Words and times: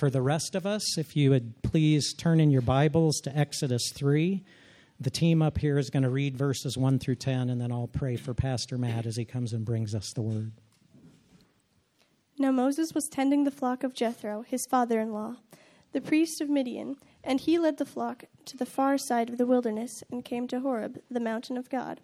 for 0.00 0.08
the 0.08 0.22
rest 0.22 0.54
of 0.54 0.64
us, 0.64 0.96
if 0.96 1.14
you 1.14 1.28
would 1.28 1.62
please 1.62 2.14
turn 2.14 2.40
in 2.40 2.50
your 2.50 2.62
Bibles 2.62 3.20
to 3.20 3.36
Exodus 3.36 3.92
3. 3.94 4.42
The 4.98 5.10
team 5.10 5.42
up 5.42 5.58
here 5.58 5.76
is 5.76 5.90
going 5.90 6.04
to 6.04 6.08
read 6.08 6.38
verses 6.38 6.78
1 6.78 6.98
through 7.00 7.16
10, 7.16 7.50
and 7.50 7.60
then 7.60 7.70
I'll 7.70 7.86
pray 7.86 8.16
for 8.16 8.32
Pastor 8.32 8.78
Matt 8.78 9.04
as 9.04 9.16
he 9.16 9.26
comes 9.26 9.52
and 9.52 9.62
brings 9.62 9.94
us 9.94 10.10
the 10.14 10.22
word. 10.22 10.52
Now 12.38 12.50
Moses 12.50 12.94
was 12.94 13.10
tending 13.10 13.44
the 13.44 13.50
flock 13.50 13.84
of 13.84 13.92
Jethro, 13.92 14.40
his 14.40 14.66
father 14.70 15.00
in 15.00 15.12
law, 15.12 15.36
the 15.92 16.00
priest 16.00 16.40
of 16.40 16.48
Midian, 16.48 16.96
and 17.22 17.38
he 17.38 17.58
led 17.58 17.76
the 17.76 17.84
flock 17.84 18.24
to 18.46 18.56
the 18.56 18.64
far 18.64 18.96
side 18.96 19.28
of 19.28 19.36
the 19.36 19.46
wilderness 19.46 20.02
and 20.10 20.24
came 20.24 20.48
to 20.48 20.60
Horeb, 20.60 20.98
the 21.10 21.20
mountain 21.20 21.58
of 21.58 21.68
God. 21.68 22.00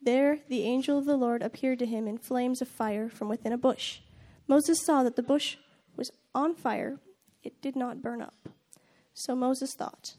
There 0.00 0.38
the 0.48 0.62
angel 0.62 0.96
of 0.96 1.06
the 1.06 1.16
Lord 1.16 1.42
appeared 1.42 1.80
to 1.80 1.86
him 1.86 2.06
in 2.06 2.18
flames 2.18 2.62
of 2.62 2.68
fire 2.68 3.08
from 3.08 3.28
within 3.28 3.52
a 3.52 3.58
bush. 3.58 3.98
Moses 4.46 4.80
saw 4.86 5.02
that 5.02 5.16
the 5.16 5.24
bush 5.24 5.56
was 5.96 6.12
on 6.36 6.54
fire, 6.54 7.00
it 7.42 7.60
did 7.60 7.76
not 7.76 8.02
burn 8.02 8.22
up. 8.22 8.48
So 9.14 9.34
Moses 9.34 9.74
thought, 9.74 10.16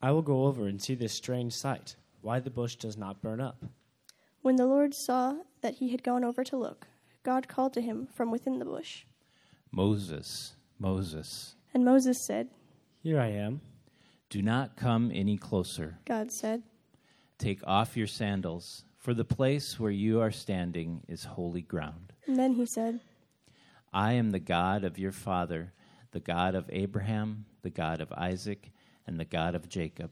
I 0.00 0.12
will 0.12 0.22
go 0.22 0.46
over 0.46 0.66
and 0.66 0.80
see 0.80 0.94
this 0.94 1.12
strange 1.12 1.52
sight, 1.52 1.96
why 2.20 2.40
the 2.40 2.50
bush 2.50 2.76
does 2.76 2.96
not 2.96 3.20
burn 3.20 3.40
up. 3.40 3.64
When 4.42 4.56
the 4.56 4.66
Lord 4.66 4.94
saw 4.94 5.38
that 5.60 5.74
he 5.74 5.90
had 5.90 6.04
gone 6.04 6.24
over 6.24 6.44
to 6.44 6.56
look, 6.56 6.86
God 7.24 7.48
called 7.48 7.72
to 7.74 7.80
him 7.80 8.06
from 8.14 8.30
within 8.30 8.58
the 8.58 8.64
bush. 8.64 9.04
Moses, 9.72 10.54
Moses. 10.78 11.56
And 11.74 11.84
Moses 11.84 12.24
said, 12.24 12.48
Here 13.02 13.20
I 13.20 13.28
am. 13.28 13.60
Do 14.30 14.42
not 14.42 14.76
come 14.76 15.10
any 15.12 15.36
closer. 15.36 15.98
God 16.04 16.30
said, 16.30 16.62
Take 17.38 17.60
off 17.66 17.96
your 17.96 18.06
sandals, 18.06 18.84
for 18.96 19.14
the 19.14 19.24
place 19.24 19.80
where 19.80 19.90
you 19.90 20.20
are 20.20 20.30
standing 20.30 21.02
is 21.08 21.24
holy 21.24 21.62
ground. 21.62 22.12
And 22.26 22.36
then 22.36 22.54
he 22.54 22.66
said, 22.66 23.00
I 23.92 24.12
am 24.12 24.30
the 24.30 24.38
God 24.38 24.84
of 24.84 24.98
your 24.98 25.12
father, 25.12 25.72
the 26.18 26.24
God 26.24 26.56
of 26.56 26.68
Abraham, 26.72 27.44
the 27.62 27.70
God 27.70 28.00
of 28.00 28.10
Isaac, 28.10 28.72
and 29.06 29.20
the 29.20 29.24
God 29.24 29.54
of 29.54 29.68
Jacob. 29.68 30.10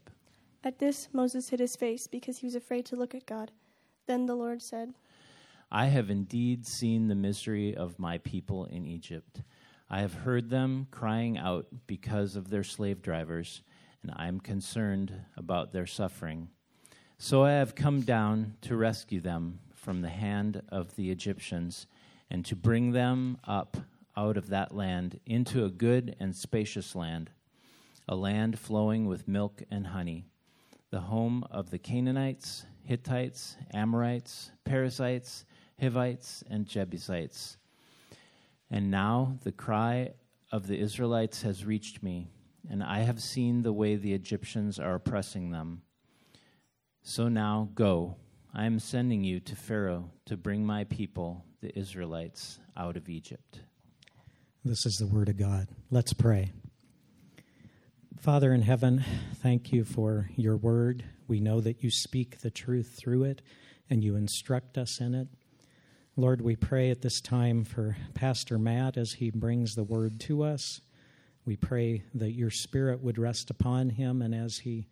At 0.62 0.78
this, 0.78 1.08
Moses 1.12 1.48
hid 1.48 1.58
his 1.58 1.75
face 1.75 2.06
because 2.06 2.39
he 2.39 2.47
was 2.47 2.55
afraid 2.55 2.86
to 2.86 2.94
look 2.94 3.12
at 3.12 3.27
God. 3.27 3.50
Then 4.06 4.27
the 4.27 4.36
Lord 4.36 4.62
said, 4.62 4.95
I 5.72 5.86
have 5.86 6.08
indeed 6.08 6.64
seen 6.64 7.08
the 7.08 7.17
misery 7.17 7.75
of 7.75 7.98
my 7.98 8.19
people 8.19 8.67
in 8.67 8.86
Egypt. 8.86 9.42
I 9.91 9.98
have 9.98 10.14
heard 10.14 10.48
them 10.48 10.86
crying 10.92 11.39
out 11.39 11.67
because 11.89 12.36
of 12.36 12.50
their 12.50 12.62
slave 12.62 13.02
drivers, 13.02 13.62
and 14.05 14.12
I 14.14 14.28
am 14.28 14.39
concerned 14.39 15.12
about 15.36 15.73
their 15.73 15.86
suffering. 15.86 16.50
So 17.19 17.42
I 17.42 17.50
have 17.50 17.75
come 17.75 18.02
down 18.02 18.55
to 18.61 18.77
rescue 18.77 19.20
them 19.20 19.58
from 19.75 20.02
the 20.02 20.08
hand 20.08 20.62
of 20.69 20.95
the 20.95 21.11
Egyptians 21.11 21.89
and 22.30 22.45
to 22.45 22.55
bring 22.55 22.92
them 22.92 23.39
up 23.42 23.77
out 24.17 24.36
of 24.36 24.48
that 24.48 24.75
land 24.75 25.20
into 25.27 25.64
a 25.64 25.70
good 25.70 26.17
and 26.19 26.34
spacious 26.34 26.95
land 26.95 27.31
a 28.09 28.14
land 28.14 28.58
flowing 28.58 29.06
with 29.06 29.27
milk 29.27 29.62
and 29.70 29.89
honey, 29.89 30.27
the 30.91 31.00
home 31.00 31.45
of 31.50 31.70
the 31.70 31.78
Canaanites, 31.78 32.64
Hittites, 32.84 33.56
Amorites, 33.73 34.53
Perizzites, 34.64 35.45
Hivites, 35.81 36.45
and 36.48 36.67
Jebusites. 36.67 37.56
And 38.70 38.91
now 38.91 39.39
the 39.42 39.53
cry 39.53 40.12
of 40.53 40.69
the 40.69 40.78
Israelites 40.78 41.42
has 41.42 41.64
reached 41.64 42.03
me, 42.03 42.28
and 42.70 42.83
I 42.83 43.01
have 43.01 43.20
seen 43.20 43.62
the 43.62 43.73
way 43.73 43.97
the 43.97 44.14
Egyptians 44.14 44.78
are 44.78 44.95
oppressing 44.95 45.51
them. 45.51 45.83
So 47.03 47.28
now 47.28 47.70
go. 47.75 48.17
I 48.55 48.67
am 48.67 48.78
sending 48.78 49.23
you 49.25 49.41
to 49.41 49.56
Pharaoh 49.56 50.11
to 50.27 50.36
bring 50.36 50.64
my 50.64 50.84
people, 50.84 51.45
the 51.61 51.77
Israelites, 51.77 52.58
out 52.77 52.97
of 52.97 53.08
Egypt. 53.08 53.61
This 54.67 54.84
is 54.84 54.98
the 54.98 55.06
word 55.06 55.28
of 55.28 55.36
God. 55.36 55.69
Let's 55.92 56.12
pray. 56.12 56.50
Father 58.19 58.53
in 58.53 58.62
heaven, 58.62 59.05
thank 59.36 59.73
you 59.73 59.84
for 59.84 60.28
your 60.34 60.56
word. 60.56 61.05
We 61.28 61.39
know 61.39 61.61
that 61.61 61.84
you 61.84 61.91
speak 61.92 62.41
the 62.41 62.50
truth 62.50 62.97
through 62.98 63.23
it 63.23 63.42
and 63.89 64.03
you 64.03 64.17
instruct 64.17 64.77
us 64.77 65.01
in 65.01 65.14
it. 65.14 65.29
Lord, 66.17 66.40
we 66.40 66.57
pray 66.57 66.90
at 66.90 67.01
this 67.01 67.20
time 67.20 67.63
for 67.63 67.96
Pastor 68.14 68.58
Matt 68.58 68.96
as 68.96 69.13
he 69.13 69.30
brings 69.30 69.77
the 69.77 69.85
word 69.85 70.18
to 70.23 70.42
us. 70.42 70.80
We 71.45 71.55
pray 71.55 72.02
that 72.14 72.33
your 72.33 72.51
spirit 72.51 73.01
would 73.01 73.19
rest 73.19 73.51
upon 73.51 73.90
him 73.90 74.20
and 74.20 74.35
as 74.35 74.58
he 74.58 74.89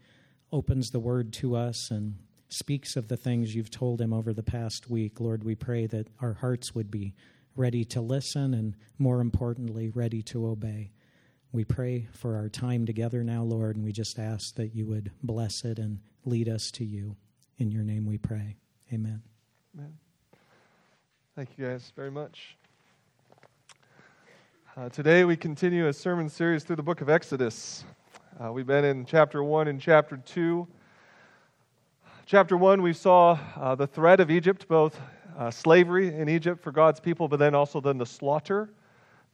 opens 0.53 0.93
the 0.93 1.00
word 1.00 1.32
to 1.32 1.56
us 1.56 1.91
and 1.91 2.15
speaks 2.48 2.94
of 2.94 3.09
the 3.09 3.16
things 3.16 3.56
you've 3.56 3.72
told 3.72 4.00
him 4.00 4.12
over 4.12 4.32
the 4.32 4.44
past 4.44 4.88
week, 4.88 5.19
Lord, 5.19 5.43
we 5.43 5.56
pray 5.56 5.87
that 5.88 6.06
our 6.21 6.34
hearts 6.34 6.77
would 6.77 6.93
be 6.93 7.12
ready 7.56 7.84
to 7.84 8.00
listen 8.00 8.54
and, 8.54 8.75
more 8.98 9.20
importantly, 9.20 9.88
ready 9.88 10.22
to 10.22 10.47
obey. 10.47 10.91
We 11.53 11.65
pray 11.65 12.09
for 12.12 12.37
our 12.37 12.48
time 12.48 12.84
together 12.84 13.22
now, 13.22 13.42
Lord, 13.44 13.76
and 13.76 13.84
we 13.84 13.92
just 13.92 14.19
ask 14.19 14.56
that 14.56 14.75
you 14.75 14.87
would 14.87 15.12
bless 15.22 15.65
it 15.65 15.78
and 15.78 16.00
lead 16.25 16.48
us 16.48 16.70
to 16.72 16.84
you. 16.84 17.16
In 17.59 17.70
your 17.70 17.84
name 17.84 18.06
we 18.06 18.19
pray. 18.19 18.56
Amen. 18.92 19.22
Amen. 19.76 19.94
Thank 21.37 21.50
you 21.56 21.66
guys 21.66 21.92
very 21.94 22.10
much. 22.10 22.56
Uh, 24.76 24.88
today 24.88 25.25
we 25.25 25.36
continue 25.36 25.86
a 25.86 25.92
sermon 25.92 26.28
series 26.28 26.65
through 26.65 26.76
the 26.76 26.82
book 26.82 27.00
of 27.00 27.09
Exodus. 27.09 27.84
Uh, 28.42 28.53
we've 28.53 28.66
been 28.66 28.84
in 28.84 29.06
chapter 29.06 29.44
1 29.44 29.69
and 29.69 29.81
chapter 29.81 30.16
2. 30.16 30.66
Chapter 32.26 32.56
1, 32.56 32.82
we 32.82 32.92
saw 32.92 33.38
uh, 33.56 33.76
the 33.76 33.86
threat 33.86 34.19
of 34.19 34.31
Egypt, 34.32 34.66
both 34.66 35.00
uh, 35.39 35.50
slavery 35.50 36.15
in 36.15 36.28
Egypt 36.28 36.62
for 36.62 36.72
God's 36.72 37.00
people, 37.00 37.28
but 37.28 37.39
then 37.39 37.55
also 37.55 37.81
then 37.81 37.99
the 37.99 38.06
slaughter 38.06 38.71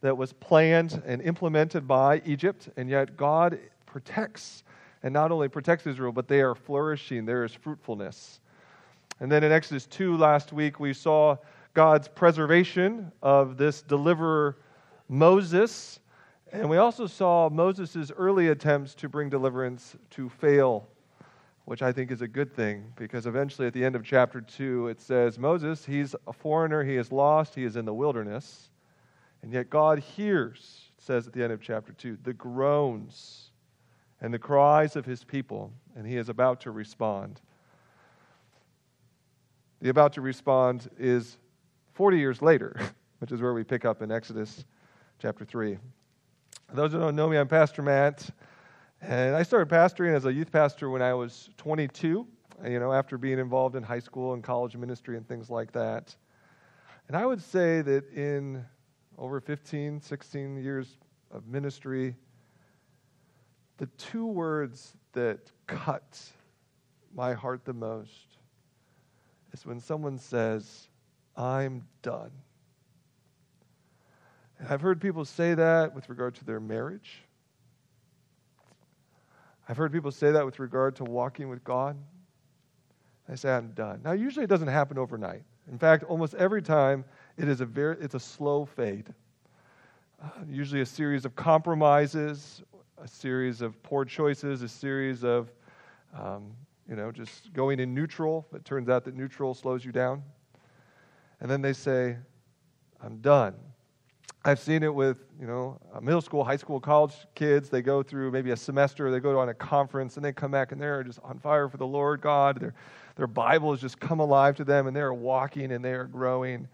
that 0.01 0.17
was 0.17 0.33
planned 0.33 1.01
and 1.05 1.21
implemented 1.21 1.87
by 1.87 2.21
Egypt, 2.25 2.69
and 2.75 2.89
yet 2.89 3.15
God 3.15 3.59
protects, 3.85 4.63
and 5.03 5.13
not 5.13 5.31
only 5.31 5.47
protects 5.47 5.85
Israel, 5.85 6.11
but 6.11 6.27
they 6.27 6.41
are 6.41 6.55
flourishing. 6.55 7.25
There 7.25 7.43
is 7.43 7.53
fruitfulness. 7.53 8.39
And 9.19 9.31
then 9.31 9.43
in 9.43 9.51
Exodus 9.51 9.85
2 9.85 10.17
last 10.17 10.51
week, 10.51 10.79
we 10.79 10.93
saw 10.93 11.37
God's 11.73 12.07
preservation 12.07 13.11
of 13.21 13.57
this 13.57 13.81
deliverer, 13.83 14.57
Moses. 15.07 15.99
And 16.51 16.69
we 16.69 16.77
also 16.77 17.05
saw 17.05 17.47
Moses' 17.49 18.11
early 18.17 18.49
attempts 18.49 18.95
to 18.95 19.07
bring 19.07 19.29
deliverance 19.29 19.95
to 20.11 20.27
fail, 20.27 20.87
which 21.71 21.81
I 21.81 21.93
think 21.93 22.11
is 22.11 22.21
a 22.21 22.27
good 22.27 22.53
thing 22.53 22.91
because 22.97 23.25
eventually 23.25 23.65
at 23.65 23.73
the 23.73 23.85
end 23.85 23.95
of 23.95 24.03
chapter 24.03 24.41
2, 24.41 24.89
it 24.89 24.99
says, 24.99 25.39
Moses, 25.39 25.85
he's 25.85 26.13
a 26.27 26.33
foreigner, 26.33 26.83
he 26.83 26.97
is 26.97 27.13
lost, 27.13 27.55
he 27.55 27.63
is 27.63 27.77
in 27.77 27.85
the 27.85 27.93
wilderness. 27.93 28.71
And 29.41 29.53
yet 29.53 29.69
God 29.69 29.99
hears, 29.99 30.91
it 30.97 31.01
says 31.01 31.27
at 31.27 31.31
the 31.31 31.41
end 31.41 31.53
of 31.53 31.61
chapter 31.61 31.93
2, 31.93 32.17
the 32.23 32.33
groans 32.33 33.51
and 34.19 34.33
the 34.33 34.37
cries 34.37 34.97
of 34.97 35.05
his 35.05 35.23
people, 35.23 35.71
and 35.95 36.05
he 36.05 36.17
is 36.17 36.27
about 36.27 36.59
to 36.59 36.71
respond. 36.71 37.39
The 39.79 39.87
about 39.87 40.11
to 40.15 40.21
respond 40.21 40.89
is 40.99 41.37
40 41.93 42.19
years 42.19 42.41
later, 42.41 42.75
which 43.19 43.31
is 43.31 43.41
where 43.41 43.53
we 43.53 43.63
pick 43.63 43.85
up 43.85 44.01
in 44.01 44.11
Exodus 44.11 44.65
chapter 45.19 45.45
3. 45.45 45.77
Those 46.73 46.91
who 46.91 46.99
don't 46.99 47.15
know 47.15 47.29
me, 47.29 47.37
I'm 47.37 47.47
Pastor 47.47 47.81
Matt, 47.81 48.29
and 49.01 49.35
I 49.35 49.41
started 49.41 49.67
pastoring 49.73 50.15
as 50.15 50.25
a 50.25 50.33
youth 50.33 50.51
pastor 50.51 50.89
when 50.89 51.01
I 51.01 51.13
was 51.13 51.49
22, 51.57 52.27
you 52.65 52.79
know, 52.79 52.93
after 52.93 53.17
being 53.17 53.39
involved 53.39 53.75
in 53.75 53.81
high 53.81 53.99
school 53.99 54.33
and 54.33 54.43
college 54.43 54.77
ministry 54.77 55.17
and 55.17 55.27
things 55.27 55.49
like 55.49 55.71
that. 55.71 56.15
And 57.07 57.17
I 57.17 57.25
would 57.25 57.41
say 57.41 57.81
that 57.81 58.07
in 58.13 58.63
over 59.17 59.41
15, 59.41 60.01
16 60.01 60.57
years 60.63 60.97
of 61.31 61.47
ministry, 61.47 62.15
the 63.77 63.87
two 63.97 64.27
words 64.27 64.95
that 65.13 65.51
cut 65.65 66.19
my 67.15 67.33
heart 67.33 67.65
the 67.65 67.73
most 67.73 68.37
is 69.51 69.65
when 69.65 69.79
someone 69.79 70.19
says, 70.19 70.89
I'm 71.35 71.87
done. 72.03 72.31
And 74.59 74.67
I've 74.69 74.81
heard 74.81 75.01
people 75.01 75.25
say 75.25 75.55
that 75.55 75.95
with 75.95 76.07
regard 76.07 76.35
to 76.35 76.45
their 76.45 76.59
marriage. 76.59 77.23
I've 79.71 79.77
heard 79.77 79.93
people 79.93 80.11
say 80.11 80.31
that 80.31 80.45
with 80.45 80.59
regard 80.59 80.97
to 80.97 81.05
walking 81.05 81.47
with 81.47 81.63
God. 81.63 81.95
I 83.29 83.35
say, 83.35 83.53
I'm 83.53 83.71
done. 83.71 84.01
Now, 84.03 84.11
usually 84.11 84.43
it 84.43 84.49
doesn't 84.49 84.67
happen 84.67 84.97
overnight. 84.97 85.43
In 85.71 85.77
fact, 85.77 86.03
almost 86.03 86.33
every 86.33 86.61
time 86.61 87.05
it 87.37 87.47
is 87.47 87.61
a 87.61 87.65
very, 87.65 87.95
it's 88.01 88.13
a 88.13 88.19
slow 88.19 88.65
fade. 88.65 89.13
Uh, 90.21 90.27
usually 90.49 90.81
a 90.81 90.85
series 90.85 91.23
of 91.23 91.37
compromises, 91.37 92.61
a 93.01 93.07
series 93.07 93.61
of 93.61 93.81
poor 93.81 94.03
choices, 94.03 94.61
a 94.61 94.67
series 94.67 95.23
of, 95.23 95.53
um, 96.19 96.51
you 96.85 96.97
know, 96.97 97.09
just 97.09 97.53
going 97.53 97.79
in 97.79 97.93
neutral. 97.93 98.45
It 98.53 98.65
turns 98.65 98.89
out 98.89 99.05
that 99.05 99.15
neutral 99.15 99.53
slows 99.53 99.85
you 99.85 99.93
down. 99.93 100.21
And 101.39 101.49
then 101.49 101.61
they 101.61 101.71
say, 101.71 102.17
I'm 103.01 103.19
done. 103.19 103.55
I've 104.43 104.59
seen 104.59 104.81
it 104.81 104.93
with, 104.93 105.17
you 105.39 105.45
know, 105.45 105.79
middle 106.01 106.21
school, 106.21 106.43
high 106.43 106.55
school, 106.55 106.79
college 106.79 107.13
kids. 107.35 107.69
They 107.69 107.81
go 107.81 108.01
through 108.01 108.31
maybe 108.31 108.51
a 108.51 108.57
semester, 108.57 109.11
they 109.11 109.19
go 109.19 109.39
on 109.39 109.49
a 109.49 109.53
conference, 109.53 110.15
and 110.15 110.25
they 110.25 110.33
come 110.33 110.51
back 110.51 110.71
and 110.71 110.81
they're 110.81 111.03
just 111.03 111.19
on 111.23 111.37
fire 111.37 111.69
for 111.69 111.77
the 111.77 111.85
Lord 111.85 112.21
God. 112.21 112.59
Their, 112.59 112.73
their 113.15 113.27
Bible 113.27 113.71
has 113.71 113.81
just 113.81 113.99
come 113.99 114.19
alive 114.19 114.55
to 114.55 114.63
them, 114.63 114.87
and 114.87 114.95
they're 114.95 115.13
walking 115.13 115.71
and 115.71 115.85
they 115.85 115.93
are 115.93 116.05
growing 116.05 116.67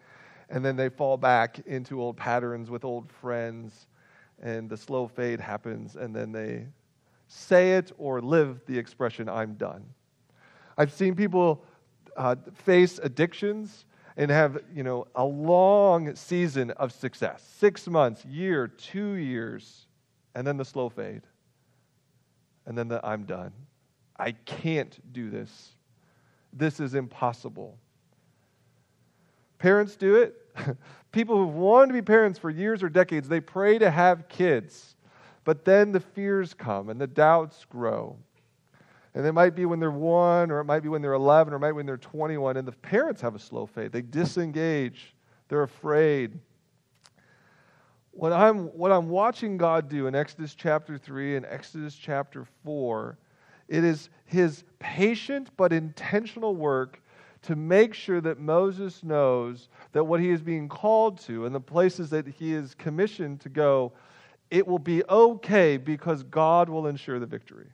and 0.50 0.64
then 0.64 0.76
they 0.76 0.90
fall 0.90 1.18
back 1.18 1.60
into 1.66 2.02
old 2.02 2.18
patterns 2.18 2.70
with 2.70 2.86
old 2.86 3.12
friends 3.12 3.88
and 4.42 4.70
the 4.70 4.78
slow 4.78 5.08
fade 5.08 5.40
happens, 5.40 5.96
and 5.96 6.16
then 6.16 6.32
they 6.32 6.68
say 7.28 7.74
it 7.74 7.92
or 7.98 8.22
live 8.22 8.62
the 8.68 8.78
expression, 8.78 9.28
I'm 9.28 9.56
done. 9.56 9.84
I've 10.78 10.94
seen 10.94 11.16
people 11.16 11.64
uh, 12.16 12.36
face 12.54 13.00
addictions 13.02 13.86
and 14.18 14.32
have, 14.32 14.58
you 14.74 14.82
know, 14.82 15.08
a 15.16 15.24
long 15.24 16.16
season 16.16 16.72
of 16.72 16.92
success 16.92 17.48
six 17.60 17.88
months, 17.88 18.26
year, 18.26 18.68
two 18.68 19.14
years, 19.14 19.86
and 20.34 20.46
then 20.46 20.58
the 20.58 20.66
slow 20.66 20.90
fade. 20.90 21.22
And 22.66 22.78
then 22.78 22.88
the 22.88 23.00
I'm 23.06 23.24
done. 23.24 23.54
I 24.18 24.32
can't 24.32 25.00
do 25.14 25.30
this. 25.30 25.70
This 26.52 26.80
is 26.80 26.96
impossible. 26.96 27.78
Parents 29.60 29.96
do 29.96 30.16
it. 30.16 30.36
People 31.12 31.38
who've 31.38 31.54
wanted 31.54 31.88
to 31.88 31.94
be 31.94 32.02
parents 32.02 32.40
for 32.40 32.50
years 32.50 32.82
or 32.82 32.90
decades, 32.90 33.30
they 33.30 33.40
pray 33.40 33.78
to 33.78 33.90
have 33.90 34.28
kids. 34.28 34.96
But 35.44 35.64
then 35.64 35.92
the 35.92 36.00
fears 36.00 36.56
come 36.56 36.90
and 36.90 37.00
the 37.00 37.08
doubts 37.08 37.66
grow. 37.66 38.18
And 39.18 39.26
it 39.26 39.32
might 39.32 39.56
be 39.56 39.66
when 39.66 39.80
they're 39.80 39.90
one, 39.90 40.52
or 40.52 40.60
it 40.60 40.66
might 40.66 40.84
be 40.84 40.90
when 40.90 41.02
they're 41.02 41.14
11, 41.14 41.52
or 41.52 41.56
it 41.56 41.60
might 41.60 41.72
be 41.72 41.78
when 41.78 41.88
they're 41.88 41.98
21, 41.98 42.56
and 42.56 42.68
the 42.68 42.72
parents 42.72 43.20
have 43.22 43.34
a 43.34 43.40
slow 43.40 43.66
fade. 43.66 43.92
They 43.92 44.04
disengage, 44.04 45.16
they're 45.50 45.64
afraid. 45.64 46.38
What 48.12 48.32
I'm, 48.32 48.66
what 48.78 48.92
I'm 48.92 49.10
watching 49.10 49.58
God 49.58 49.90
do 49.90 50.06
in 50.06 50.14
Exodus 50.14 50.54
chapter 50.54 51.00
3 51.00 51.38
and 51.38 51.48
Exodus 51.48 51.96
chapter 51.96 52.46
4, 52.64 53.18
it 53.68 53.84
is 53.84 54.10
his 54.26 54.64
patient 54.78 55.50
but 55.58 55.74
intentional 55.74 56.56
work 56.56 57.02
to 57.42 57.56
make 57.56 57.96
sure 57.96 58.22
that 58.22 58.40
Moses 58.40 59.04
knows 59.04 59.70
that 59.94 60.04
what 60.04 60.20
he 60.20 60.30
is 60.30 60.44
being 60.44 60.70
called 60.70 61.20
to 61.22 61.48
and 61.48 61.56
the 61.56 61.60
places 61.60 62.12
that 62.12 62.28
he 62.28 62.54
is 62.54 62.76
commissioned 62.76 63.42
to 63.42 63.50
go, 63.50 63.94
it 64.52 64.68
will 64.68 64.78
be 64.78 65.04
okay 65.10 65.78
because 65.78 66.22
God 66.22 66.70
will 66.70 66.86
ensure 66.86 67.18
the 67.18 67.26
victory. 67.26 67.70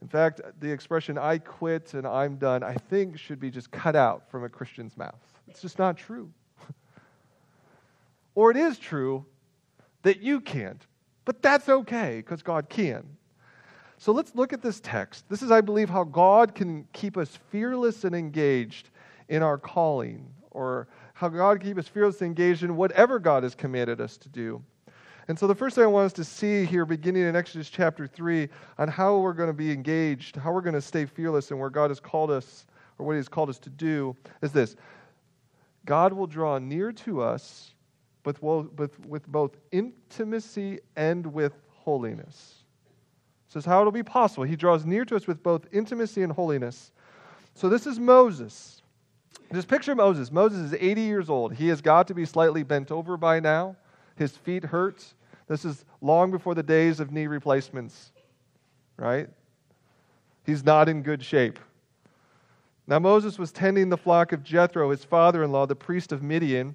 In 0.00 0.08
fact, 0.08 0.40
the 0.60 0.70
expression 0.70 1.18
I 1.18 1.38
quit 1.38 1.94
and 1.94 2.06
I'm 2.06 2.36
done, 2.36 2.62
I 2.62 2.74
think 2.74 3.18
should 3.18 3.40
be 3.40 3.50
just 3.50 3.70
cut 3.70 3.96
out 3.96 4.30
from 4.30 4.44
a 4.44 4.48
Christian's 4.48 4.96
mouth. 4.96 5.18
It's 5.48 5.60
just 5.60 5.78
not 5.78 5.96
true. 5.96 6.30
or 8.34 8.50
it 8.50 8.56
is 8.56 8.78
true 8.78 9.24
that 10.02 10.20
you 10.20 10.40
can't, 10.40 10.86
but 11.24 11.42
that's 11.42 11.68
okay 11.68 12.16
because 12.18 12.42
God 12.42 12.68
can. 12.68 13.04
So 13.98 14.12
let's 14.12 14.34
look 14.36 14.52
at 14.52 14.62
this 14.62 14.78
text. 14.80 15.28
This 15.28 15.42
is, 15.42 15.50
I 15.50 15.60
believe, 15.60 15.90
how 15.90 16.04
God 16.04 16.54
can 16.54 16.86
keep 16.92 17.16
us 17.16 17.36
fearless 17.50 18.04
and 18.04 18.14
engaged 18.14 18.90
in 19.28 19.42
our 19.42 19.58
calling, 19.58 20.32
or 20.52 20.86
how 21.14 21.28
God 21.28 21.60
can 21.60 21.70
keep 21.70 21.78
us 21.78 21.88
fearless 21.88 22.20
and 22.20 22.28
engaged 22.28 22.62
in 22.62 22.76
whatever 22.76 23.18
God 23.18 23.42
has 23.42 23.56
commanded 23.56 24.00
us 24.00 24.16
to 24.18 24.28
do. 24.28 24.62
And 25.28 25.38
so 25.38 25.46
the 25.46 25.54
first 25.54 25.74
thing 25.74 25.84
I 25.84 25.88
want 25.88 26.06
us 26.06 26.12
to 26.14 26.24
see 26.24 26.64
here, 26.64 26.84
beginning 26.86 27.22
in 27.22 27.36
Exodus 27.36 27.68
chapter 27.68 28.06
3, 28.06 28.48
on 28.78 28.88
how 28.88 29.18
we're 29.18 29.34
going 29.34 29.50
to 29.50 29.54
be 29.54 29.70
engaged, 29.70 30.36
how 30.36 30.52
we're 30.52 30.62
going 30.62 30.74
to 30.74 30.80
stay 30.80 31.04
fearless 31.04 31.50
and 31.50 31.60
where 31.60 31.70
God 31.70 31.90
has 31.90 32.00
called 32.00 32.30
us, 32.30 32.66
or 32.98 33.06
what 33.06 33.12
He 33.12 33.18
has 33.18 33.28
called 33.28 33.50
us 33.50 33.58
to 33.60 33.70
do, 33.70 34.16
is 34.42 34.52
this 34.52 34.74
God 35.84 36.12
will 36.12 36.26
draw 36.26 36.58
near 36.58 36.92
to 36.92 37.22
us 37.22 37.74
with, 38.24 38.42
with, 38.42 39.06
with 39.06 39.26
both 39.28 39.56
intimacy 39.70 40.80
and 40.96 41.26
with 41.26 41.52
holiness 41.70 42.58
says 43.48 43.64
how 43.64 43.80
it'll 43.80 43.92
be 43.92 44.02
possible. 44.02 44.44
He 44.44 44.56
draws 44.56 44.84
near 44.84 45.04
to 45.06 45.16
us 45.16 45.26
with 45.26 45.42
both 45.42 45.66
intimacy 45.72 46.22
and 46.22 46.32
holiness. 46.32 46.92
So 47.54 47.68
this 47.68 47.86
is 47.86 47.98
Moses. 47.98 48.82
Just 49.52 49.68
picture 49.68 49.94
Moses. 49.94 50.30
Moses 50.30 50.72
is 50.72 50.78
80 50.78 51.00
years 51.00 51.30
old. 51.30 51.54
He 51.54 51.68
has 51.68 51.80
got 51.80 52.06
to 52.08 52.14
be 52.14 52.26
slightly 52.26 52.62
bent 52.62 52.90
over 52.90 53.16
by 53.16 53.40
now. 53.40 53.76
His 54.16 54.36
feet 54.36 54.64
hurt. 54.64 55.14
This 55.48 55.64
is 55.64 55.84
long 56.00 56.30
before 56.30 56.54
the 56.54 56.62
days 56.62 57.00
of 57.00 57.10
knee 57.10 57.26
replacements, 57.26 58.12
right? 58.96 59.28
He's 60.44 60.64
not 60.64 60.88
in 60.88 61.02
good 61.02 61.24
shape. 61.24 61.58
Now, 62.86 62.98
Moses 62.98 63.38
was 63.38 63.52
tending 63.52 63.88
the 63.88 63.96
flock 63.96 64.32
of 64.32 64.42
Jethro, 64.42 64.90
his 64.90 65.04
father 65.04 65.42
in 65.42 65.52
law, 65.52 65.66
the 65.66 65.74
priest 65.74 66.12
of 66.12 66.22
Midian, 66.22 66.74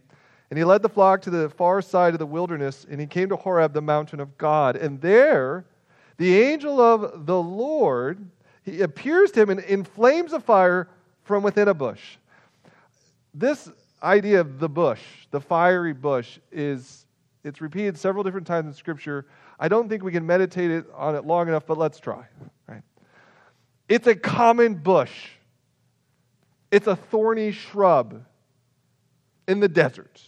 and 0.49 0.57
he 0.57 0.63
led 0.63 0.81
the 0.81 0.89
flock 0.89 1.21
to 1.23 1.29
the 1.29 1.49
far 1.49 1.81
side 1.81 2.13
of 2.13 2.19
the 2.19 2.25
wilderness, 2.25 2.85
and 2.89 2.99
he 2.99 3.07
came 3.07 3.29
to 3.29 3.35
Horeb, 3.35 3.73
the 3.73 3.81
mountain 3.81 4.19
of 4.19 4.37
God. 4.37 4.75
And 4.75 5.01
there 5.01 5.65
the 6.17 6.41
angel 6.41 6.79
of 6.79 7.25
the 7.25 7.41
Lord, 7.41 8.25
he 8.63 8.81
appears 8.81 9.31
to 9.31 9.41
him 9.41 9.49
in, 9.49 9.59
in 9.59 9.83
flames 9.83 10.33
of 10.33 10.43
fire 10.43 10.87
from 11.23 11.43
within 11.43 11.67
a 11.67 11.73
bush. 11.73 12.17
This 13.33 13.71
idea 14.01 14.41
of 14.41 14.59
the 14.59 14.69
bush, 14.69 15.01
the 15.31 15.41
fiery 15.41 15.93
bush, 15.93 16.37
is 16.51 17.02
it's 17.44 17.62
repeated 17.62 17.98
several 17.98 18.24
different 18.24 18.48
times 18.48 18.68
in 18.68 18.74
Scripture. 18.74 19.25
I 19.60 19.68
don't 19.68 19.90
think 19.90 20.04
we 20.04 20.12
can 20.12 20.25
meditate 20.25 20.86
on 20.95 21.16
it 21.16 21.25
long 21.25 21.48
enough, 21.48 21.66
but 21.66 21.78
let's 21.78 22.00
try. 22.00 22.25
Right? 22.68 22.84
It's 23.90 24.07
a 24.07 24.16
common 24.16 24.75
bush. 24.75 25.30
It's 26.72 26.88
a 26.88 26.95
thorny 26.95 27.51
shrub 27.51 28.24
in 29.48 29.60
the 29.60 29.68
desert 29.68 30.22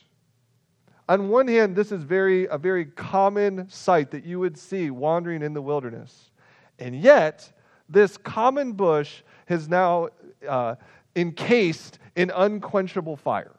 on 1.07 1.29
one 1.29 1.47
hand, 1.47 1.75
this 1.75 1.91
is 1.91 2.03
very, 2.03 2.47
a 2.47 2.57
very 2.57 2.85
common 2.85 3.69
sight 3.69 4.11
that 4.11 4.25
you 4.25 4.39
would 4.39 4.57
see 4.57 4.89
wandering 4.89 5.43
in 5.43 5.53
the 5.53 5.61
wilderness. 5.61 6.31
And 6.79 6.99
yet, 6.99 7.51
this 7.87 8.17
common 8.17 8.73
bush 8.73 9.21
has 9.45 9.69
now 9.69 10.09
uh, 10.47 10.75
encased 11.15 11.99
in 12.15 12.31
unquenchable 12.31 13.17
fire. 13.17 13.55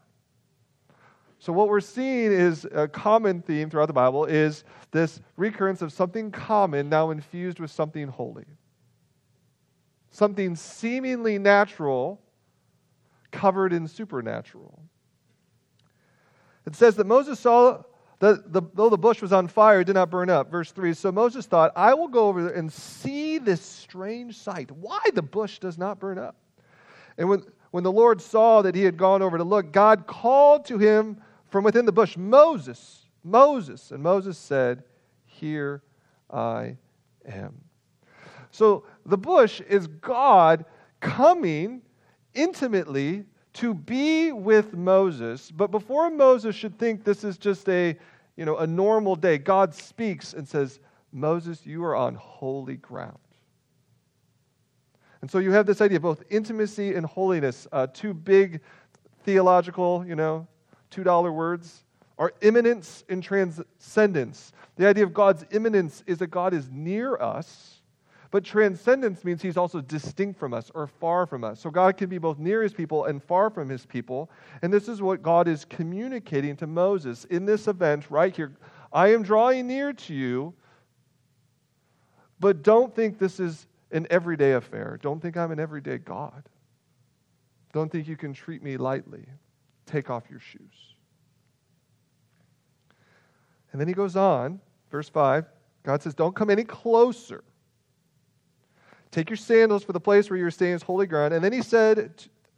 So, 1.47 1.53
what 1.53 1.69
we're 1.69 1.79
seeing 1.79 2.33
is 2.33 2.67
a 2.73 2.89
common 2.89 3.41
theme 3.41 3.71
throughout 3.71 3.87
the 3.87 3.93
Bible 3.93 4.25
is 4.25 4.65
this 4.91 5.21
recurrence 5.37 5.81
of 5.81 5.93
something 5.93 6.33
common 6.33 6.89
now 6.89 7.11
infused 7.11 7.61
with 7.61 7.71
something 7.71 8.09
holy. 8.09 8.47
Something 10.11 10.57
seemingly 10.57 11.39
natural 11.39 12.21
covered 13.31 13.73
in 13.73 13.87
supernatural. 13.87 14.83
It 16.67 16.75
says 16.75 16.97
that 16.97 17.07
Moses 17.07 17.39
saw 17.39 17.85
that 18.19 18.53
the, 18.53 18.63
though 18.75 18.91
the 18.91 18.99
bush 18.99 19.23
was 19.23 19.33
on 19.33 19.47
fire, 19.47 19.83
it 19.83 19.85
did 19.85 19.95
not 19.95 20.11
burn 20.11 20.29
up. 20.29 20.51
Verse 20.51 20.73
3 20.73 20.95
So 20.95 21.13
Moses 21.13 21.47
thought, 21.47 21.71
I 21.77 21.95
will 21.95 22.09
go 22.09 22.27
over 22.27 22.43
there 22.43 22.55
and 22.55 22.73
see 22.73 23.39
this 23.39 23.61
strange 23.61 24.37
sight, 24.37 24.73
why 24.73 24.99
the 25.15 25.23
bush 25.23 25.61
does 25.61 25.79
not 25.79 26.01
burn 26.01 26.19
up. 26.19 26.35
And 27.17 27.29
when, 27.29 27.45
when 27.71 27.85
the 27.85 27.93
Lord 27.93 28.21
saw 28.21 28.63
that 28.63 28.75
he 28.75 28.83
had 28.83 28.97
gone 28.97 29.23
over 29.23 29.39
to 29.39 29.45
look, 29.45 29.71
God 29.71 30.09
called 30.09 30.65
to 30.65 30.79
him 30.79 31.23
from 31.49 31.65
within 31.65 31.87
the 31.87 31.93
bush, 31.93 32.17
Moses, 32.17 33.07
Moses. 33.23 33.91
And 33.91 34.03
Moses 34.03 34.39
said, 34.39 34.85
Here 35.25 35.83
I 36.31 36.77
am. 37.27 37.61
So 38.51 38.85
the 39.05 39.19
bush 39.19 39.61
is 39.63 39.87
God 39.87 40.65
coming 41.01 41.83
intimately 42.35 43.25
to 43.55 43.73
be 43.73 44.33
with 44.33 44.75
Moses, 44.75 45.51
but 45.51 45.71
before 45.71 46.11
Moses 46.11 46.55
should 46.55 46.79
think 46.79 47.05
this 47.05 47.25
is 47.25 47.39
just 47.39 47.69
a, 47.69 47.97
you 48.37 48.45
know, 48.45 48.59
a 48.59 48.67
normal 48.67 49.17
day, 49.17 49.39
God 49.39 49.75
speaks 49.75 50.35
and 50.35 50.47
says, 50.47 50.79
Moses, 51.13 51.65
you 51.65 51.83
are 51.85 51.97
on 51.97 52.15
holy 52.17 52.77
ground. 52.77 53.17
And 55.23 55.31
so 55.31 55.39
you 55.39 55.53
have 55.53 55.65
this 55.65 55.81
idea 55.81 55.97
of 55.97 56.03
both 56.03 56.23
intimacy 56.29 56.95
and 56.95 57.07
holiness, 57.07 57.67
uh, 57.73 57.87
two 57.87 58.13
big 58.13 58.61
theological, 59.25 60.05
you 60.07 60.15
know, 60.15 60.47
$2 61.05 61.35
words, 61.35 61.85
are 62.19 62.33
immanence 62.41 63.05
and 63.09 63.23
transcendence. 63.23 64.53
The 64.77 64.87
idea 64.87 65.05
of 65.05 65.13
God's 65.13 65.45
immanence 65.51 66.03
is 66.07 66.19
that 66.19 66.29
God 66.29 66.55
is 66.55 66.71
near 66.71 67.17
us 67.17 67.77
but 68.31 68.45
transcendence 68.45 69.25
means 69.25 69.41
he's 69.41 69.57
also 69.57 69.81
distinct 69.81 70.39
from 70.39 70.53
us 70.53 70.71
or 70.75 70.87
far 70.87 71.27
from 71.27 71.45
us. 71.45 71.61
So 71.61 71.71
God 71.71 71.97
can 71.97 72.09
be 72.09 72.19
both 72.19 72.39
near 72.39 72.63
his 72.63 72.73
people 72.73 73.05
and 73.05 73.23
far 73.23 73.51
from 73.51 73.69
his 73.69 73.87
people. 73.87 74.31
And 74.63 74.73
this 74.73 74.89
is 74.89 75.01
what 75.01 75.23
God 75.23 75.49
is 75.49 75.65
communicating 75.65 76.57
to 76.57 76.67
Moses 76.67 77.25
in 77.25 77.47
this 77.47 77.69
event 77.69 78.11
right 78.11 78.35
here. 78.35 78.53
I 78.93 79.09
am 79.15 79.23
drawing 79.23 79.67
near 79.67 79.93
to 79.93 80.15
you, 80.15 80.55
but 82.41 82.63
don't 82.63 82.95
think 82.95 83.19
this 83.19 83.39
is 83.39 83.67
an 83.93 84.07
everyday 84.11 84.53
affair. 84.53 84.99
Don't 85.01 85.21
think 85.21 85.37
I'm 85.37 85.53
an 85.53 85.61
everyday 85.61 85.99
God. 85.99 86.49
Don't 87.73 87.91
think 87.91 88.09
you 88.09 88.17
can 88.17 88.33
treat 88.33 88.63
me 88.63 88.77
lightly. 88.77 89.25
Take 89.87 90.11
off 90.11 90.25
your 90.29 90.41
shoes. 90.41 90.95
And 93.73 93.81
then 93.81 93.89
he 93.89 93.95
goes 93.95 94.17
on, 94.17 94.61
verse 94.91 95.09
5. 95.09 95.45
God 95.83 96.03
says, 96.03 96.15
Don't 96.15 96.35
come 96.35 96.51
any 96.51 96.65
closer. 96.65 97.45
Take 99.11 99.31
your 99.31 99.37
sandals, 99.37 99.83
for 99.85 99.93
the 99.93 100.01
place 100.01 100.29
where 100.29 100.39
you're 100.39 100.51
staying 100.51 100.75
is 100.75 100.83
holy 100.83 101.07
ground. 101.07 101.33
And 101.33 101.43
then 101.43 101.53
he 101.53 101.63
said, 101.63 102.13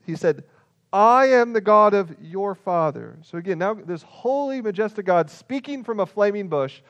he 0.05 0.17
said, 0.17 0.45
I 0.93 1.27
am 1.27 1.53
the 1.53 1.61
God 1.61 1.93
of 1.93 2.17
your 2.23 2.55
father. 2.55 3.19
So 3.23 3.39
again, 3.39 3.59
now 3.59 3.75
this 3.75 4.03
holy, 4.03 4.63
majestic 4.63 5.05
God 5.05 5.31
speaking 5.31 5.85
from 5.85 6.01
a 6.01 6.07
flaming 6.07 6.49
bush 6.49 6.81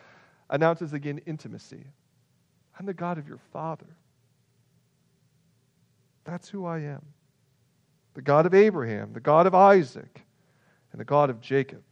announces 0.50 0.92
again 0.92 1.20
intimacy. 1.26 1.84
I'm 2.78 2.86
the 2.86 2.94
God 2.94 3.18
of 3.18 3.26
your 3.26 3.40
father. 3.52 3.86
That's 6.24 6.48
who 6.48 6.64
I 6.64 6.78
am. 6.78 7.02
The 8.14 8.22
God 8.22 8.46
of 8.46 8.54
Abraham, 8.54 9.12
the 9.12 9.20
God 9.20 9.46
of 9.46 9.54
Isaac, 9.54 10.22
and 10.92 11.00
the 11.00 11.04
God 11.04 11.30
of 11.30 11.40
Jacob. 11.40 11.82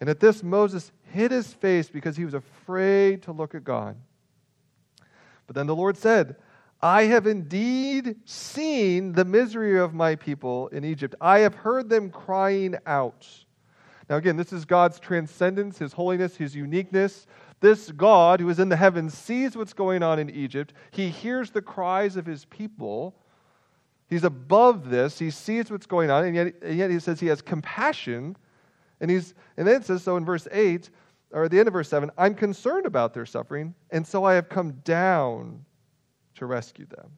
And 0.00 0.08
at 0.08 0.20
this, 0.20 0.42
Moses 0.42 0.92
hid 1.12 1.30
his 1.30 1.52
face 1.52 1.90
because 1.90 2.16
he 2.16 2.24
was 2.24 2.34
afraid 2.34 3.22
to 3.22 3.32
look 3.32 3.54
at 3.54 3.64
God. 3.64 3.96
But 5.46 5.56
then 5.56 5.66
the 5.66 5.76
Lord 5.76 5.96
said, 5.96 6.36
I 6.82 7.02
have 7.04 7.26
indeed 7.26 8.16
seen 8.24 9.12
the 9.12 9.24
misery 9.24 9.78
of 9.78 9.92
my 9.92 10.16
people 10.16 10.68
in 10.68 10.84
Egypt. 10.84 11.14
I 11.20 11.40
have 11.40 11.54
heard 11.54 11.90
them 11.90 12.10
crying 12.10 12.76
out. 12.86 13.26
Now, 14.08 14.16
again, 14.16 14.36
this 14.36 14.52
is 14.52 14.64
God's 14.64 14.98
transcendence, 14.98 15.78
His 15.78 15.92
holiness, 15.92 16.36
His 16.36 16.56
uniqueness. 16.56 17.26
This 17.60 17.92
God 17.92 18.40
who 18.40 18.48
is 18.48 18.58
in 18.58 18.70
the 18.70 18.76
heavens 18.76 19.12
sees 19.12 19.56
what's 19.56 19.74
going 19.74 20.02
on 20.02 20.18
in 20.18 20.30
Egypt. 20.30 20.72
He 20.90 21.10
hears 21.10 21.50
the 21.50 21.62
cries 21.62 22.16
of 22.16 22.24
His 22.24 22.46
people. 22.46 23.14
He's 24.10 24.24
above 24.24 24.90
this. 24.90 25.18
He 25.18 25.30
sees 25.30 25.70
what's 25.70 25.86
going 25.86 26.10
on, 26.10 26.24
and 26.24 26.34
yet, 26.34 26.54
and 26.62 26.76
yet 26.76 26.90
He 26.90 26.98
says 26.98 27.20
He 27.20 27.28
has 27.28 27.40
compassion. 27.40 28.36
And, 29.00 29.10
he's, 29.10 29.32
and 29.56 29.66
then 29.66 29.76
it 29.76 29.86
says 29.86 30.02
so 30.02 30.18
in 30.18 30.26
verse 30.26 30.46
8, 30.52 30.90
or 31.32 31.44
at 31.44 31.50
the 31.50 31.58
end 31.58 31.68
of 31.68 31.72
verse 31.72 31.88
7 31.88 32.10
I'm 32.18 32.34
concerned 32.34 32.86
about 32.86 33.14
their 33.14 33.24
suffering, 33.24 33.74
and 33.90 34.06
so 34.06 34.24
I 34.24 34.34
have 34.34 34.48
come 34.48 34.72
down 34.84 35.64
to 36.34 36.46
rescue 36.46 36.86
them 36.86 37.10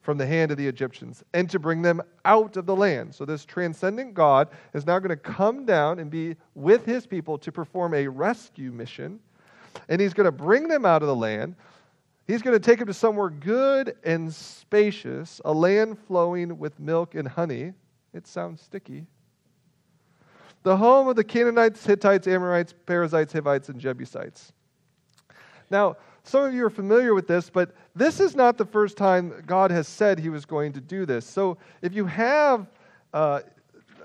from 0.00 0.16
the 0.16 0.26
hand 0.26 0.50
of 0.50 0.56
the 0.56 0.66
Egyptians 0.66 1.22
and 1.34 1.48
to 1.50 1.58
bring 1.58 1.82
them 1.82 2.00
out 2.24 2.56
of 2.56 2.66
the 2.66 2.74
land. 2.74 3.14
So, 3.14 3.24
this 3.24 3.44
transcendent 3.44 4.14
God 4.14 4.48
is 4.74 4.86
now 4.86 4.98
going 4.98 5.10
to 5.10 5.16
come 5.16 5.66
down 5.66 5.98
and 5.98 6.10
be 6.10 6.36
with 6.54 6.84
his 6.86 7.06
people 7.06 7.36
to 7.38 7.52
perform 7.52 7.94
a 7.94 8.08
rescue 8.08 8.72
mission. 8.72 9.20
And 9.88 10.00
he's 10.00 10.14
going 10.14 10.24
to 10.24 10.32
bring 10.32 10.68
them 10.68 10.84
out 10.84 11.02
of 11.02 11.08
the 11.08 11.14
land. 11.14 11.54
He's 12.30 12.42
going 12.42 12.54
to 12.54 12.64
take 12.64 12.80
him 12.80 12.86
to 12.86 12.94
somewhere 12.94 13.28
good 13.28 13.96
and 14.04 14.32
spacious, 14.32 15.40
a 15.44 15.52
land 15.52 15.98
flowing 15.98 16.60
with 16.60 16.78
milk 16.78 17.16
and 17.16 17.26
honey. 17.26 17.72
It 18.14 18.28
sounds 18.28 18.62
sticky. 18.62 19.04
The 20.62 20.76
home 20.76 21.08
of 21.08 21.16
the 21.16 21.24
Canaanites, 21.24 21.84
Hittites, 21.84 22.28
Amorites, 22.28 22.72
Perizzites, 22.86 23.32
Hivites, 23.32 23.68
and 23.68 23.80
Jebusites. 23.80 24.52
Now, 25.70 25.96
some 26.22 26.44
of 26.44 26.54
you 26.54 26.64
are 26.64 26.70
familiar 26.70 27.14
with 27.14 27.26
this, 27.26 27.50
but 27.50 27.74
this 27.96 28.20
is 28.20 28.36
not 28.36 28.56
the 28.56 28.64
first 28.64 28.96
time 28.96 29.42
God 29.44 29.72
has 29.72 29.88
said 29.88 30.20
he 30.20 30.28
was 30.28 30.44
going 30.44 30.72
to 30.74 30.80
do 30.80 31.04
this. 31.04 31.26
So 31.26 31.58
if 31.82 31.92
you 31.94 32.06
have 32.06 32.68
uh, 33.12 33.40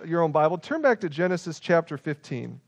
your 0.03 0.23
own 0.23 0.31
Bible, 0.31 0.57
turn 0.57 0.81
back 0.81 0.99
to 1.01 1.09
Genesis 1.09 1.59
chapter 1.59 1.95
15. 1.95 2.59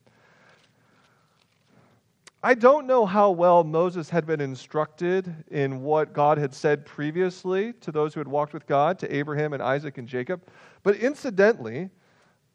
I 2.43 2.53
don't 2.53 2.85
know 2.85 3.05
how 3.07 3.31
well 3.31 3.63
Moses 3.63 4.11
had 4.11 4.27
been 4.27 4.41
instructed 4.41 5.33
in 5.49 5.81
what 5.81 6.13
God 6.13 6.37
had 6.37 6.53
said 6.53 6.85
previously 6.85 7.73
to 7.73 7.91
those 7.91 8.13
who 8.13 8.19
had 8.19 8.27
walked 8.27 8.53
with 8.53 8.67
God, 8.67 8.99
to 8.99 9.15
Abraham 9.15 9.53
and 9.53 9.63
Isaac 9.63 9.97
and 9.97 10.07
Jacob. 10.07 10.43
But 10.83 10.97
incidentally, 10.97 11.89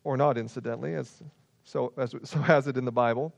or 0.05 0.17
not 0.17 0.39
incidentally, 0.39 0.95
as 0.95 1.21
so 1.65 1.93
as 1.97 2.15
so 2.23 2.39
has 2.39 2.69
it 2.69 2.77
in 2.77 2.85
the 2.85 2.93
Bible, 2.93 3.35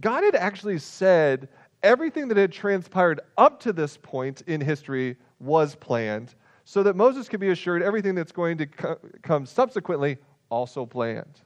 God 0.00 0.22
had 0.22 0.36
actually 0.36 0.78
said 0.78 1.48
everything 1.82 2.28
that 2.28 2.36
had 2.36 2.52
transpired 2.52 3.20
up 3.36 3.58
to 3.60 3.72
this 3.72 3.96
point 3.96 4.42
in 4.42 4.60
history 4.60 5.16
was 5.40 5.74
planned, 5.74 6.36
so 6.64 6.84
that 6.84 6.94
Moses 6.94 7.28
could 7.28 7.40
be 7.40 7.50
assured 7.50 7.82
everything 7.82 8.14
that's 8.14 8.32
going 8.32 8.56
to 8.58 8.66
co- 8.66 8.98
come 9.22 9.46
subsequently 9.46 10.18
also 10.48 10.86
planned. 10.86 11.40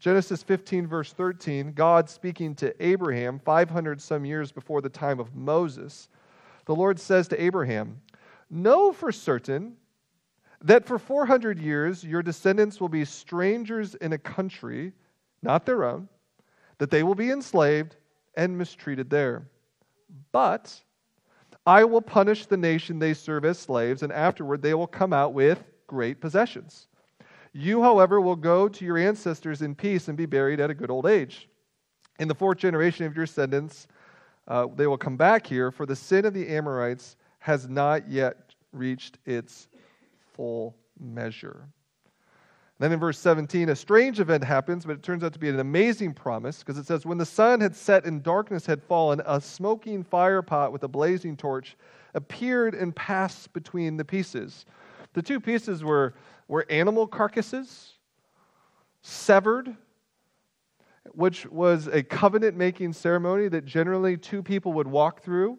Genesis 0.00 0.42
15, 0.42 0.86
verse 0.86 1.12
13, 1.12 1.72
God 1.72 2.08
speaking 2.08 2.54
to 2.54 2.74
Abraham 2.84 3.38
500 3.38 4.00
some 4.00 4.24
years 4.24 4.50
before 4.50 4.80
the 4.80 4.88
time 4.88 5.20
of 5.20 5.36
Moses, 5.36 6.08
the 6.64 6.74
Lord 6.74 6.98
says 6.98 7.28
to 7.28 7.42
Abraham, 7.42 8.00
Know 8.48 8.92
for 8.92 9.12
certain 9.12 9.76
that 10.62 10.86
for 10.86 10.98
400 10.98 11.58
years 11.58 12.02
your 12.02 12.22
descendants 12.22 12.80
will 12.80 12.88
be 12.88 13.04
strangers 13.04 13.94
in 13.96 14.14
a 14.14 14.18
country, 14.18 14.94
not 15.42 15.66
their 15.66 15.84
own, 15.84 16.08
that 16.78 16.90
they 16.90 17.02
will 17.02 17.14
be 17.14 17.30
enslaved 17.30 17.96
and 18.34 18.56
mistreated 18.56 19.10
there. 19.10 19.42
But 20.32 20.80
I 21.66 21.84
will 21.84 22.00
punish 22.00 22.46
the 22.46 22.56
nation 22.56 22.98
they 22.98 23.12
serve 23.12 23.44
as 23.44 23.58
slaves, 23.58 24.02
and 24.02 24.12
afterward 24.12 24.62
they 24.62 24.72
will 24.72 24.86
come 24.86 25.12
out 25.12 25.34
with 25.34 25.62
great 25.86 26.22
possessions. 26.22 26.88
You, 27.52 27.82
however, 27.82 28.20
will 28.20 28.36
go 28.36 28.68
to 28.68 28.84
your 28.84 28.98
ancestors 28.98 29.62
in 29.62 29.74
peace 29.74 30.08
and 30.08 30.16
be 30.16 30.26
buried 30.26 30.60
at 30.60 30.70
a 30.70 30.74
good 30.74 30.90
old 30.90 31.06
age. 31.06 31.48
In 32.18 32.28
the 32.28 32.34
fourth 32.34 32.58
generation 32.58 33.06
of 33.06 33.16
your 33.16 33.26
descendants, 33.26 33.88
uh, 34.46 34.66
they 34.76 34.86
will 34.86 34.98
come 34.98 35.16
back 35.16 35.46
here, 35.46 35.70
for 35.70 35.86
the 35.86 35.96
sin 35.96 36.24
of 36.24 36.34
the 36.34 36.46
Amorites 36.48 37.16
has 37.40 37.68
not 37.68 38.08
yet 38.08 38.54
reached 38.72 39.18
its 39.24 39.68
full 40.32 40.76
measure. 40.98 41.66
Then 42.78 42.92
in 42.92 42.98
verse 42.98 43.18
17, 43.18 43.68
a 43.68 43.76
strange 43.76 44.20
event 44.20 44.42
happens, 44.42 44.86
but 44.86 44.92
it 44.96 45.02
turns 45.02 45.22
out 45.22 45.34
to 45.34 45.38
be 45.38 45.50
an 45.50 45.60
amazing 45.60 46.14
promise 46.14 46.60
because 46.60 46.78
it 46.78 46.86
says, 46.86 47.04
When 47.04 47.18
the 47.18 47.26
sun 47.26 47.60
had 47.60 47.76
set 47.76 48.06
and 48.06 48.22
darkness 48.22 48.64
had 48.64 48.82
fallen, 48.82 49.20
a 49.26 49.38
smoking 49.38 50.02
fire 50.02 50.40
pot 50.40 50.72
with 50.72 50.82
a 50.84 50.88
blazing 50.88 51.36
torch 51.36 51.76
appeared 52.14 52.74
and 52.74 52.96
passed 52.96 53.52
between 53.52 53.98
the 53.98 54.04
pieces. 54.04 54.64
The 55.12 55.20
two 55.20 55.40
pieces 55.40 55.84
were, 55.84 56.14
were 56.50 56.66
animal 56.68 57.06
carcasses, 57.06 57.92
severed, 59.02 59.76
which 61.12 61.46
was 61.46 61.86
a 61.86 62.02
covenant 62.02 62.56
making 62.56 62.92
ceremony 62.92 63.46
that 63.46 63.64
generally 63.64 64.16
two 64.16 64.42
people 64.42 64.72
would 64.72 64.88
walk 64.88 65.22
through 65.22 65.56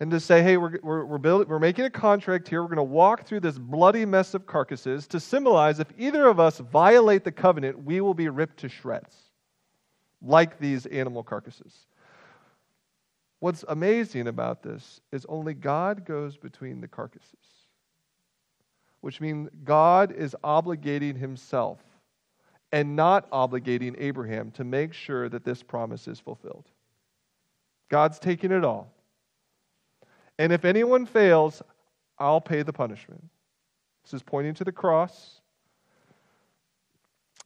and 0.00 0.10
to 0.10 0.18
say, 0.18 0.42
hey, 0.42 0.56
we're, 0.56 0.80
we're, 0.82 1.04
we're, 1.04 1.18
building, 1.18 1.48
we're 1.48 1.60
making 1.60 1.84
a 1.84 1.90
contract 1.90 2.48
here. 2.48 2.60
We're 2.60 2.74
going 2.74 2.76
to 2.78 2.82
walk 2.82 3.24
through 3.24 3.38
this 3.38 3.56
bloody 3.56 4.04
mess 4.04 4.34
of 4.34 4.44
carcasses 4.44 5.06
to 5.08 5.20
symbolize 5.20 5.78
if 5.78 5.86
either 5.96 6.26
of 6.26 6.40
us 6.40 6.58
violate 6.58 7.22
the 7.22 7.30
covenant, 7.30 7.84
we 7.84 8.00
will 8.00 8.12
be 8.12 8.28
ripped 8.28 8.56
to 8.58 8.68
shreds, 8.68 9.16
like 10.20 10.58
these 10.58 10.86
animal 10.86 11.22
carcasses. 11.22 11.86
What's 13.38 13.64
amazing 13.68 14.26
about 14.26 14.64
this 14.64 15.00
is 15.12 15.24
only 15.28 15.54
God 15.54 16.04
goes 16.04 16.36
between 16.36 16.80
the 16.80 16.88
carcasses, 16.88 17.38
which 19.02 19.20
means 19.20 19.50
God 19.64 20.12
is 20.12 20.34
obligating 20.42 21.16
himself 21.16 21.78
and 22.72 22.96
not 22.96 23.30
obligating 23.30 23.94
Abraham 23.98 24.50
to 24.52 24.64
make 24.64 24.94
sure 24.94 25.28
that 25.28 25.44
this 25.44 25.62
promise 25.62 26.08
is 26.08 26.18
fulfilled. 26.18 26.64
God's 27.90 28.18
taking 28.18 28.50
it 28.50 28.64
all. 28.64 28.90
And 30.38 30.52
if 30.52 30.64
anyone 30.64 31.04
fails, 31.04 31.62
I'll 32.18 32.40
pay 32.40 32.62
the 32.62 32.72
punishment. 32.72 33.22
This 34.04 34.14
is 34.14 34.22
pointing 34.22 34.54
to 34.54 34.64
the 34.64 34.72
cross. 34.72 35.41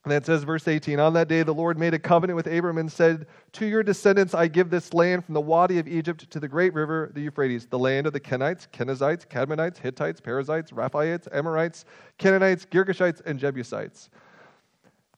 And 0.06 0.12
that 0.12 0.24
says, 0.24 0.44
verse 0.44 0.68
18 0.68 1.00
On 1.00 1.14
that 1.14 1.26
day, 1.26 1.42
the 1.42 1.52
Lord 1.52 1.80
made 1.80 1.92
a 1.92 1.98
covenant 1.98 2.36
with 2.36 2.46
Abram 2.46 2.78
and 2.78 2.92
said, 2.92 3.26
To 3.54 3.66
your 3.66 3.82
descendants 3.82 4.34
I 4.34 4.46
give 4.46 4.70
this 4.70 4.94
land 4.94 5.24
from 5.24 5.34
the 5.34 5.40
Wadi 5.40 5.80
of 5.80 5.88
Egypt 5.88 6.30
to 6.30 6.38
the 6.38 6.46
great 6.46 6.72
river, 6.74 7.10
the 7.12 7.22
Euphrates, 7.22 7.66
the 7.66 7.80
land 7.80 8.06
of 8.06 8.12
the 8.12 8.20
Kenites, 8.20 8.68
Kenizzites, 8.72 9.26
Kadmonites, 9.26 9.78
Hittites, 9.78 10.20
Perizzites, 10.20 10.70
Rephaites, 10.70 11.26
Amorites, 11.32 11.86
Canaanites, 12.18 12.66
Girgashites, 12.66 13.20
and 13.26 13.40
Jebusites. 13.40 14.10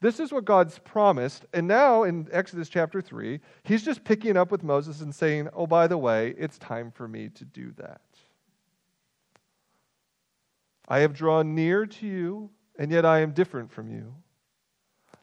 This 0.01 0.21
is 0.21 0.33
what 0.33 0.47
God's 0.47 0.79
promised. 0.79 1.45
And 1.53 1.69
now 1.69 2.05
in 2.05 2.27
Exodus 2.33 2.71
chapter 2.71 3.03
3, 3.03 3.41
he's 3.65 3.83
just 3.83 4.05
picking 4.05 4.39
up 4.39 4.51
with 4.51 4.63
Moses 4.63 5.03
and 5.03 5.15
saying, 5.15 5.51
Oh, 5.53 5.67
by 5.67 5.87
the 5.87 5.99
way, 5.99 6.35
it's 6.39 6.57
time 6.57 6.93
for 6.93 7.07
me 7.07 7.29
to 7.35 7.45
do 7.45 7.73
that. 7.77 8.01
I 10.89 11.01
have 11.01 11.13
drawn 11.13 11.55
near 11.55 11.85
to 11.85 12.07
you, 12.07 12.49
and 12.79 12.91
yet 12.91 13.05
I 13.05 13.19
am 13.19 13.33
different 13.33 13.71
from 13.71 13.91
you. 13.91 14.15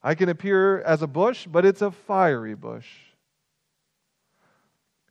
I 0.06 0.14
can 0.14 0.30
appear 0.30 0.82
as 0.82 1.02
a 1.02 1.08
bush, 1.08 1.48
but 1.48 1.66
it's 1.66 1.82
a 1.82 1.90
fiery 1.90 2.54
bush. 2.54 2.88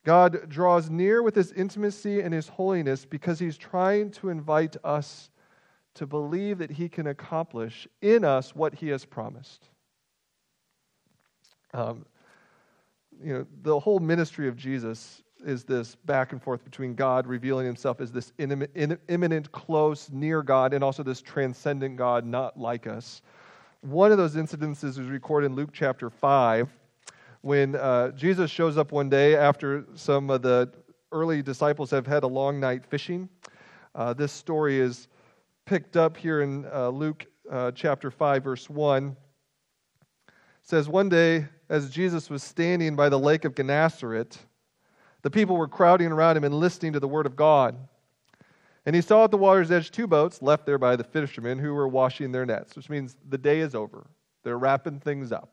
God 0.05 0.49
draws 0.49 0.89
near 0.89 1.21
with 1.21 1.35
his 1.35 1.51
intimacy 1.51 2.21
and 2.21 2.33
his 2.33 2.47
holiness 2.47 3.05
because 3.05 3.41
he's 3.41 3.57
trying 3.57 4.13
to 4.13 4.29
invite 4.29 4.77
us 4.85 5.31
to 5.95 6.07
believe 6.07 6.59
that 6.59 6.71
he 6.71 6.89
can 6.89 7.09
accomplish 7.09 7.89
in 8.03 8.25
us 8.25 8.55
what 8.55 8.73
he 8.73 8.89
has 8.91 9.05
promised. 9.05 9.69
Um, 11.73 12.07
you 13.21 13.33
know, 13.33 13.47
the 13.63 13.81
whole 13.81 13.99
ministry 13.99 14.47
of 14.47 14.57
Jesus 14.57 15.25
is 15.45 15.65
this 15.65 15.97
back 16.05 16.31
and 16.31 16.41
forth 16.41 16.65
between 16.65 16.95
God 16.95 17.27
revealing 17.27 17.67
himself 17.67 18.01
as 18.01 18.13
this 18.13 18.33
immanent, 18.39 19.51
close, 19.51 20.09
near 20.13 20.45
God, 20.45 20.73
and 20.73 20.85
also 20.85 21.03
this 21.03 21.21
transcendent 21.21 21.97
God, 21.97 22.25
not 22.25 22.57
like 22.57 22.87
us. 22.87 23.23
One 23.85 24.13
of 24.13 24.17
those 24.17 24.35
incidences 24.35 24.99
is 24.99 25.01
recorded 25.01 25.49
in 25.49 25.57
Luke 25.57 25.69
chapter 25.71 26.09
5 26.09 26.71
when 27.43 27.77
uh, 27.77 28.13
Jesus 28.13 28.51
shows 28.51 28.79
up 28.79 28.93
one 28.93 29.11
day 29.11 29.37
after 29.37 29.85
some 29.95 30.31
of 30.31 30.41
the 30.41 30.73
early 31.13 31.43
disciples 31.43 31.91
have 31.91 32.07
had 32.07 32.23
a 32.23 32.27
long 32.27 32.59
night 32.59 32.87
fishing. 32.87 33.29
Uh, 33.95 34.15
this 34.15 34.33
story 34.33 34.81
is 34.81 35.09
picked 35.67 35.99
up 35.99 36.17
here 36.17 36.41
in 36.41 36.65
uh, 36.73 36.89
Luke 36.89 37.27
uh, 37.53 37.73
chapter 37.73 38.11
5, 38.11 38.43
verse 38.43 38.71
1. 38.71 39.09
It 39.09 40.35
says, 40.63 40.89
One 40.89 41.11
day, 41.11 41.47
as 41.69 41.91
Jesus 41.91 42.31
was 42.31 42.43
standing 42.43 42.97
by 42.97 43.11
the 43.11 43.19
lake 43.19 43.45
of 43.45 43.55
Gennesaret, 43.55 44.39
the 45.21 45.31
people 45.31 45.59
were 45.59 45.69
crowding 45.69 46.11
around 46.11 46.39
him 46.39 46.45
and 46.45 46.55
listening 46.55 46.95
to 46.95 47.01
the 47.01 47.09
word 47.09 47.27
of 47.27 47.37
God. 47.37 47.77
And 48.87 48.95
he 48.95 49.03
saw 49.03 49.25
at 49.25 49.31
the 49.31 49.39
water's 49.39 49.71
edge 49.71 49.91
two 49.91 50.07
boats 50.07 50.43
left 50.43 50.67
there 50.67 50.79
by 50.79 50.97
the 50.97 51.05
fishermen 51.05 51.59
who 51.59 51.73
were 51.73 51.89
washing 51.89 52.33
their 52.33 52.45
nets, 52.45 52.77
which 52.77 52.91
means 52.91 53.17
the 53.29 53.39
day 53.39 53.61
is 53.61 53.75
over. 53.75 54.07
They're 54.43 54.59
wrapping 54.59 55.01
things 55.01 55.33
up. 55.33 55.51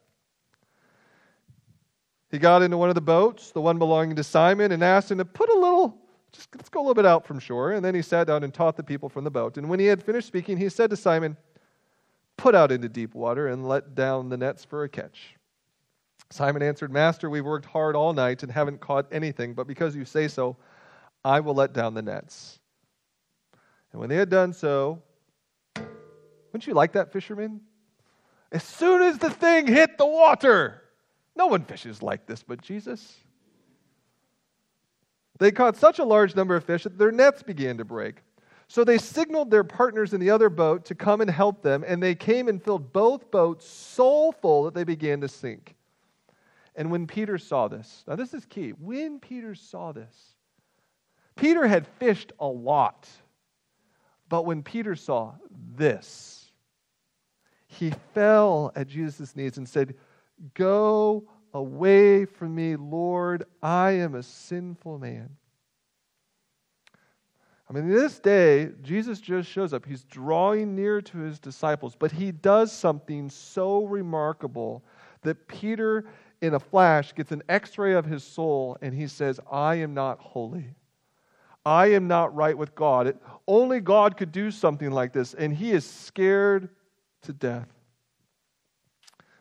He 2.29 2.37
got 2.39 2.61
into 2.61 2.77
one 2.77 2.89
of 2.89 2.95
the 2.95 3.01
boats, 3.01 3.51
the 3.51 3.61
one 3.61 3.77
belonging 3.77 4.15
to 4.15 4.23
Simon, 4.23 4.71
and 4.71 4.83
asked 4.83 5.11
him 5.11 5.17
to 5.17 5.25
put 5.25 5.49
a 5.49 5.53
little, 5.53 5.97
just 6.31 6.49
let's 6.55 6.69
go 6.69 6.79
a 6.79 6.83
little 6.83 6.93
bit 6.93 7.05
out 7.05 7.25
from 7.25 7.39
shore. 7.39 7.71
And 7.71 7.83
then 7.83 7.95
he 7.95 8.01
sat 8.01 8.27
down 8.27 8.43
and 8.43 8.53
taught 8.53 8.77
the 8.77 8.83
people 8.83 9.09
from 9.09 9.23
the 9.23 9.31
boat. 9.31 9.57
And 9.57 9.69
when 9.69 9.79
he 9.79 9.85
had 9.85 10.01
finished 10.01 10.27
speaking, 10.27 10.57
he 10.57 10.69
said 10.69 10.89
to 10.89 10.95
Simon, 10.95 11.35
Put 12.37 12.55
out 12.55 12.71
into 12.71 12.89
deep 12.89 13.13
water 13.13 13.49
and 13.49 13.67
let 13.67 13.93
down 13.93 14.29
the 14.29 14.37
nets 14.37 14.65
for 14.65 14.83
a 14.83 14.89
catch. 14.89 15.35
Simon 16.31 16.63
answered, 16.63 16.91
Master, 16.91 17.29
we've 17.29 17.45
worked 17.45 17.65
hard 17.65 17.95
all 17.95 18.13
night 18.13 18.41
and 18.41 18.51
haven't 18.51 18.79
caught 18.79 19.05
anything, 19.11 19.53
but 19.53 19.67
because 19.67 19.95
you 19.95 20.05
say 20.05 20.27
so, 20.27 20.55
I 21.23 21.41
will 21.41 21.53
let 21.53 21.73
down 21.73 21.93
the 21.93 22.01
nets. 22.01 22.60
And 23.91 23.99
when 23.99 24.09
they 24.09 24.15
had 24.15 24.29
done 24.29 24.53
so, 24.53 25.01
wouldn't 25.75 26.67
you 26.67 26.73
like 26.73 26.93
that, 26.93 27.11
fisherman? 27.11 27.61
As 28.51 28.63
soon 28.63 29.01
as 29.01 29.17
the 29.17 29.29
thing 29.29 29.67
hit 29.67 29.97
the 29.97 30.05
water, 30.05 30.81
no 31.35 31.47
one 31.47 31.63
fishes 31.63 32.01
like 32.01 32.25
this 32.25 32.43
but 32.43 32.61
Jesus. 32.61 33.17
They 35.39 35.51
caught 35.51 35.75
such 35.75 35.99
a 35.99 36.03
large 36.03 36.35
number 36.35 36.55
of 36.55 36.63
fish 36.63 36.83
that 36.83 36.97
their 36.97 37.11
nets 37.11 37.41
began 37.41 37.77
to 37.77 37.85
break. 37.85 38.17
So 38.67 38.83
they 38.83 38.97
signaled 38.97 39.51
their 39.51 39.63
partners 39.63 40.13
in 40.13 40.21
the 40.21 40.29
other 40.29 40.49
boat 40.49 40.85
to 40.85 40.95
come 40.95 41.19
and 41.19 41.29
help 41.29 41.61
them, 41.61 41.83
and 41.85 42.01
they 42.01 42.15
came 42.15 42.47
and 42.47 42.63
filled 42.63 42.93
both 42.93 43.29
boats 43.31 43.65
so 43.67 44.31
full 44.31 44.63
that 44.63 44.73
they 44.73 44.83
began 44.83 45.19
to 45.21 45.27
sink. 45.27 45.75
And 46.75 46.89
when 46.89 47.05
Peter 47.05 47.37
saw 47.37 47.67
this, 47.67 48.03
now 48.07 48.15
this 48.15 48.33
is 48.33 48.45
key. 48.45 48.69
When 48.69 49.19
Peter 49.19 49.55
saw 49.55 49.91
this, 49.91 50.15
Peter 51.35 51.67
had 51.67 51.85
fished 51.99 52.31
a 52.39 52.47
lot. 52.47 53.09
But 54.31 54.45
when 54.45 54.63
Peter 54.63 54.95
saw 54.95 55.33
this, 55.75 56.53
he 57.67 57.91
fell 58.13 58.71
at 58.77 58.87
Jesus' 58.87 59.35
knees 59.35 59.57
and 59.57 59.67
said, 59.67 59.93
Go 60.53 61.25
away 61.53 62.23
from 62.23 62.55
me, 62.55 62.77
Lord. 62.77 63.43
I 63.61 63.91
am 63.91 64.15
a 64.15 64.23
sinful 64.23 64.99
man. 64.99 65.35
I 67.69 67.73
mean, 67.73 67.89
this 67.89 68.19
day, 68.19 68.69
Jesus 68.81 69.19
just 69.19 69.49
shows 69.49 69.73
up. 69.73 69.85
He's 69.85 70.05
drawing 70.05 70.77
near 70.77 71.01
to 71.01 71.17
his 71.17 71.37
disciples, 71.37 71.97
but 71.99 72.13
he 72.13 72.31
does 72.31 72.71
something 72.71 73.29
so 73.29 73.83
remarkable 73.83 74.81
that 75.23 75.45
Peter, 75.49 76.05
in 76.39 76.53
a 76.53 76.59
flash, 76.59 77.13
gets 77.13 77.33
an 77.33 77.43
x 77.49 77.77
ray 77.77 77.95
of 77.95 78.05
his 78.05 78.23
soul 78.23 78.77
and 78.81 78.93
he 78.93 79.07
says, 79.07 79.41
I 79.51 79.75
am 79.75 79.93
not 79.93 80.19
holy. 80.19 80.73
I 81.65 81.87
am 81.87 82.07
not 82.07 82.35
right 82.35 82.57
with 82.57 82.73
God. 82.75 83.07
It, 83.07 83.17
only 83.47 83.79
God 83.79 84.17
could 84.17 84.31
do 84.31 84.51
something 84.51 84.91
like 84.91 85.13
this, 85.13 85.33
and 85.33 85.53
he 85.53 85.71
is 85.71 85.85
scared 85.85 86.69
to 87.23 87.33
death. 87.33 87.67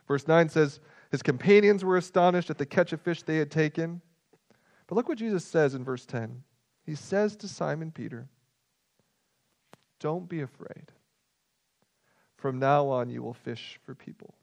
Verse 0.07 0.27
9 0.27 0.49
says, 0.49 0.79
His 1.09 1.23
companions 1.23 1.83
were 1.83 1.97
astonished 1.97 2.49
at 2.49 2.57
the 2.57 2.65
catch 2.65 2.93
of 2.93 3.01
fish 3.01 3.23
they 3.23 3.37
had 3.37 3.49
taken. 3.49 4.01
But 4.87 4.95
look 4.95 5.07
what 5.07 5.17
Jesus 5.17 5.45
says 5.45 5.73
in 5.73 5.83
verse 5.83 6.05
10. 6.05 6.43
He 6.85 6.95
says 6.95 7.35
to 7.37 7.47
Simon 7.47 7.91
Peter, 7.91 8.27
Don't 9.99 10.27
be 10.27 10.41
afraid. 10.41 10.91
From 12.37 12.59
now 12.59 12.87
on, 12.87 13.09
you 13.09 13.23
will 13.23 13.33
fish 13.33 13.79
for 13.83 13.95
people. 13.95 14.33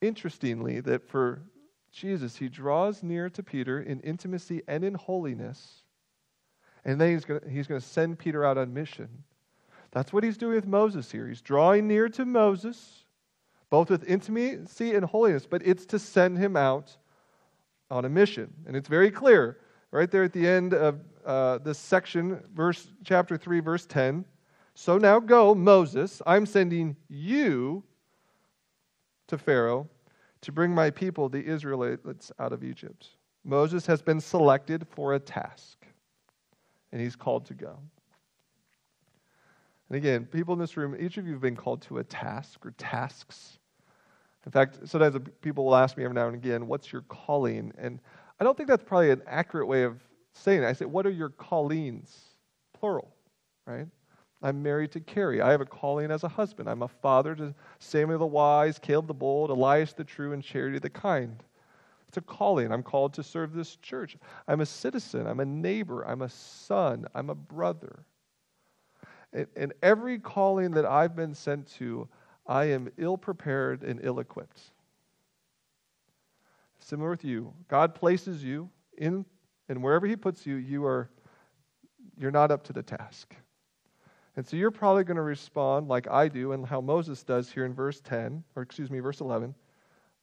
Interestingly, 0.00 0.80
that 0.80 1.08
for 1.08 1.42
Jesus, 1.92 2.36
he 2.36 2.48
draws 2.48 3.02
near 3.02 3.28
to 3.30 3.42
Peter 3.42 3.80
in 3.80 4.00
intimacy 4.00 4.62
and 4.66 4.82
in 4.82 4.94
holiness, 4.94 5.82
and 6.84 7.00
then 7.00 7.12
he's 7.12 7.24
going 7.24 7.40
he's 7.48 7.66
to 7.66 7.80
send 7.80 8.18
Peter 8.18 8.44
out 8.44 8.58
on 8.58 8.72
mission. 8.72 9.08
That's 9.92 10.12
what 10.12 10.24
he's 10.24 10.38
doing 10.38 10.54
with 10.54 10.66
Moses 10.66 11.12
here. 11.12 11.28
He's 11.28 11.42
drawing 11.42 11.86
near 11.86 12.08
to 12.08 12.24
Moses, 12.24 13.04
both 13.68 13.90
with 13.90 14.08
intimacy 14.08 14.94
and 14.94 15.04
holiness, 15.04 15.46
but 15.46 15.64
it's 15.66 15.84
to 15.86 15.98
send 15.98 16.38
him 16.38 16.56
out 16.56 16.96
on 17.90 18.06
a 18.06 18.08
mission. 18.08 18.52
And 18.66 18.74
it's 18.74 18.88
very 18.88 19.10
clear 19.10 19.58
right 19.90 20.10
there 20.10 20.24
at 20.24 20.32
the 20.32 20.48
end 20.48 20.72
of 20.72 20.98
uh, 21.26 21.58
this 21.58 21.78
section, 21.78 22.42
verse 22.54 22.88
chapter 23.04 23.36
3, 23.36 23.60
verse 23.60 23.84
10. 23.84 24.24
So 24.74 24.96
now 24.96 25.20
go, 25.20 25.54
Moses, 25.54 26.22
I'm 26.26 26.46
sending 26.46 26.96
you 27.08 27.84
to 29.28 29.36
Pharaoh 29.36 29.88
to 30.42 30.52
bring 30.52 30.74
my 30.74 30.90
people, 30.90 31.28
the 31.28 31.44
Israelites, 31.44 32.30
out 32.38 32.52
of 32.52 32.62
Egypt. 32.62 33.08
Moses 33.44 33.86
has 33.86 34.02
been 34.02 34.20
selected 34.20 34.86
for 34.86 35.14
a 35.14 35.18
task, 35.18 35.84
and 36.92 37.00
he's 37.00 37.16
called 37.16 37.46
to 37.46 37.54
go. 37.54 37.78
And 39.88 39.96
again, 39.96 40.26
people 40.26 40.54
in 40.54 40.60
this 40.60 40.76
room, 40.76 40.96
each 40.98 41.16
of 41.16 41.26
you 41.26 41.32
have 41.32 41.42
been 41.42 41.56
called 41.56 41.82
to 41.82 41.98
a 41.98 42.04
task 42.04 42.64
or 42.64 42.72
tasks. 42.72 43.58
In 44.46 44.52
fact, 44.52 44.78
sometimes 44.88 45.16
people 45.40 45.64
will 45.64 45.76
ask 45.76 45.96
me 45.96 46.04
every 46.04 46.14
now 46.14 46.26
and 46.26 46.34
again, 46.34 46.66
What's 46.66 46.92
your 46.92 47.02
calling? 47.02 47.72
And 47.78 48.00
I 48.40 48.44
don't 48.44 48.56
think 48.56 48.68
that's 48.68 48.82
probably 48.82 49.10
an 49.10 49.22
accurate 49.26 49.68
way 49.68 49.84
of 49.84 50.00
saying 50.32 50.62
it. 50.62 50.66
I 50.66 50.72
say, 50.72 50.84
What 50.84 51.06
are 51.06 51.10
your 51.10 51.28
callings? 51.28 52.18
Plural, 52.72 53.14
right? 53.66 53.86
I'm 54.42 54.62
married 54.62 54.90
to 54.92 55.00
Carrie. 55.00 55.40
I 55.40 55.50
have 55.50 55.60
a 55.60 55.66
calling 55.66 56.10
as 56.10 56.24
a 56.24 56.28
husband. 56.28 56.68
I'm 56.68 56.82
a 56.82 56.88
father 56.88 57.34
to 57.36 57.54
Samuel 57.78 58.18
the 58.18 58.26
wise, 58.26 58.78
Caleb 58.78 59.06
the 59.06 59.14
bold, 59.14 59.50
Elias 59.50 59.92
the 59.92 60.04
true, 60.04 60.32
and 60.32 60.42
Charity 60.42 60.78
the 60.78 60.90
kind. 60.90 61.42
It's 62.08 62.16
a 62.16 62.20
calling. 62.20 62.72
I'm 62.72 62.82
called 62.82 63.14
to 63.14 63.22
serve 63.22 63.54
this 63.54 63.76
church. 63.76 64.16
I'm 64.48 64.60
a 64.60 64.66
citizen. 64.66 65.26
I'm 65.26 65.40
a 65.40 65.44
neighbor. 65.44 66.02
I'm 66.06 66.22
a 66.22 66.28
son. 66.28 67.06
I'm 67.14 67.30
a 67.30 67.34
brother. 67.34 68.04
In 69.32 69.72
every 69.82 70.18
calling 70.18 70.72
that 70.72 70.84
I've 70.84 71.16
been 71.16 71.34
sent 71.34 71.66
to, 71.78 72.06
I 72.46 72.66
am 72.66 72.90
ill 72.98 73.16
prepared 73.16 73.82
and 73.82 74.00
ill 74.02 74.18
equipped. 74.18 74.60
Similar 76.80 77.10
with 77.10 77.24
you. 77.24 77.54
God 77.68 77.94
places 77.94 78.44
you 78.44 78.68
in, 78.98 79.24
and 79.68 79.82
wherever 79.82 80.06
He 80.06 80.16
puts 80.16 80.44
you, 80.44 80.56
you 80.56 80.84
are 80.84 81.08
you're 82.18 82.30
not 82.30 82.50
up 82.50 82.62
to 82.64 82.72
the 82.74 82.82
task. 82.82 83.34
And 84.36 84.46
so 84.46 84.56
you're 84.56 84.70
probably 84.70 85.04
going 85.04 85.16
to 85.16 85.22
respond 85.22 85.88
like 85.88 86.08
I 86.10 86.28
do 86.28 86.52
and 86.52 86.66
how 86.66 86.80
Moses 86.80 87.22
does 87.22 87.50
here 87.50 87.66
in 87.66 87.74
verse 87.74 88.00
10, 88.00 88.42
or 88.56 88.62
excuse 88.62 88.90
me, 88.90 89.00
verse 89.00 89.20
11. 89.20 89.54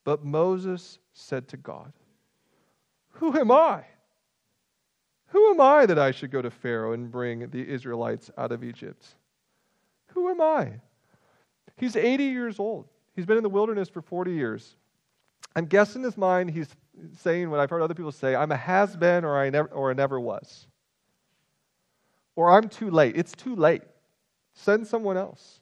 But 0.04 0.26
Moses 0.26 1.00
said 1.13 1.48
to 1.50 1.58
God, 1.58 1.93
Who 3.13 3.38
am 3.38 3.52
I? 3.52 3.84
Who 5.28 5.52
am 5.52 5.62
I 5.62 5.86
that 5.86 6.00
I 6.00 6.10
should 6.10 6.32
go 6.32 6.41
to 6.41 6.50
Pharaoh 6.50 6.93
and 6.93 7.12
bring 7.12 7.50
the 7.50 7.67
Israelites 7.67 8.32
out 8.38 8.52
of 8.52 8.63
Egypt? 8.63 9.06
Who 10.08 10.30
am 10.30 10.41
I? 10.41 10.74
He's 11.78 11.95
80 11.95 12.24
years 12.24 12.60
old. 12.60 12.88
He's 13.15 13.28
been 13.28 13.38
in 13.38 13.43
the 13.43 13.50
wilderness 13.50 13.89
for 13.89 14.02
40 14.02 14.32
years. 14.32 14.76
I'm 15.56 15.65
guessing 15.65 16.02
in 16.02 16.06
his 16.06 16.17
mind 16.17 16.50
he's 16.50 16.69
saying 17.17 17.50
what 17.50 17.60
I've 17.60 17.69
heard 17.69 17.82
other 17.82 17.93
people 17.93 18.12
say 18.12 18.36
I'm 18.36 18.52
a 18.52 18.58
has 18.58 18.95
been 18.95 19.24
or 19.24 19.38
I 19.38 19.50
never, 19.50 19.69
or 19.69 19.91
I 19.91 19.93
never 19.93 20.19
was. 20.19 20.67
Or 22.36 22.52
I'm 22.52 22.69
too 22.69 22.89
late. 22.89 23.15
It's 23.15 23.34
too 23.34 23.56
late. 23.56 23.82
Send 24.62 24.88
someone 24.88 25.17
else. 25.17 25.62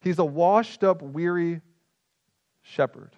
He's 0.00 0.18
a 0.18 0.24
washed 0.24 0.84
up, 0.84 1.00
weary 1.02 1.60
shepherd. 2.62 3.16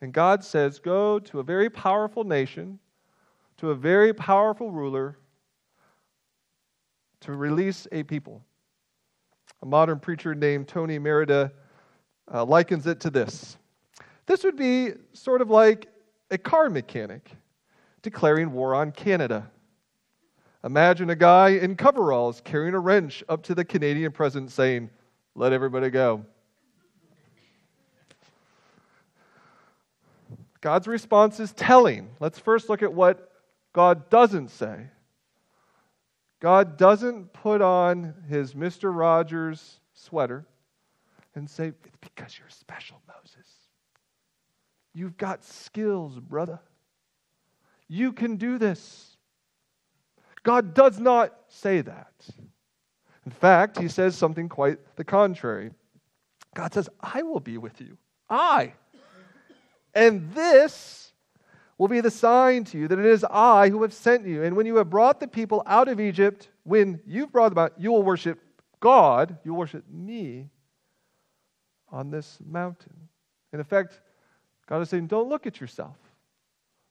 And 0.00 0.12
God 0.12 0.44
says, 0.44 0.78
Go 0.78 1.18
to 1.20 1.40
a 1.40 1.42
very 1.42 1.70
powerful 1.70 2.24
nation 2.24 2.78
to 3.58 3.70
a 3.70 3.74
very 3.74 4.12
powerful 4.12 4.70
ruler 4.70 5.16
to 7.20 7.32
release 7.32 7.86
a 7.92 8.02
people. 8.02 8.44
A 9.62 9.66
modern 9.66 9.98
preacher 9.98 10.34
named 10.34 10.68
Tony 10.68 10.98
Merida 10.98 11.52
uh, 12.32 12.44
likens 12.44 12.86
it 12.86 13.00
to 13.00 13.10
this 13.10 13.56
this 14.26 14.44
would 14.44 14.56
be 14.56 14.92
sort 15.12 15.42
of 15.42 15.50
like 15.50 15.88
a 16.30 16.38
car 16.38 16.70
mechanic 16.70 17.30
declaring 18.02 18.52
war 18.52 18.74
on 18.74 18.92
Canada. 18.92 19.50
Imagine 20.64 21.10
a 21.10 21.16
guy 21.16 21.50
in 21.50 21.76
coveralls 21.76 22.40
carrying 22.40 22.72
a 22.72 22.78
wrench 22.78 23.22
up 23.28 23.42
to 23.42 23.54
the 23.54 23.66
Canadian 23.66 24.12
president 24.12 24.50
saying, 24.50 24.88
Let 25.34 25.52
everybody 25.52 25.90
go. 25.90 26.24
God's 30.62 30.88
response 30.88 31.38
is 31.38 31.52
telling. 31.52 32.08
Let's 32.18 32.38
first 32.38 32.70
look 32.70 32.82
at 32.82 32.94
what 32.94 33.30
God 33.74 34.08
doesn't 34.08 34.48
say. 34.48 34.86
God 36.40 36.78
doesn't 36.78 37.34
put 37.34 37.60
on 37.60 38.14
his 38.30 38.54
Mr. 38.54 38.96
Rogers 38.96 39.80
sweater 39.92 40.46
and 41.34 41.48
say, 41.48 41.72
It's 41.84 41.98
because 42.00 42.38
you're 42.38 42.48
special, 42.48 43.02
Moses. 43.06 43.46
You've 44.94 45.18
got 45.18 45.44
skills, 45.44 46.18
brother. 46.18 46.60
You 47.86 48.14
can 48.14 48.36
do 48.36 48.56
this. 48.56 49.13
God 50.44 50.74
does 50.74 51.00
not 51.00 51.34
say 51.48 51.80
that. 51.80 52.12
In 53.26 53.32
fact, 53.32 53.78
he 53.78 53.88
says 53.88 54.14
something 54.14 54.48
quite 54.48 54.78
the 54.96 55.04
contrary. 55.04 55.72
God 56.54 56.72
says, 56.72 56.88
I 57.00 57.22
will 57.22 57.40
be 57.40 57.58
with 57.58 57.80
you. 57.80 57.96
I. 58.30 58.74
And 59.94 60.32
this 60.32 61.12
will 61.78 61.88
be 61.88 62.00
the 62.00 62.10
sign 62.10 62.64
to 62.64 62.78
you 62.78 62.88
that 62.88 62.98
it 62.98 63.06
is 63.06 63.24
I 63.24 63.70
who 63.70 63.82
have 63.82 63.92
sent 63.92 64.26
you. 64.26 64.42
And 64.44 64.56
when 64.56 64.66
you 64.66 64.76
have 64.76 64.90
brought 64.90 65.18
the 65.18 65.26
people 65.26 65.62
out 65.66 65.88
of 65.88 65.98
Egypt, 65.98 66.48
when 66.62 67.00
you've 67.06 67.32
brought 67.32 67.48
them 67.48 67.58
out, 67.58 67.72
you 67.78 67.90
will 67.90 68.02
worship 68.02 68.40
God, 68.80 69.38
you 69.44 69.52
will 69.52 69.60
worship 69.60 69.84
me 69.90 70.50
on 71.90 72.10
this 72.10 72.38
mountain. 72.44 73.08
In 73.52 73.60
effect, 73.60 74.00
God 74.66 74.82
is 74.82 74.90
saying, 74.90 75.06
don't 75.06 75.28
look 75.28 75.46
at 75.46 75.60
yourself, 75.60 75.96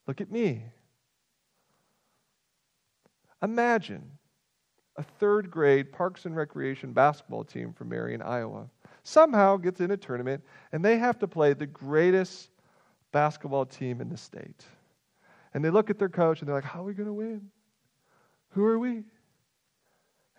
look 0.07 0.21
at 0.21 0.31
me. 0.31 0.63
Imagine 3.43 4.09
a 4.95 5.03
third 5.03 5.51
grade 5.51 5.91
Parks 5.91 6.25
and 6.25 6.35
Recreation 6.35 6.93
basketball 6.93 7.43
team 7.43 7.73
from 7.73 7.89
Marion, 7.89 8.21
Iowa, 8.21 8.69
somehow 9.03 9.57
gets 9.57 9.81
in 9.81 9.91
a 9.91 9.97
tournament 9.97 10.41
and 10.71 10.83
they 10.83 10.97
have 10.97 11.19
to 11.19 11.27
play 11.27 11.53
the 11.53 11.65
greatest 11.67 12.49
basketball 13.11 13.65
team 13.65 13.99
in 13.99 14.09
the 14.09 14.17
state. 14.17 14.65
And 15.53 15.63
they 15.63 15.69
look 15.69 15.89
at 15.89 15.99
their 15.99 16.09
coach 16.09 16.39
and 16.39 16.47
they're 16.47 16.55
like, 16.55 16.63
How 16.63 16.81
are 16.81 16.85
we 16.85 16.93
going 16.93 17.07
to 17.07 17.13
win? 17.13 17.49
Who 18.51 18.65
are 18.65 18.79
we? 18.79 19.03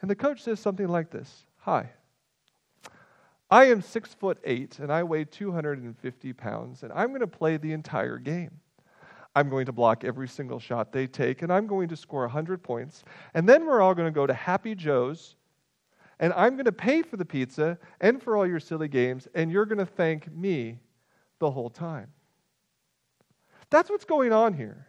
And 0.00 0.10
the 0.10 0.16
coach 0.16 0.42
says 0.42 0.60
something 0.60 0.88
like 0.88 1.10
this 1.10 1.46
Hi, 1.58 1.90
I 3.50 3.66
am 3.66 3.82
six 3.82 4.14
foot 4.14 4.38
eight 4.44 4.78
and 4.78 4.92
I 4.92 5.02
weigh 5.02 5.24
250 5.24 6.32
pounds, 6.32 6.82
and 6.82 6.92
I'm 6.92 7.08
going 7.08 7.20
to 7.20 7.26
play 7.26 7.56
the 7.56 7.72
entire 7.72 8.18
game. 8.18 8.60
I'm 9.34 9.48
going 9.48 9.66
to 9.66 9.72
block 9.72 10.04
every 10.04 10.28
single 10.28 10.60
shot 10.60 10.92
they 10.92 11.06
take, 11.06 11.42
and 11.42 11.52
I'm 11.52 11.66
going 11.66 11.88
to 11.88 11.96
score 11.96 12.22
100 12.22 12.62
points. 12.62 13.02
And 13.34 13.48
then 13.48 13.66
we're 13.66 13.80
all 13.80 13.94
going 13.94 14.06
to 14.06 14.14
go 14.14 14.26
to 14.26 14.34
Happy 14.34 14.74
Joe's, 14.74 15.34
and 16.20 16.32
I'm 16.34 16.54
going 16.54 16.66
to 16.66 16.72
pay 16.72 17.02
for 17.02 17.16
the 17.16 17.24
pizza 17.24 17.78
and 18.00 18.22
for 18.22 18.36
all 18.36 18.46
your 18.46 18.60
silly 18.60 18.88
games, 18.88 19.26
and 19.34 19.50
you're 19.50 19.66
going 19.66 19.78
to 19.78 19.86
thank 19.86 20.32
me 20.32 20.78
the 21.40 21.50
whole 21.50 21.70
time. 21.70 22.12
That's 23.70 23.90
what's 23.90 24.04
going 24.04 24.32
on 24.32 24.54
here. 24.54 24.86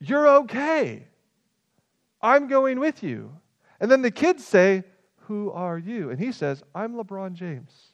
You're 0.00 0.28
okay. 0.28 1.06
I'm 2.20 2.48
going 2.48 2.80
with 2.80 3.02
you. 3.02 3.32
And 3.80 3.90
then 3.90 4.02
the 4.02 4.10
kids 4.10 4.44
say, 4.44 4.84
Who 5.26 5.50
are 5.52 5.78
you? 5.78 6.10
And 6.10 6.18
he 6.18 6.32
says, 6.32 6.62
I'm 6.74 6.94
LeBron 6.94 7.34
James. 7.34 7.91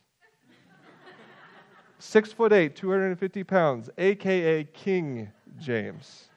Six 1.99 2.33
foot 2.33 2.53
eight, 2.53 2.77
250 2.77 3.45
pounds, 3.45 3.91
aka 3.99 4.65
King 4.65 5.31
James. 5.59 6.29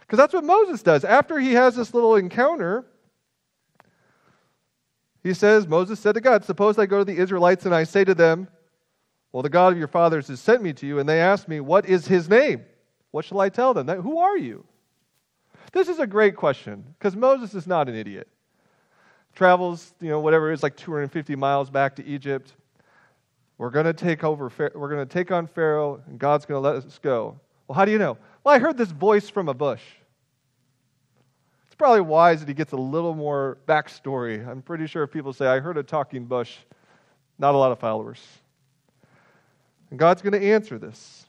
Because 0.00 0.18
that's 0.18 0.34
what 0.34 0.44
Moses 0.44 0.82
does. 0.82 1.04
After 1.04 1.38
he 1.38 1.52
has 1.52 1.76
this 1.76 1.92
little 1.92 2.16
encounter, 2.16 2.84
he 5.22 5.32
says, 5.32 5.66
Moses 5.66 5.98
said 5.98 6.14
to 6.14 6.20
God, 6.20 6.44
Suppose 6.44 6.78
I 6.78 6.86
go 6.86 6.98
to 6.98 7.04
the 7.04 7.16
Israelites 7.16 7.64
and 7.64 7.74
I 7.74 7.84
say 7.84 8.04
to 8.04 8.14
them, 8.14 8.48
Well, 9.32 9.42
the 9.42 9.48
God 9.48 9.72
of 9.72 9.78
your 9.78 9.88
fathers 9.88 10.28
has 10.28 10.40
sent 10.40 10.62
me 10.62 10.72
to 10.74 10.86
you, 10.86 10.98
and 10.98 11.08
they 11.08 11.20
ask 11.20 11.48
me, 11.48 11.60
What 11.60 11.86
is 11.86 12.06
his 12.06 12.28
name? 12.28 12.64
What 13.10 13.24
shall 13.24 13.40
I 13.40 13.48
tell 13.48 13.74
them? 13.74 13.88
Who 14.02 14.18
are 14.18 14.36
you? 14.36 14.64
This 15.72 15.88
is 15.88 15.98
a 15.98 16.06
great 16.06 16.36
question 16.36 16.84
because 16.98 17.16
Moses 17.16 17.54
is 17.54 17.66
not 17.66 17.88
an 17.88 17.94
idiot. 17.94 18.28
Travels, 19.34 19.94
you 20.00 20.08
know, 20.08 20.20
whatever 20.20 20.50
it 20.50 20.54
is, 20.54 20.62
like 20.62 20.76
250 20.76 21.34
miles 21.34 21.70
back 21.70 21.96
to 21.96 22.04
Egypt. 22.04 22.54
We're 23.58 23.70
going 23.70 23.86
to 23.86 23.92
take 23.92 24.24
over, 24.24 24.50
we're 24.74 24.88
going 24.88 25.06
to 25.06 25.12
take 25.12 25.30
on 25.30 25.46
Pharaoh, 25.46 26.02
and 26.06 26.18
God's 26.18 26.44
going 26.44 26.62
to 26.62 26.68
let 26.68 26.76
us 26.84 26.98
go. 27.00 27.38
Well, 27.68 27.76
how 27.76 27.84
do 27.84 27.92
you 27.92 27.98
know? 27.98 28.18
Well, 28.42 28.54
I 28.54 28.58
heard 28.58 28.76
this 28.76 28.90
voice 28.90 29.28
from 29.28 29.48
a 29.48 29.54
bush. 29.54 29.82
It's 31.66 31.74
probably 31.76 32.02
wise 32.02 32.40
that 32.40 32.48
he 32.48 32.54
gets 32.54 32.72
a 32.72 32.76
little 32.76 33.14
more 33.14 33.58
backstory. 33.66 34.46
I'm 34.46 34.62
pretty 34.62 34.86
sure 34.86 35.02
if 35.02 35.10
people 35.10 35.32
say, 35.32 35.46
I 35.46 35.60
heard 35.60 35.76
a 35.76 35.82
talking 35.82 36.24
bush, 36.24 36.56
not 37.38 37.54
a 37.54 37.58
lot 37.58 37.72
of 37.72 37.78
followers. 37.78 38.20
And 39.90 39.98
God's 39.98 40.22
going 40.22 40.40
to 40.40 40.52
answer 40.52 40.78
this. 40.78 41.23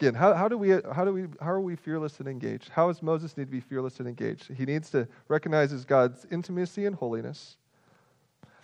Again, 0.00 0.14
how, 0.14 0.32
how, 0.34 0.46
do 0.46 0.56
we, 0.56 0.70
how, 0.94 1.04
do 1.04 1.12
we, 1.12 1.22
how 1.40 1.50
are 1.50 1.60
we 1.60 1.74
fearless 1.74 2.20
and 2.20 2.28
engaged? 2.28 2.68
How 2.68 2.86
does 2.86 3.02
Moses 3.02 3.36
need 3.36 3.46
to 3.46 3.50
be 3.50 3.60
fearless 3.60 3.98
and 3.98 4.08
engaged? 4.08 4.52
He 4.52 4.64
needs 4.64 4.90
to 4.90 5.08
recognize 5.26 5.72
God's 5.84 6.24
intimacy 6.30 6.86
and 6.86 6.94
holiness. 6.94 7.56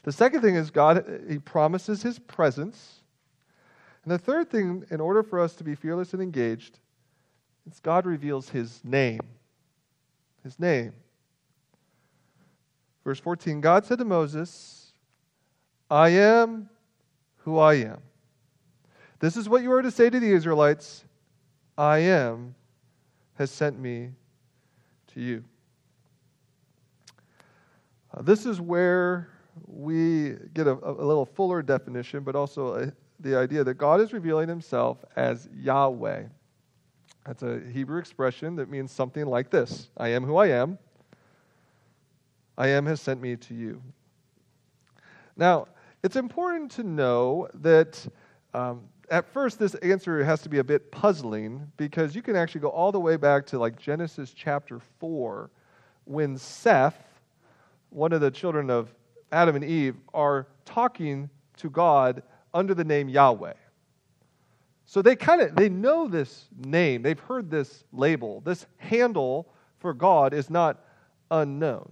The 0.04 0.12
second 0.12 0.42
thing 0.42 0.54
is 0.54 0.70
God, 0.70 1.22
he 1.28 1.38
promises 1.38 2.02
his 2.02 2.20
presence. 2.20 3.00
And 4.04 4.12
the 4.12 4.18
third 4.18 4.48
thing, 4.48 4.84
in 4.90 5.00
order 5.00 5.24
for 5.24 5.40
us 5.40 5.54
to 5.56 5.64
be 5.64 5.74
fearless 5.74 6.12
and 6.12 6.22
engaged, 6.22 6.78
is 7.68 7.80
God 7.80 8.06
reveals 8.06 8.50
his 8.50 8.80
name. 8.84 9.22
His 10.44 10.60
name. 10.60 10.92
Verse 13.02 13.18
14 13.18 13.60
God 13.60 13.84
said 13.86 13.98
to 13.98 14.04
Moses, 14.04 14.92
I 15.90 16.10
am 16.10 16.68
who 17.38 17.58
I 17.58 17.74
am. 17.74 17.98
This 19.18 19.36
is 19.36 19.48
what 19.48 19.62
you 19.62 19.72
are 19.72 19.82
to 19.82 19.90
say 19.90 20.10
to 20.10 20.20
the 20.20 20.30
Israelites 20.30 21.04
I 21.76 21.98
am 21.98 22.54
has 23.34 23.50
sent 23.50 23.78
me 23.78 24.10
to 25.08 25.20
you. 25.20 25.44
Uh, 28.12 28.22
this 28.22 28.46
is 28.46 28.60
where 28.60 29.28
we 29.66 30.34
get 30.52 30.66
a, 30.66 30.72
a, 30.72 31.04
little 31.04 31.24
fuller 31.24 31.62
definition, 31.62 32.22
but 32.22 32.36
also 32.36 32.74
a, 32.74 32.92
the 33.20 33.36
idea 33.36 33.64
that 33.64 33.74
God 33.74 34.00
is 34.00 34.12
revealing 34.12 34.48
himself 34.48 35.04
as 35.16 35.48
Yahweh. 35.54 36.24
That's 37.26 37.42
a 37.42 37.60
Hebrew 37.72 37.98
expression 37.98 38.56
that 38.56 38.68
means 38.68 38.92
something 38.92 39.26
like 39.26 39.50
this 39.50 39.88
I 39.96 40.08
am 40.08 40.24
who 40.24 40.36
I 40.36 40.48
am. 40.48 40.78
I 42.56 42.68
am 42.68 42.86
has 42.86 43.00
sent 43.00 43.20
me 43.20 43.36
to 43.36 43.54
you. 43.54 43.82
Now, 45.36 45.66
it's 46.04 46.16
important 46.16 46.70
to 46.72 46.84
know 46.84 47.48
that 47.54 48.06
um, 48.52 48.82
at 49.10 49.26
first, 49.32 49.58
this 49.58 49.74
answer 49.76 50.24
has 50.24 50.42
to 50.42 50.48
be 50.48 50.58
a 50.58 50.64
bit 50.64 50.90
puzzling 50.90 51.70
because 51.76 52.14
you 52.14 52.22
can 52.22 52.36
actually 52.36 52.62
go 52.62 52.68
all 52.68 52.92
the 52.92 53.00
way 53.00 53.16
back 53.16 53.46
to 53.46 53.58
like 53.58 53.78
Genesis 53.78 54.32
chapter 54.34 54.80
4 54.98 55.50
when 56.04 56.36
Seth, 56.36 56.96
one 57.90 58.12
of 58.12 58.20
the 58.20 58.30
children 58.30 58.70
of 58.70 58.94
Adam 59.32 59.56
and 59.56 59.64
Eve, 59.64 59.96
are 60.12 60.46
talking 60.64 61.28
to 61.56 61.70
God 61.70 62.22
under 62.52 62.74
the 62.74 62.84
name 62.84 63.08
Yahweh. 63.08 63.54
So 64.86 65.02
they 65.02 65.16
kind 65.16 65.40
of 65.40 65.56
they 65.56 65.68
know 65.68 66.08
this 66.08 66.46
name. 66.64 67.02
They've 67.02 67.18
heard 67.18 67.50
this 67.50 67.84
label. 67.92 68.40
This 68.40 68.66
handle 68.76 69.48
for 69.78 69.94
God 69.94 70.34
is 70.34 70.50
not 70.50 70.84
unknown. 71.30 71.90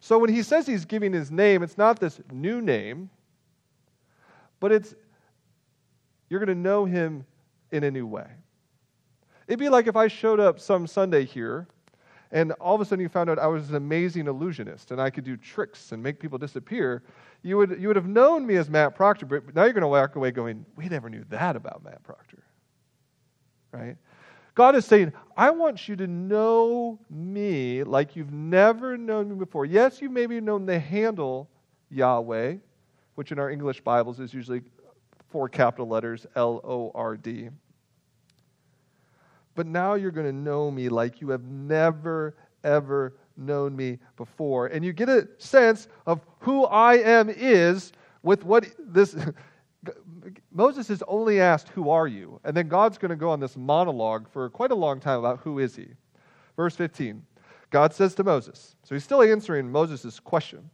So 0.00 0.18
when 0.18 0.30
he 0.30 0.42
says 0.42 0.66
he's 0.66 0.84
giving 0.84 1.12
his 1.12 1.30
name, 1.30 1.62
it's 1.62 1.78
not 1.78 1.98
this 1.98 2.20
new 2.30 2.60
name, 2.60 3.10
but 4.60 4.70
it's 4.70 4.94
you're 6.28 6.40
going 6.40 6.56
to 6.56 6.60
know 6.60 6.84
him 6.84 7.24
in 7.70 7.84
a 7.84 7.90
new 7.90 8.06
way. 8.06 8.26
It'd 9.46 9.58
be 9.58 9.68
like 9.68 9.86
if 9.86 9.96
I 9.96 10.08
showed 10.08 10.40
up 10.40 10.58
some 10.58 10.86
Sunday 10.86 11.24
here 11.24 11.68
and 12.32 12.52
all 12.52 12.74
of 12.74 12.80
a 12.80 12.84
sudden 12.84 13.02
you 13.02 13.08
found 13.08 13.30
out 13.30 13.38
I 13.38 13.46
was 13.46 13.70
an 13.70 13.76
amazing 13.76 14.26
illusionist 14.26 14.90
and 14.90 15.00
I 15.00 15.10
could 15.10 15.24
do 15.24 15.36
tricks 15.36 15.92
and 15.92 16.02
make 16.02 16.18
people 16.18 16.38
disappear. 16.38 17.02
You 17.42 17.58
would, 17.58 17.80
you 17.80 17.88
would 17.88 17.96
have 17.96 18.08
known 18.08 18.46
me 18.46 18.56
as 18.56 18.70
Matt 18.70 18.94
Proctor, 18.96 19.26
but 19.26 19.54
now 19.54 19.64
you're 19.64 19.72
going 19.72 19.82
to 19.82 19.88
walk 19.88 20.16
away 20.16 20.30
going, 20.30 20.64
We 20.76 20.88
never 20.88 21.10
knew 21.10 21.24
that 21.28 21.56
about 21.56 21.84
Matt 21.84 22.02
Proctor. 22.02 22.42
Right? 23.72 23.96
God 24.54 24.76
is 24.76 24.84
saying, 24.84 25.12
I 25.36 25.50
want 25.50 25.88
you 25.88 25.96
to 25.96 26.06
know 26.06 26.98
me 27.10 27.82
like 27.82 28.14
you've 28.14 28.32
never 28.32 28.96
known 28.96 29.30
me 29.30 29.34
before. 29.36 29.64
Yes, 29.64 30.00
you've 30.00 30.12
maybe 30.12 30.40
known 30.40 30.64
the 30.64 30.78
handle 30.78 31.50
Yahweh, 31.90 32.56
which 33.16 33.32
in 33.32 33.38
our 33.38 33.50
English 33.50 33.80
Bibles 33.80 34.20
is 34.20 34.32
usually 34.32 34.62
four 35.34 35.48
capital 35.48 35.88
letters 35.88 36.28
L 36.36 36.60
O 36.62 36.92
R 36.94 37.16
D. 37.16 37.48
But 39.56 39.66
now 39.66 39.94
you're 39.94 40.12
going 40.12 40.28
to 40.28 40.32
know 40.32 40.70
me 40.70 40.88
like 40.88 41.20
you 41.20 41.30
have 41.30 41.42
never, 41.42 42.36
ever 42.62 43.14
known 43.36 43.74
me 43.74 43.98
before. 44.16 44.68
And 44.68 44.84
you 44.84 44.92
get 44.92 45.08
a 45.08 45.26
sense 45.38 45.88
of 46.06 46.20
who 46.38 46.66
I 46.66 46.98
am 46.98 47.28
is 47.28 47.90
with 48.22 48.44
what 48.44 48.64
this. 48.78 49.16
Moses 50.52 50.88
is 50.88 51.02
only 51.08 51.40
asked, 51.40 51.68
Who 51.70 51.90
are 51.90 52.06
you? 52.06 52.38
And 52.44 52.56
then 52.56 52.68
God's 52.68 52.96
going 52.96 53.10
to 53.10 53.16
go 53.16 53.30
on 53.30 53.40
this 53.40 53.56
monologue 53.56 54.28
for 54.28 54.48
quite 54.50 54.70
a 54.70 54.76
long 54.76 55.00
time 55.00 55.18
about 55.18 55.40
who 55.40 55.58
is 55.58 55.74
he. 55.74 55.88
Verse 56.54 56.76
15 56.76 57.20
God 57.70 57.92
says 57.92 58.14
to 58.14 58.22
Moses, 58.22 58.76
so 58.84 58.94
he's 58.94 59.02
still 59.02 59.20
answering 59.20 59.68
Moses' 59.68 60.20
question. 60.20 60.70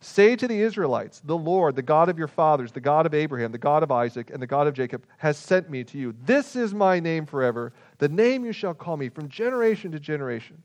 Say 0.00 0.34
to 0.34 0.48
the 0.48 0.60
Israelites, 0.60 1.20
The 1.20 1.36
Lord, 1.36 1.76
the 1.76 1.82
God 1.82 2.08
of 2.08 2.18
your 2.18 2.28
fathers, 2.28 2.72
the 2.72 2.80
God 2.80 3.04
of 3.04 3.12
Abraham, 3.12 3.52
the 3.52 3.58
God 3.58 3.82
of 3.82 3.90
Isaac, 3.90 4.30
and 4.30 4.40
the 4.40 4.46
God 4.46 4.66
of 4.66 4.72
Jacob, 4.72 5.04
has 5.18 5.36
sent 5.36 5.68
me 5.68 5.84
to 5.84 5.98
you. 5.98 6.14
This 6.24 6.56
is 6.56 6.72
my 6.72 7.00
name 7.00 7.26
forever, 7.26 7.74
the 7.98 8.08
name 8.08 8.44
you 8.44 8.52
shall 8.52 8.72
call 8.72 8.96
me 8.96 9.10
from 9.10 9.28
generation 9.28 9.92
to 9.92 10.00
generation. 10.00 10.62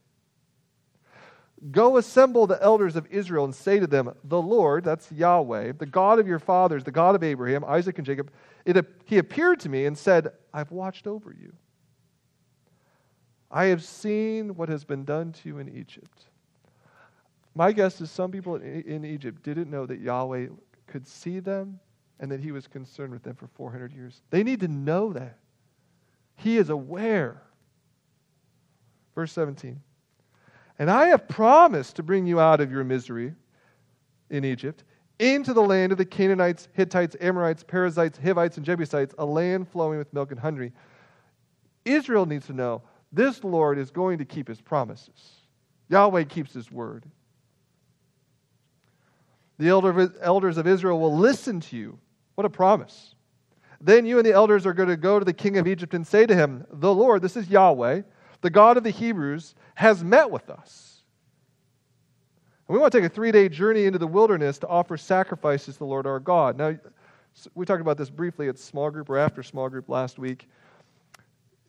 Go 1.72 1.98
assemble 1.98 2.48
the 2.48 2.62
elders 2.62 2.96
of 2.96 3.08
Israel 3.08 3.44
and 3.44 3.54
say 3.54 3.80
to 3.80 3.88
them, 3.88 4.14
The 4.24 4.42
Lord, 4.42 4.86
that's 4.86 5.12
Yahweh, 5.12 5.74
the 5.78 5.86
God 5.86 6.20
of 6.20 6.28
your 6.28 6.40
fathers, 6.40 6.86
the 6.86 6.92
God 6.92 7.16
of 7.16 7.24
Abraham, 7.24 7.66
Isaac, 7.66 7.98
and 7.98 8.06
Jacob, 8.06 8.32
it, 8.66 8.86
he 9.04 9.18
appeared 9.18 9.60
to 9.62 9.70
me 9.70 9.86
and 9.86 9.98
said, 9.98 10.30
I've 10.54 10.72
watched 10.72 11.08
over 11.08 11.36
you. 11.38 11.54
I 13.52 13.66
have 13.66 13.84
seen 13.84 14.56
what 14.56 14.70
has 14.70 14.86
been 14.86 15.04
done 15.04 15.34
to 15.34 15.50
you 15.50 15.60
in 15.60 15.70
Egypt. 15.70 16.26
My 17.56 17.72
guess 17.72 18.02
is 18.02 18.12
some 18.12 18.32
people 18.32 18.56
in 18.56 19.06
Egypt 19.06 19.42
didn't 19.42 19.72
know 19.72 19.86
that 19.86 20.00
Yahweh 20.00 20.48
could 20.88 21.08
see 21.08 21.40
them 21.40 21.80
and 22.20 22.30
that 22.32 22.42
he 22.42 22.52
was 22.52 22.68
concerned 22.68 23.14
with 23.14 23.24
them 23.24 23.36
for 23.36 23.48
400 23.48 23.94
years. 23.94 24.22
They 24.30 24.44
need 24.44 24.60
to 24.60 24.68
know 24.68 25.14
that. 25.14 25.40
He 26.36 26.58
is 26.58 26.70
aware. 26.70 27.42
Verse 29.16 29.32
17 29.32 29.82
And 30.78 30.92
I 30.92 31.08
have 31.08 31.30
promised 31.30 31.96
to 31.96 32.04
bring 32.04 32.28
you 32.28 32.42
out 32.42 32.60
of 32.60 32.72
your 32.72 32.84
misery 32.84 33.34
in 34.30 34.44
Egypt 34.44 34.84
into 35.20 35.54
the 35.54 35.62
land 35.62 35.94
of 35.94 35.98
the 35.98 36.06
Canaanites, 36.06 36.68
Hittites, 36.74 37.16
Amorites, 37.22 37.64
Perizzites, 37.64 38.20
Hivites, 38.22 38.58
and 38.58 38.66
Jebusites, 38.66 39.16
a 39.18 39.26
land 39.26 39.70
flowing 39.70 39.98
with 39.98 40.14
milk 40.14 40.32
and 40.32 40.40
honey. 40.40 40.74
Israel 41.86 42.26
needs 42.26 42.48
to 42.48 42.54
know 42.54 42.82
this 43.14 43.46
Lord 43.46 43.78
is 43.78 43.92
going 43.92 44.18
to 44.18 44.26
keep 44.26 44.48
his 44.48 44.60
promises. 44.60 45.42
Yahweh 45.88 46.26
keeps 46.26 46.54
his 46.54 46.70
word. 46.70 47.06
The 49.58 49.70
elders 49.70 50.58
of 50.58 50.68
Israel 50.68 51.00
will 51.00 51.16
listen 51.16 51.60
to 51.62 51.78
you. 51.78 52.00
What 52.36 52.46
a 52.46 52.50
promise. 52.50 53.16
Then 53.80 54.06
you 54.06 54.18
and 54.18 54.26
the 54.26 54.34
elders 54.34 54.66
are 54.66 54.74
going 54.74 54.90
to 54.90 54.98
go 54.98 55.20
to 55.20 55.26
the 55.26 55.34
king 55.34 55.58
of 55.58 55.68
Egypt 55.68 55.94
and 55.94 56.06
say 56.06 56.26
to 56.26 56.36
him, 56.36 56.66
The 56.72 56.94
Lord, 56.94 57.22
this 57.22 57.38
is 57.38 57.50
Yahweh, 57.50 58.02
the 58.42 58.50
God 58.50 58.78
of 58.78 58.84
the 58.84 58.90
Hebrews, 58.90 59.56
has 59.76 60.04
met 60.04 60.30
with 60.30 60.50
us. 60.50 61.04
And 62.68 62.76
we 62.76 62.82
want 62.82 62.92
to 62.92 63.00
take 63.00 63.10
a 63.10 63.14
three 63.14 63.32
day 63.32 63.48
journey 63.48 63.86
into 63.86 64.00
the 64.00 64.08
wilderness 64.08 64.58
to 64.60 64.68
offer 64.68 64.98
sacrifices 64.98 65.76
to 65.76 65.80
the 65.80 65.86
Lord 65.86 66.08
our 66.08 66.20
God. 66.20 66.58
Now, 66.58 66.78
we 67.54 67.66
talked 67.66 67.82
about 67.82 67.98
this 67.98 68.10
briefly 68.10 68.48
at 68.48 68.58
small 68.58 68.90
group 68.90 69.10
or 69.10 69.18
after 69.18 69.44
small 69.44 69.70
group 69.70 69.90
last 69.90 70.18
week. 70.18 70.48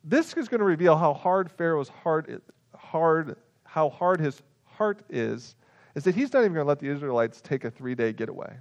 This 0.04 0.32
is 0.34 0.48
going 0.48 0.60
to 0.60 0.64
reveal 0.64 0.96
how 0.96 1.12
hard 1.12 1.50
Pharaoh's 1.50 1.88
heart, 1.88 2.30
hard, 2.74 3.36
how 3.64 3.90
hard 3.90 4.20
his 4.20 4.40
heart 4.64 5.02
is, 5.10 5.56
is 5.96 6.04
that 6.04 6.14
he's 6.14 6.32
not 6.32 6.40
even 6.40 6.52
going 6.52 6.64
to 6.64 6.68
let 6.68 6.78
the 6.78 6.88
Israelites 6.88 7.40
take 7.40 7.64
a 7.64 7.70
three 7.70 7.96
day 7.96 8.12
getaway. 8.12 8.54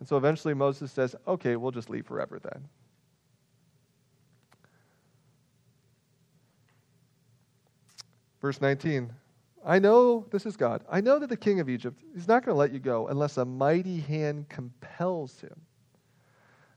And 0.00 0.08
so 0.08 0.16
eventually 0.16 0.54
Moses 0.54 0.90
says, 0.90 1.14
okay, 1.28 1.56
we'll 1.56 1.70
just 1.70 1.90
leave 1.90 2.06
forever 2.06 2.40
then. 2.42 2.68
Verse 8.40 8.60
19 8.60 9.12
I 9.64 9.80
know, 9.80 10.24
this 10.30 10.46
is 10.46 10.56
God, 10.56 10.84
I 10.88 11.00
know 11.00 11.18
that 11.18 11.28
the 11.28 11.36
king 11.36 11.60
of 11.60 11.68
Egypt, 11.68 12.00
is 12.14 12.28
not 12.28 12.44
going 12.44 12.54
to 12.54 12.58
let 12.58 12.72
you 12.72 12.78
go 12.78 13.08
unless 13.08 13.36
a 13.36 13.44
mighty 13.44 13.98
hand 13.98 14.48
compels 14.48 15.40
him. 15.40 15.60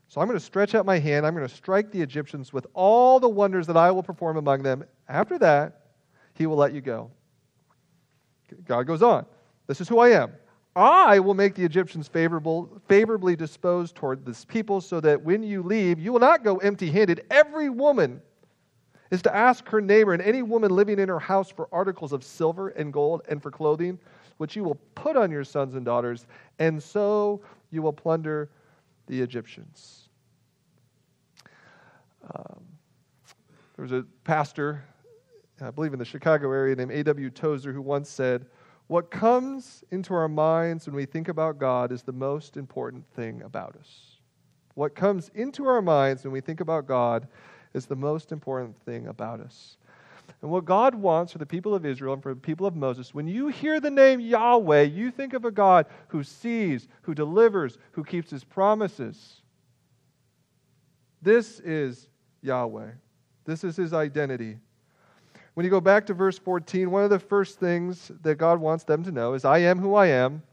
So 0.07 0.19
I'm 0.19 0.27
going 0.27 0.39
to 0.39 0.43
stretch 0.43 0.73
out 0.73 0.87
my 0.87 0.97
hand. 0.97 1.23
I'm 1.23 1.35
going 1.35 1.47
to 1.47 1.53
strike 1.53 1.91
the 1.91 2.01
Egyptians 2.01 2.51
with 2.51 2.65
all 2.73 3.19
the 3.19 3.29
wonders 3.29 3.67
that 3.67 3.77
I 3.77 3.91
will 3.91 4.01
perform 4.01 4.37
among 4.37 4.63
them. 4.63 4.83
After 5.07 5.37
that, 5.37 5.81
he 6.33 6.47
will 6.47 6.55
let 6.55 6.73
you 6.73 6.81
go. 6.81 7.11
God 8.65 8.87
goes 8.87 9.01
on. 9.01 9.25
This 9.67 9.81
is 9.81 9.87
who 9.87 9.99
I 9.99 10.09
am. 10.09 10.33
I 10.75 11.19
will 11.19 11.33
make 11.33 11.55
the 11.55 11.65
Egyptians 11.65 12.07
favorable, 12.07 12.69
favorably 12.87 13.35
disposed 13.35 13.95
toward 13.95 14.25
this 14.25 14.45
people, 14.45 14.81
so 14.81 14.99
that 15.01 15.21
when 15.21 15.43
you 15.43 15.63
leave, 15.63 15.99
you 15.99 16.13
will 16.13 16.19
not 16.19 16.43
go 16.43 16.57
empty 16.57 16.89
handed. 16.89 17.25
Every 17.29 17.69
woman 17.69 18.21
is 19.11 19.21
to 19.23 19.35
ask 19.35 19.67
her 19.67 19.81
neighbor 19.81 20.13
and 20.13 20.21
any 20.21 20.43
woman 20.43 20.71
living 20.71 20.99
in 20.99 21.09
her 21.09 21.19
house 21.19 21.49
for 21.49 21.67
articles 21.71 22.13
of 22.13 22.23
silver 22.23 22.69
and 22.69 22.93
gold 22.93 23.23
and 23.27 23.41
for 23.41 23.49
clothing, 23.49 23.99
which 24.37 24.55
you 24.55 24.63
will 24.63 24.79
put 24.95 25.17
on 25.17 25.31
your 25.31 25.43
sons 25.43 25.75
and 25.75 25.83
daughters, 25.83 26.27
and 26.59 26.81
so 26.81 27.41
you 27.71 27.81
will 27.81 27.93
plunder 27.93 28.49
the 29.07 29.19
Egyptians. 29.19 30.09
Um, 32.35 32.63
there 33.75 33.83
was 33.83 33.91
a 33.91 34.05
pastor, 34.23 34.83
I 35.61 35.71
believe 35.71 35.93
in 35.93 35.99
the 35.99 36.05
Chicago 36.05 36.51
area, 36.51 36.75
named 36.75 36.91
A.W. 36.91 37.29
Tozer, 37.31 37.73
who 37.73 37.81
once 37.81 38.09
said, 38.09 38.45
What 38.87 39.11
comes 39.11 39.83
into 39.91 40.13
our 40.13 40.27
minds 40.27 40.87
when 40.87 40.95
we 40.95 41.05
think 41.05 41.27
about 41.27 41.59
God 41.59 41.91
is 41.91 42.03
the 42.03 42.11
most 42.11 42.57
important 42.57 43.05
thing 43.15 43.41
about 43.43 43.75
us. 43.75 44.17
What 44.75 44.95
comes 44.95 45.29
into 45.35 45.65
our 45.65 45.81
minds 45.81 46.23
when 46.23 46.31
we 46.31 46.41
think 46.41 46.61
about 46.61 46.87
God 46.87 47.27
is 47.73 47.85
the 47.85 47.95
most 47.95 48.31
important 48.31 48.79
thing 48.85 49.07
about 49.07 49.41
us. 49.41 49.77
And 50.41 50.49
what 50.51 50.65
God 50.65 50.95
wants 50.95 51.31
for 51.31 51.37
the 51.37 51.45
people 51.45 51.75
of 51.75 51.85
Israel 51.85 52.13
and 52.13 52.23
for 52.23 52.33
the 52.33 52.39
people 52.39 52.65
of 52.65 52.75
Moses, 52.75 53.13
when 53.13 53.27
you 53.27 53.49
hear 53.49 53.79
the 53.79 53.91
name 53.91 54.19
Yahweh, 54.19 54.83
you 54.83 55.11
think 55.11 55.33
of 55.33 55.43
a 55.43 55.51
God 55.51 55.85
who 56.07 56.23
sees, 56.23 56.87
who 57.01 57.13
delivers, 57.13 57.77
who 57.91 58.03
keeps 58.03 58.29
his 58.29 58.43
promises. 58.43 59.41
This 61.21 61.59
is 61.59 62.07
Yahweh. 62.41 62.91
This 63.45 63.63
is 63.63 63.75
his 63.75 63.93
identity. 63.93 64.57
When 65.53 65.63
you 65.63 65.69
go 65.69 65.81
back 65.81 66.05
to 66.07 66.13
verse 66.13 66.37
14, 66.37 66.89
one 66.91 67.03
of 67.03 67.09
the 67.09 67.19
first 67.19 67.59
things 67.59 68.11
that 68.21 68.35
God 68.35 68.59
wants 68.59 68.83
them 68.83 69.03
to 69.03 69.11
know 69.11 69.33
is 69.33 69.45
I 69.45 69.59
am 69.59 69.79
who 69.79 69.95
I 69.95 70.07
am. 70.07 70.43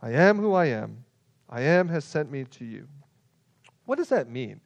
I 0.00 0.10
am 0.12 0.38
who 0.38 0.52
I 0.52 0.66
am. 0.66 1.04
I 1.48 1.62
am 1.62 1.88
has 1.88 2.04
sent 2.04 2.30
me 2.30 2.44
to 2.44 2.64
you. 2.64 2.86
What 3.84 3.98
does 3.98 4.08
that 4.10 4.28
mean? 4.28 4.60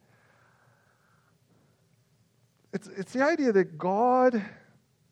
It's, 2.73 2.87
it's 2.87 3.13
the 3.13 3.23
idea 3.23 3.51
that 3.51 3.77
God 3.77 4.43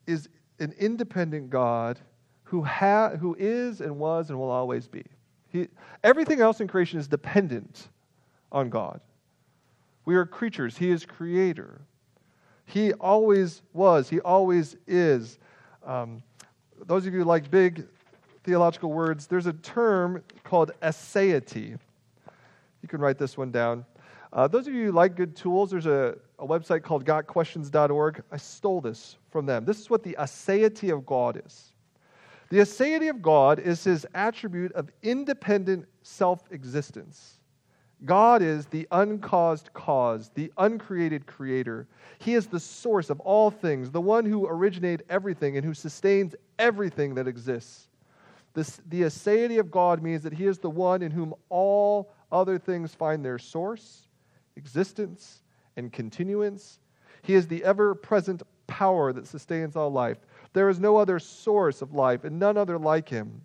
is 0.08 0.30
an 0.60 0.74
independent 0.78 1.50
God 1.50 2.00
who, 2.44 2.64
ha- 2.64 3.12
who 3.12 3.36
is 3.40 3.82
and 3.82 3.98
was 3.98 4.30
and 4.30 4.40
will 4.40 4.50
always 4.50 4.88
be. 4.88 5.04
He, 5.50 5.68
everything 6.04 6.42
else 6.42 6.62
in 6.62 6.68
creation 6.68 7.00
is 7.00 7.08
dependent 7.08 7.90
on 8.52 8.70
God. 8.70 9.02
We 10.06 10.16
are 10.16 10.26
creatures, 10.26 10.78
He 10.78 10.90
is 10.90 11.06
creator. 11.06 11.82
He 12.70 12.94
always 12.94 13.64
was, 13.74 14.10
He 14.10 14.20
always 14.20 14.78
is. 14.86 15.40
Um, 15.84 16.22
those 16.86 17.08
of 17.08 17.14
you 17.14 17.20
who 17.20 17.26
like 17.26 17.50
big 17.50 17.88
theological 18.44 18.92
words, 18.92 19.26
there's 19.26 19.48
a 19.48 19.54
term 19.54 20.24
called 20.44 20.72
aseity. 20.84 21.80
You 22.82 22.88
can 22.88 23.02
write 23.02 23.18
this 23.18 23.38
one 23.38 23.52
down. 23.52 23.86
Uh, 24.32 24.48
those 24.48 24.68
of 24.68 24.74
you 24.76 24.86
who 24.86 24.92
like 24.92 25.16
good 25.16 25.36
tools, 25.36 25.72
there's 25.72 25.88
a, 25.88 26.16
a 26.38 26.46
website 26.46 26.84
called 26.84 27.06
gotquestions.org. 27.06 28.24
I 28.32 28.38
stole 28.38 28.82
this 28.82 29.18
from 29.32 29.48
them. 29.48 29.66
This 29.66 29.80
is 29.80 29.90
what 29.90 30.04
the 30.04 30.16
aseity 30.20 30.94
of 30.94 31.08
God 31.08 31.42
is. 31.44 31.74
The 32.50 32.60
aseity 32.60 33.10
of 33.10 33.24
God 33.24 33.58
is 33.58 33.84
his 33.84 34.06
attribute 34.14 34.72
of 34.74 34.92
independent 35.02 35.86
self 36.04 36.52
existence. 36.52 37.39
God 38.06 38.42
is 38.42 38.66
the 38.66 38.88
uncaused 38.92 39.74
cause, 39.74 40.32
the 40.34 40.52
uncreated 40.58 41.26
creator. 41.26 41.88
He 42.20 42.34
is 42.34 42.48
the 42.48 42.60
source 42.60 43.10
of 43.10 43.20
all 43.20 43.52
things, 43.52 43.92
the 43.92 44.00
one 44.02 44.26
who 44.26 44.48
originated 44.48 45.06
everything 45.10 45.58
and 45.58 45.66
who 45.66 45.74
sustains 45.74 46.36
everything 46.58 47.16
that 47.16 47.28
exists. 47.28 47.90
This, 48.54 48.82
the 48.88 49.04
aseity 49.04 49.60
of 49.60 49.70
God 49.70 50.02
means 50.02 50.24
that 50.24 50.34
He 50.34 50.46
is 50.46 50.60
the 50.60 50.70
one 50.70 51.02
in 51.02 51.12
whom 51.12 51.34
all 51.50 52.12
other 52.32 52.58
things 52.58 52.96
find 52.96 53.24
their 53.24 53.38
source, 53.38 54.08
existence, 54.56 55.44
and 55.76 55.92
continuance. 55.92 56.80
He 57.22 57.36
is 57.36 57.48
the 57.48 57.64
ever 57.64 57.96
present 57.96 58.44
power 58.68 59.12
that 59.12 59.28
sustains 59.28 59.76
all 59.76 59.92
life. 59.92 60.18
There 60.54 60.70
is 60.70 60.80
no 60.80 60.98
other 60.98 61.20
source 61.20 61.82
of 61.82 61.94
life 61.94 62.24
and 62.24 62.40
none 62.40 62.58
other 62.58 62.78
like 62.78 63.10
Him. 63.10 63.42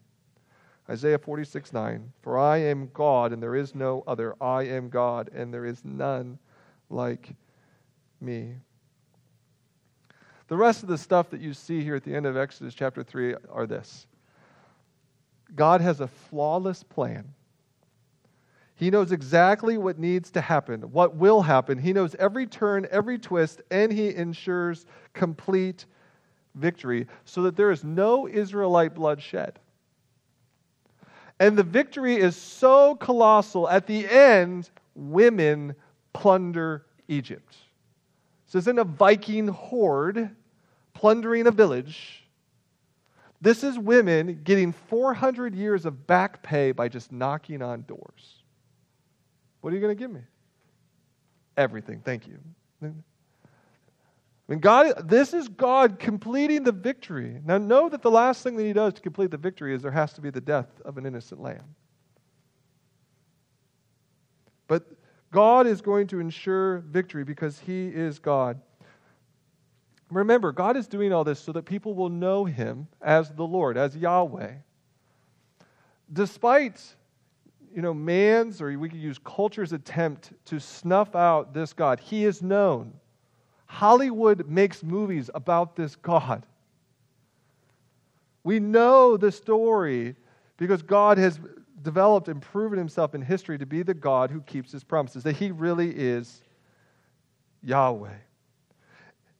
Isaiah 0.88 1.18
46, 1.18 1.72
9. 1.72 2.12
For 2.22 2.38
I 2.38 2.58
am 2.58 2.90
God, 2.92 3.32
and 3.32 3.42
there 3.42 3.56
is 3.56 3.74
no 3.74 4.04
other. 4.06 4.34
I 4.40 4.64
am 4.64 4.90
God, 4.90 5.30
and 5.34 5.52
there 5.52 5.64
is 5.64 5.84
none 5.84 6.38
like 6.90 7.30
me. 8.20 8.54
The 10.48 10.56
rest 10.56 10.82
of 10.82 10.88
the 10.88 10.98
stuff 10.98 11.30
that 11.30 11.40
you 11.40 11.54
see 11.54 11.82
here 11.82 11.96
at 11.96 12.04
the 12.04 12.14
end 12.14 12.26
of 12.26 12.36
Exodus 12.36 12.74
chapter 12.74 13.02
3 13.02 13.34
are 13.50 13.66
this 13.66 14.06
God 15.54 15.80
has 15.80 16.00
a 16.00 16.08
flawless 16.08 16.82
plan. 16.82 17.32
He 18.76 18.90
knows 18.90 19.12
exactly 19.12 19.78
what 19.78 19.98
needs 19.98 20.30
to 20.32 20.40
happen, 20.40 20.80
what 20.90 21.14
will 21.14 21.42
happen. 21.42 21.78
He 21.78 21.92
knows 21.92 22.14
every 22.16 22.46
turn, 22.46 22.88
every 22.90 23.18
twist, 23.18 23.62
and 23.70 23.92
he 23.92 24.14
ensures 24.14 24.84
complete 25.12 25.86
victory 26.56 27.06
so 27.24 27.42
that 27.42 27.56
there 27.56 27.70
is 27.70 27.84
no 27.84 28.26
Israelite 28.26 28.94
bloodshed. 28.94 29.60
And 31.40 31.58
the 31.58 31.62
victory 31.62 32.16
is 32.16 32.36
so 32.36 32.94
colossal. 32.96 33.68
At 33.68 33.86
the 33.86 34.08
end, 34.08 34.70
women 34.94 35.74
plunder 36.12 36.86
Egypt. 37.08 37.56
This 38.46 38.54
isn't 38.62 38.78
a 38.78 38.84
Viking 38.84 39.48
horde 39.48 40.30
plundering 40.94 41.46
a 41.46 41.50
village. 41.50 42.24
This 43.40 43.64
is 43.64 43.78
women 43.78 44.40
getting 44.44 44.72
400 44.72 45.54
years 45.54 45.84
of 45.84 46.06
back 46.06 46.42
pay 46.42 46.72
by 46.72 46.88
just 46.88 47.12
knocking 47.12 47.60
on 47.62 47.82
doors. 47.82 48.42
What 49.60 49.72
are 49.72 49.76
you 49.76 49.82
going 49.82 49.94
to 49.94 49.98
give 49.98 50.10
me? 50.10 50.20
Everything. 51.56 52.00
Thank 52.04 52.26
you. 52.26 52.38
I 54.46 54.52
mean, 54.52 54.60
God, 54.60 55.08
this 55.08 55.32
is 55.32 55.48
God 55.48 55.98
completing 55.98 56.64
the 56.64 56.72
victory. 56.72 57.40
Now, 57.44 57.56
know 57.56 57.88
that 57.88 58.02
the 58.02 58.10
last 58.10 58.42
thing 58.42 58.56
that 58.56 58.64
He 58.64 58.74
does 58.74 58.94
to 58.94 59.00
complete 59.00 59.30
the 59.30 59.38
victory 59.38 59.74
is 59.74 59.82
there 59.82 59.90
has 59.90 60.12
to 60.14 60.20
be 60.20 60.30
the 60.30 60.40
death 60.40 60.68
of 60.84 60.98
an 60.98 61.06
innocent 61.06 61.40
lamb. 61.40 61.74
But 64.66 64.84
God 65.30 65.66
is 65.66 65.80
going 65.80 66.08
to 66.08 66.20
ensure 66.20 66.78
victory 66.80 67.24
because 67.24 67.58
He 67.58 67.86
is 67.86 68.18
God. 68.18 68.60
Remember, 70.10 70.52
God 70.52 70.76
is 70.76 70.86
doing 70.86 71.12
all 71.12 71.24
this 71.24 71.40
so 71.40 71.52
that 71.52 71.64
people 71.64 71.94
will 71.94 72.10
know 72.10 72.44
Him 72.44 72.86
as 73.00 73.30
the 73.30 73.44
Lord, 73.44 73.78
as 73.78 73.96
Yahweh. 73.96 74.52
Despite 76.12 76.82
you 77.74 77.82
know, 77.82 77.94
man's, 77.94 78.60
or 78.60 78.78
we 78.78 78.88
could 78.88 79.00
use 79.00 79.18
culture's 79.24 79.72
attempt 79.72 80.32
to 80.44 80.60
snuff 80.60 81.16
out 81.16 81.52
this 81.52 81.72
God, 81.72 81.98
He 81.98 82.24
is 82.24 82.42
known. 82.42 82.92
Hollywood 83.74 84.48
makes 84.48 84.84
movies 84.84 85.30
about 85.34 85.74
this 85.74 85.96
God. 85.96 86.46
We 88.44 88.60
know 88.60 89.16
the 89.16 89.32
story 89.32 90.14
because 90.56 90.80
God 90.80 91.18
has 91.18 91.40
developed 91.82 92.28
and 92.28 92.40
proven 92.40 92.78
himself 92.78 93.16
in 93.16 93.20
history 93.20 93.58
to 93.58 93.66
be 93.66 93.82
the 93.82 93.92
God 93.92 94.30
who 94.30 94.42
keeps 94.42 94.70
his 94.70 94.84
promises, 94.84 95.24
that 95.24 95.34
he 95.34 95.50
really 95.50 95.90
is 95.90 96.40
Yahweh. 97.64 98.14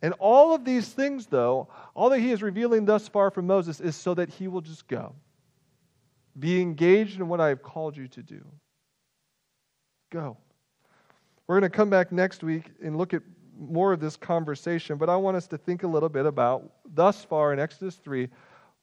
And 0.03 0.15
all 0.19 0.53
of 0.53 0.65
these 0.65 0.89
things, 0.89 1.27
though, 1.27 1.69
all 1.95 2.11
that 2.11 2.19
he 2.19 2.33
is 2.33 2.43
revealing 2.43 2.87
thus 2.87 3.07
far 3.07 3.31
from 3.31 3.47
Moses 3.47 3.81
is 3.81 3.95
so 3.95 4.15
that 4.15 4.29
he 4.29 4.49
will 4.49 4.63
just 4.63 4.89
go. 4.89 5.15
Be 6.37 6.61
engaged 6.61 7.21
in 7.21 7.29
what 7.29 7.41
I 7.41 7.51
have 7.51 7.63
called 7.63 7.97
you 7.97 8.09
to 8.09 8.23
do. 8.23 8.45
Go. 10.11 10.37
We're 11.47 11.61
going 11.61 11.71
to 11.71 11.77
come 11.77 11.89
back 11.89 12.11
next 12.11 12.43
week 12.43 12.65
and 12.83 12.99
look 12.99 13.15
at 13.15 13.23
more 13.59 13.93
of 13.93 14.01
this 14.01 14.17
conversation, 14.17 14.99
but 14.99 15.09
I 15.09 15.17
want 15.17 15.37
us 15.37 15.47
to 15.49 15.59
think 15.59 15.83
a 15.83 15.87
little 15.87 16.09
bit 16.09 16.27
about, 16.27 16.71
thus 16.95 17.25
far 17.25 17.53
in 17.53 17.59
Exodus 17.59 17.97
3, 17.97 18.29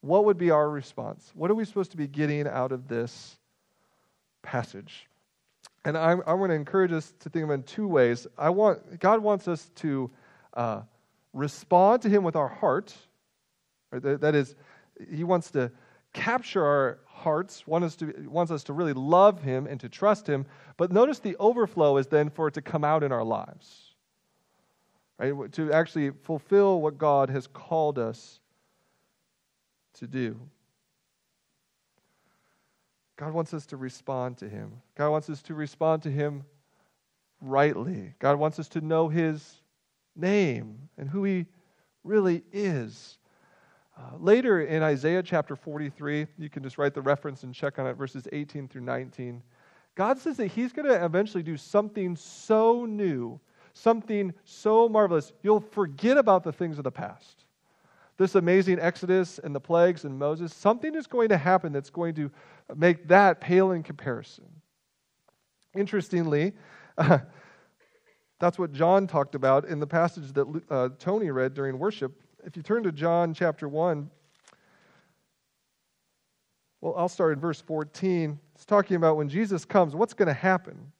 what 0.01 0.25
would 0.25 0.37
be 0.37 0.51
our 0.51 0.69
response? 0.69 1.31
What 1.35 1.51
are 1.51 1.55
we 1.55 1.65
supposed 1.65 1.91
to 1.91 1.97
be 1.97 2.07
getting 2.07 2.47
out 2.47 2.71
of 2.71 2.87
this 2.87 3.37
passage? 4.41 5.07
And 5.83 5.97
I'm, 5.97 6.21
I'm 6.27 6.37
going 6.37 6.49
to 6.49 6.55
encourage 6.55 6.91
us 6.91 7.13
to 7.19 7.29
think 7.29 7.43
of 7.43 7.51
it 7.51 7.53
in 7.53 7.63
two 7.63 7.87
ways. 7.87 8.27
I 8.37 8.49
want, 8.49 8.99
God 8.99 9.21
wants 9.21 9.47
us 9.47 9.69
to 9.77 10.11
uh, 10.53 10.81
respond 11.33 12.03
to 12.03 12.09
Him 12.09 12.23
with 12.23 12.35
our 12.35 12.47
heart. 12.47 12.95
Right? 13.91 14.21
That, 14.21 14.35
is, 14.35 14.55
He 15.11 15.23
wants 15.23 15.51
to 15.51 15.71
capture 16.13 16.63
our 16.63 16.99
hearts, 17.05 17.65
wants 17.65 17.87
us, 17.87 17.95
to, 17.97 18.27
wants 18.27 18.51
us 18.51 18.63
to 18.65 18.73
really 18.73 18.93
love 18.93 19.41
Him 19.41 19.65
and 19.67 19.79
to 19.79 19.89
trust 19.89 20.27
Him. 20.27 20.45
But 20.77 20.91
notice 20.91 21.19
the 21.19 21.35
overflow 21.37 21.97
is 21.97 22.07
then 22.07 22.29
for 22.29 22.47
it 22.47 22.55
to 22.55 22.61
come 22.61 22.83
out 22.83 23.03
in 23.03 23.11
our 23.11 23.23
lives, 23.23 23.90
right? 25.21 25.51
To 25.53 25.71
actually 25.71 26.11
fulfill 26.23 26.81
what 26.81 26.97
God 26.97 27.29
has 27.29 27.47
called 27.47 27.99
us 27.99 28.39
to 29.95 30.07
do. 30.07 30.39
God 33.17 33.33
wants 33.33 33.53
us 33.53 33.67
to 33.67 33.77
respond 33.77 34.37
to 34.37 34.49
Him. 34.49 34.81
God 34.95 35.11
wants 35.11 35.29
us 35.29 35.43
to 35.43 35.53
respond 35.53 36.01
to 36.03 36.09
Him 36.09 36.43
rightly. 37.39 38.15
God 38.19 38.39
wants 38.39 38.57
us 38.57 38.67
to 38.69 38.81
know 38.81 39.09
His 39.09 39.61
name 40.15 40.89
and 40.97 41.07
who 41.07 41.23
He 41.23 41.45
really 42.03 42.43
is. 42.51 43.19
Uh, 43.95 44.17
later 44.17 44.61
in 44.61 44.81
Isaiah 44.81 45.21
chapter 45.21 45.55
43, 45.55 46.25
you 46.39 46.49
can 46.49 46.63
just 46.63 46.79
write 46.79 46.95
the 46.95 47.01
reference 47.01 47.43
and 47.43 47.53
check 47.53 47.77
on 47.77 47.85
it, 47.85 47.93
verses 47.93 48.27
18 48.31 48.67
through 48.67 48.81
19. 48.81 49.43
God 49.93 50.17
says 50.17 50.37
that 50.37 50.47
He's 50.47 50.71
going 50.73 50.87
to 50.87 51.05
eventually 51.05 51.43
do 51.43 51.57
something 51.57 52.15
so 52.15 52.85
new, 52.85 53.39
something 53.73 54.33
so 54.43 54.89
marvelous, 54.89 55.33
you'll 55.41 55.59
forget 55.59 56.17
about 56.17 56.43
the 56.43 56.51
things 56.51 56.77
of 56.77 56.83
the 56.83 56.91
past. 56.91 57.45
This 58.17 58.35
amazing 58.35 58.79
Exodus 58.79 59.39
and 59.39 59.55
the 59.55 59.59
plagues 59.59 60.05
and 60.05 60.17
Moses, 60.17 60.53
something 60.53 60.93
is 60.93 61.07
going 61.07 61.29
to 61.29 61.37
happen 61.37 61.73
that's 61.73 61.89
going 61.89 62.13
to 62.15 62.29
make 62.75 63.07
that 63.07 63.41
pale 63.41 63.71
in 63.71 63.83
comparison. 63.83 64.45
Interestingly, 65.75 66.53
uh, 66.97 67.19
that's 68.39 68.59
what 68.59 68.73
John 68.73 69.07
talked 69.07 69.35
about 69.35 69.65
in 69.65 69.79
the 69.79 69.87
passage 69.87 70.33
that 70.33 70.61
uh, 70.69 70.89
Tony 70.99 71.31
read 71.31 71.53
during 71.53 71.79
worship 71.79 72.13
if 72.45 72.57
you 72.57 72.63
turn 72.63 72.83
to 72.83 72.91
John 72.91 73.33
chapter 73.33 73.67
1, 73.67 74.09
well, 76.81 76.95
I'll 76.97 77.09
start 77.09 77.33
in 77.33 77.39
verse 77.39 77.61
14. 77.61 78.39
It's 78.55 78.65
talking 78.65 78.95
about 78.95 79.17
when 79.17 79.29
Jesus 79.29 79.65
comes, 79.65 79.95
what's 79.95 80.13
going 80.13 80.27
to 80.27 80.33
happen? 80.33 80.91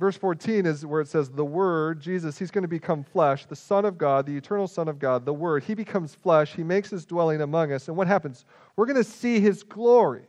Verse 0.00 0.16
14 0.16 0.64
is 0.64 0.86
where 0.86 1.02
it 1.02 1.08
says, 1.08 1.28
The 1.28 1.44
Word, 1.44 2.00
Jesus, 2.00 2.38
He's 2.38 2.50
going 2.50 2.62
to 2.62 2.68
become 2.68 3.04
flesh, 3.04 3.44
the 3.44 3.54
Son 3.54 3.84
of 3.84 3.98
God, 3.98 4.24
the 4.24 4.34
eternal 4.34 4.66
Son 4.66 4.88
of 4.88 4.98
God, 4.98 5.26
the 5.26 5.34
Word. 5.34 5.62
He 5.62 5.74
becomes 5.74 6.14
flesh. 6.14 6.54
He 6.54 6.64
makes 6.64 6.88
His 6.88 7.04
dwelling 7.04 7.42
among 7.42 7.70
us. 7.70 7.86
And 7.86 7.98
what 7.98 8.06
happens? 8.06 8.46
We're 8.76 8.86
going 8.86 8.96
to 8.96 9.04
see 9.04 9.40
His 9.40 9.62
glory. 9.62 10.22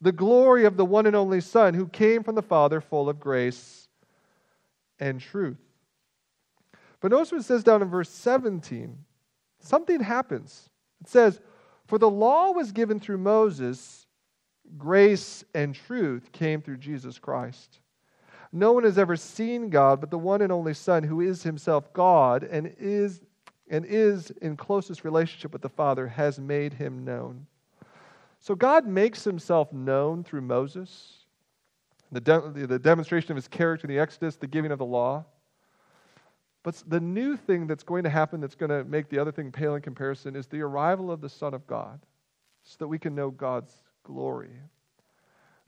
The 0.00 0.12
glory 0.12 0.64
of 0.64 0.78
the 0.78 0.84
one 0.86 1.04
and 1.04 1.14
only 1.14 1.42
Son 1.42 1.74
who 1.74 1.88
came 1.88 2.22
from 2.22 2.36
the 2.36 2.42
Father, 2.42 2.80
full 2.80 3.10
of 3.10 3.20
grace 3.20 3.86
and 4.98 5.20
truth. 5.20 5.60
But 7.00 7.10
notice 7.10 7.32
what 7.32 7.42
it 7.42 7.44
says 7.44 7.64
down 7.64 7.82
in 7.82 7.90
verse 7.90 8.08
17. 8.08 8.96
Something 9.60 10.00
happens. 10.00 10.70
It 11.02 11.08
says, 11.08 11.38
For 11.86 11.98
the 11.98 12.08
law 12.08 12.52
was 12.52 12.72
given 12.72 12.98
through 12.98 13.18
Moses, 13.18 14.06
grace 14.78 15.44
and 15.54 15.74
truth 15.74 16.32
came 16.32 16.62
through 16.62 16.78
Jesus 16.78 17.18
Christ. 17.18 17.80
No 18.52 18.72
one 18.72 18.84
has 18.84 18.98
ever 18.98 19.16
seen 19.16 19.70
God 19.70 20.00
but 20.00 20.10
the 20.10 20.18
one 20.18 20.42
and 20.42 20.52
only 20.52 20.74
Son, 20.74 21.02
who 21.02 21.20
is 21.20 21.42
himself 21.42 21.92
God 21.92 22.42
and 22.44 22.74
is, 22.78 23.20
and 23.68 23.84
is 23.84 24.30
in 24.42 24.56
closest 24.56 25.04
relationship 25.04 25.52
with 25.52 25.62
the 25.62 25.68
Father, 25.68 26.08
has 26.08 26.38
made 26.38 26.74
him 26.74 27.04
known. 27.04 27.46
So 28.40 28.54
God 28.54 28.86
makes 28.86 29.24
himself 29.24 29.72
known 29.72 30.22
through 30.22 30.42
Moses, 30.42 31.24
the, 32.12 32.20
de- 32.20 32.66
the 32.66 32.78
demonstration 32.78 33.32
of 33.32 33.36
his 33.36 33.48
character 33.48 33.86
in 33.86 33.92
the 33.92 34.00
Exodus, 34.00 34.36
the 34.36 34.46
giving 34.46 34.70
of 34.70 34.78
the 34.78 34.84
law. 34.84 35.24
But 36.62 36.82
the 36.86 37.00
new 37.00 37.36
thing 37.36 37.66
that's 37.66 37.84
going 37.84 38.04
to 38.04 38.10
happen 38.10 38.40
that's 38.40 38.54
going 38.54 38.70
to 38.70 38.84
make 38.84 39.08
the 39.08 39.18
other 39.18 39.32
thing 39.32 39.52
pale 39.52 39.74
in 39.74 39.82
comparison 39.82 40.34
is 40.34 40.46
the 40.46 40.60
arrival 40.62 41.10
of 41.10 41.20
the 41.20 41.28
Son 41.28 41.54
of 41.54 41.66
God, 41.66 42.00
so 42.64 42.76
that 42.80 42.88
we 42.88 42.98
can 42.98 43.14
know 43.14 43.30
God's 43.30 43.72
glory. 44.02 44.50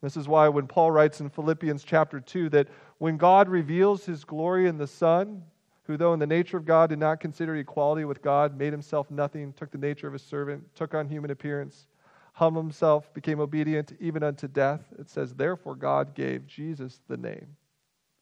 This 0.01 0.17
is 0.17 0.29
why 0.29 0.49
when 0.49 0.67
Paul 0.67 0.91
writes 0.91 1.21
in 1.21 1.29
Philippians 1.29 1.83
chapter 1.85 2.21
2 2.21 2.51
that 2.51 2.69
when 2.99 3.17
God 3.17 3.49
reveals 3.49 4.05
his 4.05 4.25
glory 4.25 4.69
in 4.69 4.79
the 4.79 4.87
Son, 4.87 5.43
who 5.85 5.97
though 5.97 6.13
in 6.13 6.21
the 6.21 6.27
nature 6.27 6.57
of 6.57 6.65
God 6.65 6.91
did 6.91 6.99
not 6.99 7.21
consider 7.21 7.57
equality 7.57 8.05
with 8.05 8.23
God, 8.23 8.57
made 8.57 8.73
himself 8.73 9.11
nothing, 9.11 9.53
took 9.53 9.71
the 9.71 9.79
nature 9.79 10.07
of 10.07 10.15
a 10.15 10.19
servant, 10.19 10.65
took 10.75 10.95
on 10.95 11.09
human 11.09 11.31
appearance, 11.31 11.87
humbled 12.33 12.65
himself, 12.65 13.13
became 13.15 13.41
obedient 13.41 13.93
even 13.99 14.23
unto 14.23 14.47
death, 14.47 14.83
it 14.99 15.09
says, 15.09 15.35
Therefore 15.35 15.75
God 15.75 16.15
gave 16.15 16.47
Jesus 16.47 17.01
the 17.09 17.17
name 17.17 17.57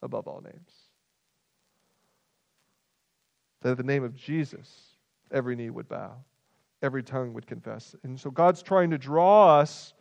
above 0.03 0.27
all 0.27 0.41
names 0.41 0.87
that 3.67 3.73
at 3.73 3.77
the 3.79 3.83
name 3.83 4.05
of 4.05 4.15
Jesus, 4.15 4.97
every 5.33 5.57
knee 5.57 5.71
would 5.71 5.89
bow, 5.89 6.13
every 6.83 7.03
tongue 7.03 7.35
would 7.35 7.49
confess. 7.49 7.97
And 8.05 8.19
so 8.19 8.31
God's 8.31 8.63
trying 8.63 8.91
to 8.91 8.99
draw 8.99 9.59
us 9.59 9.93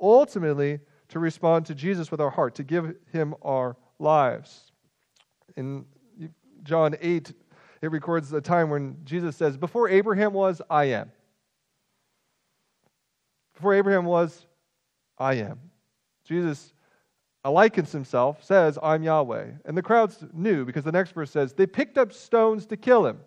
ultimately 0.00 0.78
to 1.10 1.18
respond 1.18 1.66
to 1.66 1.74
Jesus 1.74 2.10
with 2.10 2.20
our 2.20 2.30
heart, 2.30 2.54
to 2.56 2.64
give 2.64 2.94
him 3.12 3.34
our 3.42 3.76
lives. 3.98 4.72
In 5.56 5.84
John 6.62 6.96
8, 7.00 7.32
it 7.82 7.90
records 7.90 8.32
a 8.32 8.40
time 8.40 8.70
when 8.70 8.96
Jesus 9.04 9.36
says, 9.36 9.56
Before 9.56 9.88
Abraham 9.88 10.32
was, 10.32 10.62
I 10.70 10.84
am. 10.86 11.10
Before 13.54 13.74
Abraham 13.74 14.04
was, 14.04 14.46
I 15.18 15.34
am. 15.34 15.58
Jesus 16.24 16.72
uh, 17.44 17.50
likens 17.50 17.92
himself, 17.92 18.42
says, 18.44 18.78
I'm 18.82 19.02
Yahweh. 19.02 19.46
And 19.64 19.76
the 19.76 19.82
crowds 19.82 20.24
knew 20.32 20.64
because 20.64 20.84
the 20.84 20.92
next 20.92 21.12
verse 21.12 21.30
says, 21.30 21.52
they 21.52 21.66
picked 21.66 21.98
up 21.98 22.12
stones 22.12 22.66
to 22.66 22.76
kill 22.76 23.06
him. 23.06 23.18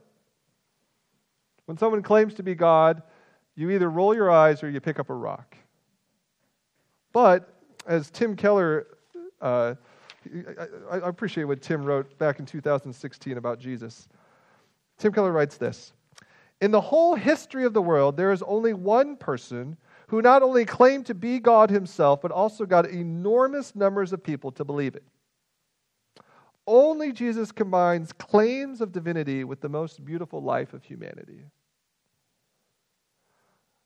When 1.65 1.77
someone 1.77 2.01
claims 2.01 2.33
to 2.35 2.43
be 2.43 2.55
God, 2.55 3.03
you 3.55 3.69
either 3.71 3.89
roll 3.89 4.15
your 4.15 4.31
eyes 4.31 4.63
or 4.63 4.69
you 4.69 4.79
pick 4.79 4.99
up 4.99 5.09
a 5.09 5.13
rock. 5.13 5.55
But 7.11 7.52
as 7.85 8.09
Tim 8.09 8.35
Keller, 8.35 8.87
uh, 9.41 9.75
I, 10.89 10.95
I 10.97 11.09
appreciate 11.09 11.43
what 11.43 11.61
Tim 11.61 11.83
wrote 11.83 12.17
back 12.17 12.39
in 12.39 12.45
2016 12.45 13.37
about 13.37 13.59
Jesus. 13.59 14.07
Tim 14.97 15.11
Keller 15.11 15.31
writes 15.31 15.57
this 15.57 15.93
In 16.61 16.71
the 16.71 16.81
whole 16.81 17.15
history 17.15 17.65
of 17.65 17.73
the 17.73 17.81
world, 17.81 18.17
there 18.17 18.31
is 18.31 18.41
only 18.43 18.73
one 18.73 19.15
person 19.15 19.77
who 20.07 20.21
not 20.21 20.43
only 20.43 20.65
claimed 20.65 21.05
to 21.07 21.15
be 21.15 21.39
God 21.39 21.69
himself, 21.69 22.21
but 22.21 22.31
also 22.31 22.65
got 22.65 22.89
enormous 22.89 23.75
numbers 23.75 24.13
of 24.13 24.23
people 24.23 24.51
to 24.51 24.63
believe 24.63 24.95
it. 24.95 25.03
Only 26.65 27.11
Jesus 27.11 27.51
combines 27.51 28.13
claims 28.13 28.79
of 28.79 28.91
divinity 28.91 29.43
with 29.43 29.59
the 29.59 29.69
most 29.69 30.05
beautiful 30.05 30.41
life 30.41 30.73
of 30.73 30.83
humanity. 30.83 31.45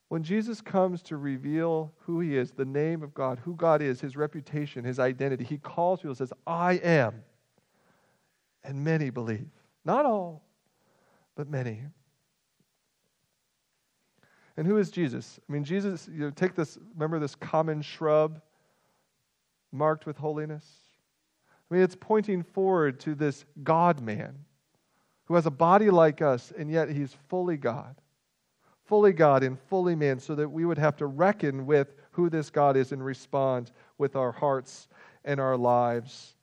When 0.09 0.23
Jesus 0.23 0.61
comes 0.61 1.01
to 1.03 1.17
reveal 1.17 1.91
who 1.99 2.21
he 2.21 2.37
is, 2.37 2.51
the 2.51 2.65
name 2.65 3.03
of 3.03 3.13
God, 3.13 3.39
who 3.43 3.55
God 3.55 3.81
is, 3.81 3.99
his 3.99 4.15
reputation, 4.15 4.85
his 4.85 4.99
identity, 4.99 5.43
he 5.43 5.57
calls 5.57 5.99
people 5.99 6.11
and 6.11 6.17
says, 6.17 6.33
I 6.45 6.73
am. 6.75 7.23
And 8.63 8.83
many 8.83 9.09
believe. 9.09 9.47
Not 9.83 10.05
all, 10.05 10.43
but 11.35 11.49
many. 11.49 11.81
And 14.55 14.65
who 14.65 14.77
is 14.77 14.89
Jesus? 14.89 15.39
I 15.47 15.51
mean, 15.51 15.63
Jesus, 15.63 16.09
you 16.11 16.21
know, 16.21 16.29
take 16.31 16.55
this, 16.55 16.77
remember 16.95 17.19
this 17.19 17.35
common 17.35 17.81
shrub 17.81 18.41
marked 19.71 20.05
with 20.05 20.17
holiness? 20.17 20.65
I 21.69 21.73
mean, 21.73 21.83
it's 21.83 21.97
pointing 21.99 22.43
forward 22.43 22.99
to 23.01 23.13
this 23.13 23.45
God 23.63 24.01
man 24.01 24.35
who 25.25 25.35
has 25.35 25.45
a 25.45 25.51
body 25.51 25.89
like 25.89 26.21
us, 26.21 26.53
and 26.57 26.71
yet 26.71 26.89
he's 26.89 27.13
fully 27.27 27.57
God. 27.57 27.95
Fully 28.87 29.13
God 29.13 29.43
and 29.43 29.59
fully 29.59 29.95
man, 29.95 30.19
so 30.19 30.33
that 30.35 30.49
we 30.49 30.65
would 30.65 30.77
have 30.77 30.95
to 30.97 31.05
reckon 31.05 31.65
with 31.65 31.93
who 32.11 32.29
this 32.29 32.49
God 32.49 32.75
is 32.75 32.91
and 32.91 33.03
respond 33.03 33.71
with 33.97 34.15
our 34.15 34.31
hearts 34.31 34.87
and 35.25 35.39
our 35.39 35.57
lives. 35.57 36.35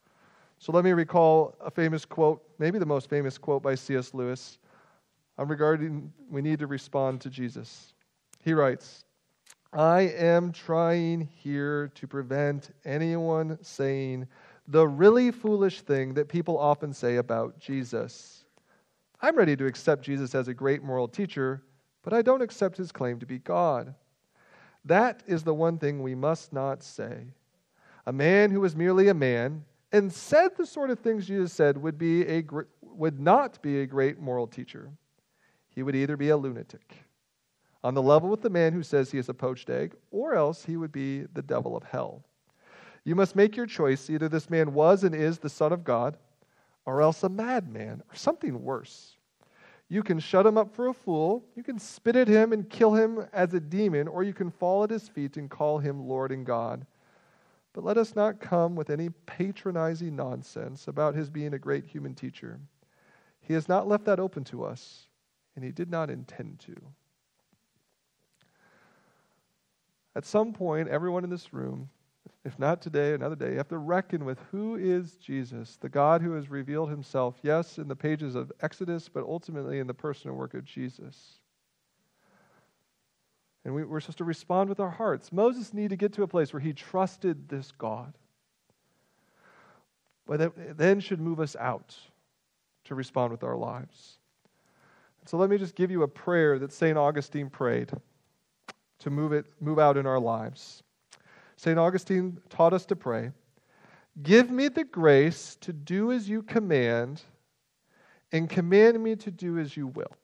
So 0.59 0.71
let 0.71 0.85
me 0.85 0.91
recall 0.91 1.55
a 1.59 1.69
famous 1.69 2.05
quote, 2.05 2.41
maybe 2.59 2.79
the 2.79 2.85
most 2.85 3.09
famous 3.09 3.37
quote 3.37 3.61
by 3.61 3.75
C.S. 3.75 4.13
Lewis 4.13 4.59
regarding 5.37 6.13
we 6.29 6.41
need 6.41 6.59
to 6.59 6.67
respond 6.67 7.19
to 7.21 7.29
Jesus. 7.29 7.93
He 8.43 8.53
writes, 8.53 9.03
I 9.73 10.01
am 10.01 10.53
trying 10.53 11.27
here 11.35 11.91
to 11.95 12.07
prevent 12.07 12.71
anyone 12.85 13.57
saying 13.61 14.27
the 14.67 14.87
really 14.87 15.31
foolish 15.31 15.81
thing 15.81 16.13
that 16.13 16.29
people 16.29 16.57
often 16.57 16.93
say 16.93 17.17
about 17.17 17.59
Jesus. 17.59 18.45
I'm 19.21 19.35
ready 19.35 19.55
to 19.57 19.65
accept 19.65 20.03
Jesus 20.03 20.33
as 20.33 20.47
a 20.47 20.53
great 20.53 20.81
moral 20.81 21.07
teacher, 21.07 21.61
but 22.05 22.13
I 22.13 22.21
don't 22.21 22.43
accept 22.43 22.77
his 22.77 22.91
claim 22.91 23.19
to 23.19 23.25
be 23.25 23.39
God. 23.39 23.95
That 24.85 25.23
is 25.25 25.43
the 25.43 25.55
one 25.55 25.79
thing 25.79 26.01
we 26.03 26.13
must 26.13 26.53
not 26.53 26.83
say. 26.83 27.33
A 28.05 28.13
man 28.13 28.51
who 28.51 28.61
was 28.61 28.75
merely 28.75 29.07
a 29.07 29.13
man 29.15 29.65
and 29.91 30.13
said 30.13 30.51
the 30.55 30.67
sort 30.67 30.91
of 30.91 30.99
things 30.99 31.25
Jesus 31.25 31.51
said 31.51 31.81
would, 31.81 31.97
be 31.97 32.21
a, 32.27 32.43
would 32.81 33.19
not 33.19 33.59
be 33.63 33.79
a 33.79 33.87
great 33.87 34.19
moral 34.19 34.45
teacher. 34.45 34.91
He 35.69 35.81
would 35.81 35.95
either 35.95 36.15
be 36.15 36.29
a 36.29 36.37
lunatic 36.37 36.95
on 37.83 37.95
the 37.95 38.01
level 38.01 38.29
with 38.29 38.41
the 38.41 38.49
man 38.51 38.73
who 38.73 38.83
says 38.83 39.09
he 39.09 39.17
is 39.17 39.29
a 39.29 39.33
poached 39.33 39.69
egg, 39.69 39.95
or 40.11 40.35
else 40.35 40.63
he 40.63 40.77
would 40.77 40.91
be 40.91 41.21
the 41.33 41.41
devil 41.41 41.75
of 41.75 41.83
hell. 41.83 42.23
You 43.03 43.15
must 43.15 43.35
make 43.35 43.55
your 43.55 43.67
choice. 43.67 44.09
Either 44.09 44.29
this 44.29 44.49
man 44.49 44.73
was 44.73 45.03
and 45.03 45.13
is 45.15 45.39
the 45.39 45.49
Son 45.49 45.71
of 45.71 45.83
God, 45.83 46.17
or 46.85 47.01
else 47.01 47.23
a 47.23 47.29
madman, 47.29 48.03
or 48.11 48.15
something 48.15 48.63
worse. 48.63 49.14
You 49.87 50.01
can 50.01 50.19
shut 50.19 50.45
him 50.45 50.57
up 50.57 50.73
for 50.73 50.87
a 50.87 50.93
fool, 50.93 51.45
you 51.55 51.61
can 51.61 51.77
spit 51.77 52.15
at 52.15 52.27
him 52.27 52.53
and 52.53 52.69
kill 52.69 52.95
him 52.95 53.27
as 53.31 53.53
a 53.53 53.59
demon, 53.59 54.07
or 54.07 54.23
you 54.23 54.33
can 54.33 54.49
fall 54.49 54.83
at 54.83 54.89
his 54.89 55.07
feet 55.07 55.37
and 55.37 55.49
call 55.49 55.77
him 55.77 56.07
Lord 56.07 56.31
and 56.31 56.45
God. 56.45 56.85
But 57.73 57.83
let 57.83 57.97
us 57.97 58.15
not 58.15 58.39
come 58.39 58.75
with 58.75 58.89
any 58.89 59.09
patronizing 59.25 60.15
nonsense 60.15 60.87
about 60.87 61.13
his 61.13 61.29
being 61.29 61.53
a 61.53 61.59
great 61.59 61.85
human 61.85 62.15
teacher. 62.15 62.59
He 63.41 63.53
has 63.53 63.69
not 63.69 63.87
left 63.87 64.05
that 64.05 64.19
open 64.19 64.43
to 64.45 64.63
us, 64.63 65.07
and 65.55 65.63
he 65.63 65.71
did 65.71 65.91
not 65.91 66.09
intend 66.09 66.59
to. 66.61 66.75
At 70.15 70.25
some 70.25 70.53
point, 70.53 70.87
everyone 70.87 71.25
in 71.25 71.29
this 71.29 71.53
room, 71.53 71.89
if 72.45 72.59
not 72.59 72.79
today, 72.79 73.13
another 73.13 73.35
day, 73.35 73.51
you 73.51 73.57
have 73.57 73.67
to 73.69 73.79
reckon 73.79 74.23
with 74.23 74.37
who 74.51 74.75
is 74.75 75.15
Jesus, 75.15 75.77
the 75.81 75.89
God 75.89 76.21
who 76.21 76.33
has 76.33 76.47
revealed 76.47 76.91
himself, 76.91 77.39
yes, 77.41 77.79
in 77.79 77.87
the 77.87 77.95
pages 77.95 78.35
of 78.35 78.51
Exodus, 78.61 79.09
but 79.09 79.23
ultimately 79.23 79.79
in 79.79 79.87
the 79.87 79.95
personal 79.95 80.35
work 80.35 80.53
of 80.53 80.63
Jesus. 80.63 81.39
And 83.65 83.73
we, 83.73 83.81
are 83.81 83.99
supposed 83.99 84.19
to 84.19 84.23
respond 84.23 84.69
with 84.69 84.79
our 84.79 84.91
hearts. 84.91 85.31
Moses 85.31 85.73
needed 85.73 85.89
to 85.89 85.95
get 85.95 86.13
to 86.13 86.23
a 86.23 86.27
place 86.27 86.53
where 86.53 86.59
he 86.59 86.71
trusted 86.71 87.49
this 87.49 87.71
God. 87.71 88.13
But 90.27 90.39
that 90.39 90.77
then 90.77 90.99
should 90.99 91.19
move 91.19 91.39
us 91.39 91.55
out 91.59 91.95
to 92.85 92.93
respond 92.93 93.31
with 93.31 93.43
our 93.43 93.57
lives. 93.57 94.19
So 95.25 95.37
let 95.37 95.49
me 95.49 95.57
just 95.57 95.73
give 95.73 95.89
you 95.89 96.03
a 96.03 96.07
prayer 96.07 96.59
that 96.59 96.71
St. 96.71 96.95
Augustine 96.95 97.49
prayed 97.49 97.89
to 98.99 99.09
move 99.09 99.33
it 99.33 99.47
move 99.59 99.79
out 99.79 99.97
in 99.97 100.05
our 100.05 100.19
lives. 100.19 100.83
St. 101.55 101.79
Augustine 101.79 102.41
taught 102.49 102.73
us 102.73 102.85
to 102.87 102.95
pray, 102.95 103.31
"Give 104.21 104.49
me 104.49 104.67
the 104.67 104.83
grace 104.83 105.55
to 105.57 105.73
do 105.73 106.11
as 106.11 106.29
you 106.29 106.43
command 106.43 107.23
and 108.31 108.49
command 108.49 109.01
me 109.03 109.15
to 109.17 109.31
do 109.31 109.57
as 109.57 109.77
you 109.77 109.87
will." 109.87 110.15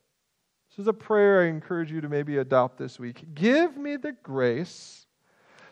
This 0.69 0.79
is 0.79 0.87
a 0.87 0.93
prayer 0.93 1.41
I 1.41 1.47
encourage 1.47 1.91
you 1.91 2.01
to 2.01 2.09
maybe 2.09 2.37
adopt 2.37 2.77
this 2.77 2.99
week. 2.99 3.33
Give 3.33 3.75
me 3.77 3.97
the 3.97 4.13
grace 4.13 5.05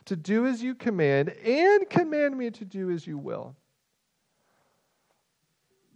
to 0.05 0.16
do 0.16 0.45
as 0.45 0.62
you 0.64 0.76
command 0.76 1.30
and 1.30 1.89
command 1.89 2.38
me 2.38 2.51
to 2.51 2.66
do 2.66 2.89
as 2.89 3.05
you 3.07 3.18
will. 3.18 3.55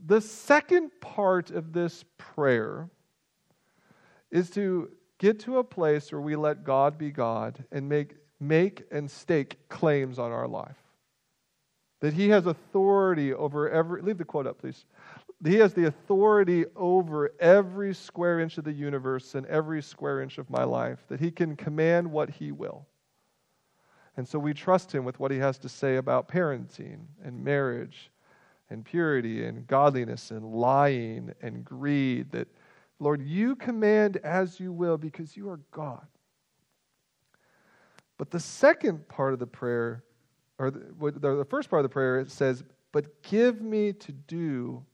The 0.06 0.22
second 0.22 0.92
part 1.02 1.52
of 1.52 1.74
this 1.74 2.06
prayer 2.18 2.90
is 4.32 4.50
to 4.52 4.92
get 5.18 5.40
to 5.42 5.58
a 5.58 5.64
place 5.64 6.12
where 6.12 6.22
we 6.22 6.36
let 6.36 6.64
God 6.64 6.98
be 6.98 7.12
God 7.12 7.66
and 7.72 7.88
make, 7.88 8.16
make 8.48 8.84
and 8.92 9.10
stake 9.10 9.58
claims 9.70 10.20
on 10.20 10.32
our 10.32 10.48
life. 10.48 10.78
That 12.02 12.14
He 12.14 12.30
has 12.30 12.46
authority 12.46 13.34
over 13.34 13.70
every, 13.70 14.02
leave 14.02 14.18
the 14.18 14.26
quote 14.26 14.48
up, 14.48 14.60
please. 14.60 14.86
He 15.46 15.56
has 15.56 15.74
the 15.74 15.88
authority 15.88 16.66
over 16.76 17.32
every 17.40 17.94
square 17.94 18.40
inch 18.40 18.58
of 18.58 18.64
the 18.64 18.72
universe 18.72 19.36
and 19.36 19.46
every 19.48 19.82
square 19.82 20.22
inch 20.22 20.38
of 20.38 20.50
my 20.50 20.64
life, 20.64 21.00
that 21.10 21.20
He 21.20 21.32
can 21.32 21.56
command 21.56 22.12
what 22.12 22.30
He 22.30 22.52
will. 22.52 22.86
And 24.16 24.28
so 24.28 24.38
we 24.40 24.54
trust 24.54 24.94
Him 24.94 25.06
with 25.06 25.20
what 25.20 25.32
He 25.32 25.38
has 25.40 25.58
to 25.60 25.70
say 25.70 25.98
about 25.98 26.28
parenting 26.28 27.06
and 27.24 27.44
marriage 27.44 28.12
and 28.70 28.86
purity 28.86 29.46
and 29.46 29.68
godliness 29.68 30.32
and 30.32 30.46
lying 30.46 31.34
and 31.42 31.64
greed. 31.64 32.32
That, 32.32 32.48
Lord, 33.00 33.22
you 33.22 33.56
command 33.56 34.18
as 34.18 34.60
you 34.60 34.72
will 34.72 34.98
because 34.98 35.36
you 35.36 35.50
are 35.50 35.60
God. 35.72 36.06
But 38.18 38.32
the 38.32 38.40
second 38.40 39.08
part 39.08 39.34
of 39.34 39.40
the 39.40 39.48
prayer, 39.48 40.04
or 40.60 40.72
the, 40.72 41.12
the 41.12 41.48
first 41.50 41.70
part 41.70 41.80
of 41.80 41.84
the 41.84 41.94
prayer, 41.94 42.20
it 42.20 42.32
says, 42.32 42.64
But 42.92 43.24
give 43.24 43.62
me 43.62 43.94
to 43.94 44.12
do 44.12 44.86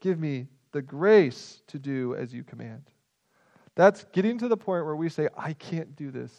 Give 0.00 0.18
me 0.18 0.46
the 0.72 0.82
grace 0.82 1.62
to 1.68 1.78
do 1.78 2.14
as 2.14 2.32
you 2.32 2.42
command. 2.42 2.82
That's 3.74 4.04
getting 4.12 4.38
to 4.38 4.48
the 4.48 4.56
point 4.56 4.84
where 4.84 4.96
we 4.96 5.08
say, 5.08 5.28
I 5.36 5.52
can't 5.52 5.94
do 5.94 6.10
this. 6.10 6.32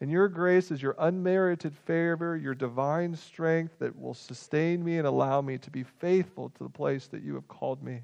And 0.00 0.10
your 0.10 0.28
grace 0.28 0.70
is 0.70 0.80
your 0.80 0.94
unmerited 0.98 1.76
favor, 1.76 2.36
your 2.36 2.54
divine 2.54 3.14
strength 3.14 3.78
that 3.80 3.98
will 3.98 4.14
sustain 4.14 4.82
me 4.82 4.98
and 4.98 5.06
allow 5.06 5.42
me 5.42 5.58
to 5.58 5.70
be 5.70 5.82
faithful 5.82 6.50
to 6.50 6.64
the 6.64 6.70
place 6.70 7.06
that 7.08 7.22
you 7.22 7.34
have 7.34 7.48
called 7.48 7.82
me 7.82 8.02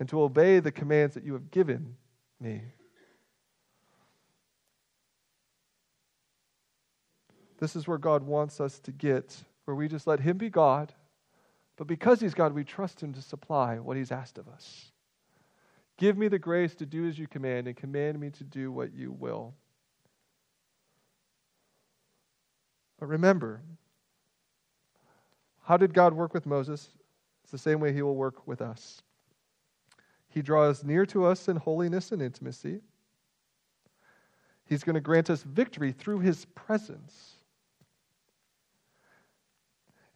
and 0.00 0.08
to 0.08 0.22
obey 0.22 0.58
the 0.58 0.72
commands 0.72 1.14
that 1.14 1.24
you 1.24 1.32
have 1.34 1.50
given 1.50 1.94
me. 2.40 2.62
This 7.58 7.76
is 7.76 7.86
where 7.86 7.98
God 7.98 8.22
wants 8.22 8.60
us 8.60 8.78
to 8.80 8.92
get, 8.92 9.44
where 9.64 9.74
we 9.74 9.88
just 9.88 10.06
let 10.06 10.20
Him 10.20 10.36
be 10.36 10.50
God 10.50 10.92
but 11.76 11.86
because 11.86 12.20
He's 12.20 12.34
God, 12.34 12.52
we 12.52 12.64
trust 12.64 13.02
Him 13.02 13.12
to 13.14 13.22
supply 13.22 13.78
what 13.78 13.96
He's 13.96 14.12
asked 14.12 14.38
of 14.38 14.48
us. 14.48 14.92
Give 15.96 16.16
me 16.16 16.28
the 16.28 16.38
grace 16.38 16.74
to 16.76 16.86
do 16.86 17.06
as 17.06 17.18
you 17.18 17.26
command, 17.26 17.66
and 17.66 17.76
command 17.76 18.18
me 18.18 18.30
to 18.30 18.44
do 18.44 18.70
what 18.70 18.92
you 18.92 19.12
will. 19.12 19.54
But 22.98 23.06
remember, 23.06 23.62
how 25.62 25.76
did 25.76 25.94
God 25.94 26.14
work 26.14 26.34
with 26.34 26.46
Moses? 26.46 26.90
It's 27.42 27.52
the 27.52 27.58
same 27.58 27.80
way 27.80 27.92
He 27.92 28.02
will 28.02 28.16
work 28.16 28.46
with 28.46 28.60
us. 28.62 29.02
He 30.28 30.42
draws 30.42 30.84
near 30.84 31.06
to 31.06 31.24
us 31.24 31.48
in 31.48 31.56
holiness 31.56 32.12
and 32.12 32.20
intimacy. 32.20 32.80
He's 34.66 34.82
going 34.82 34.94
to 34.94 35.00
grant 35.00 35.30
us 35.30 35.42
victory 35.42 35.92
through 35.92 36.20
His 36.20 36.44
presence. 36.44 37.34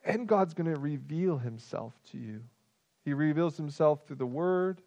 And 0.09 0.27
God's 0.27 0.55
going 0.55 0.73
to 0.73 0.81
reveal 0.81 1.37
himself 1.37 1.93
to 2.13 2.19
you. 2.19 2.41
He 3.05 3.13
reveals 3.13 3.59
himself 3.59 4.07
through 4.07 4.17
the 4.17 4.27
word, 4.27 4.81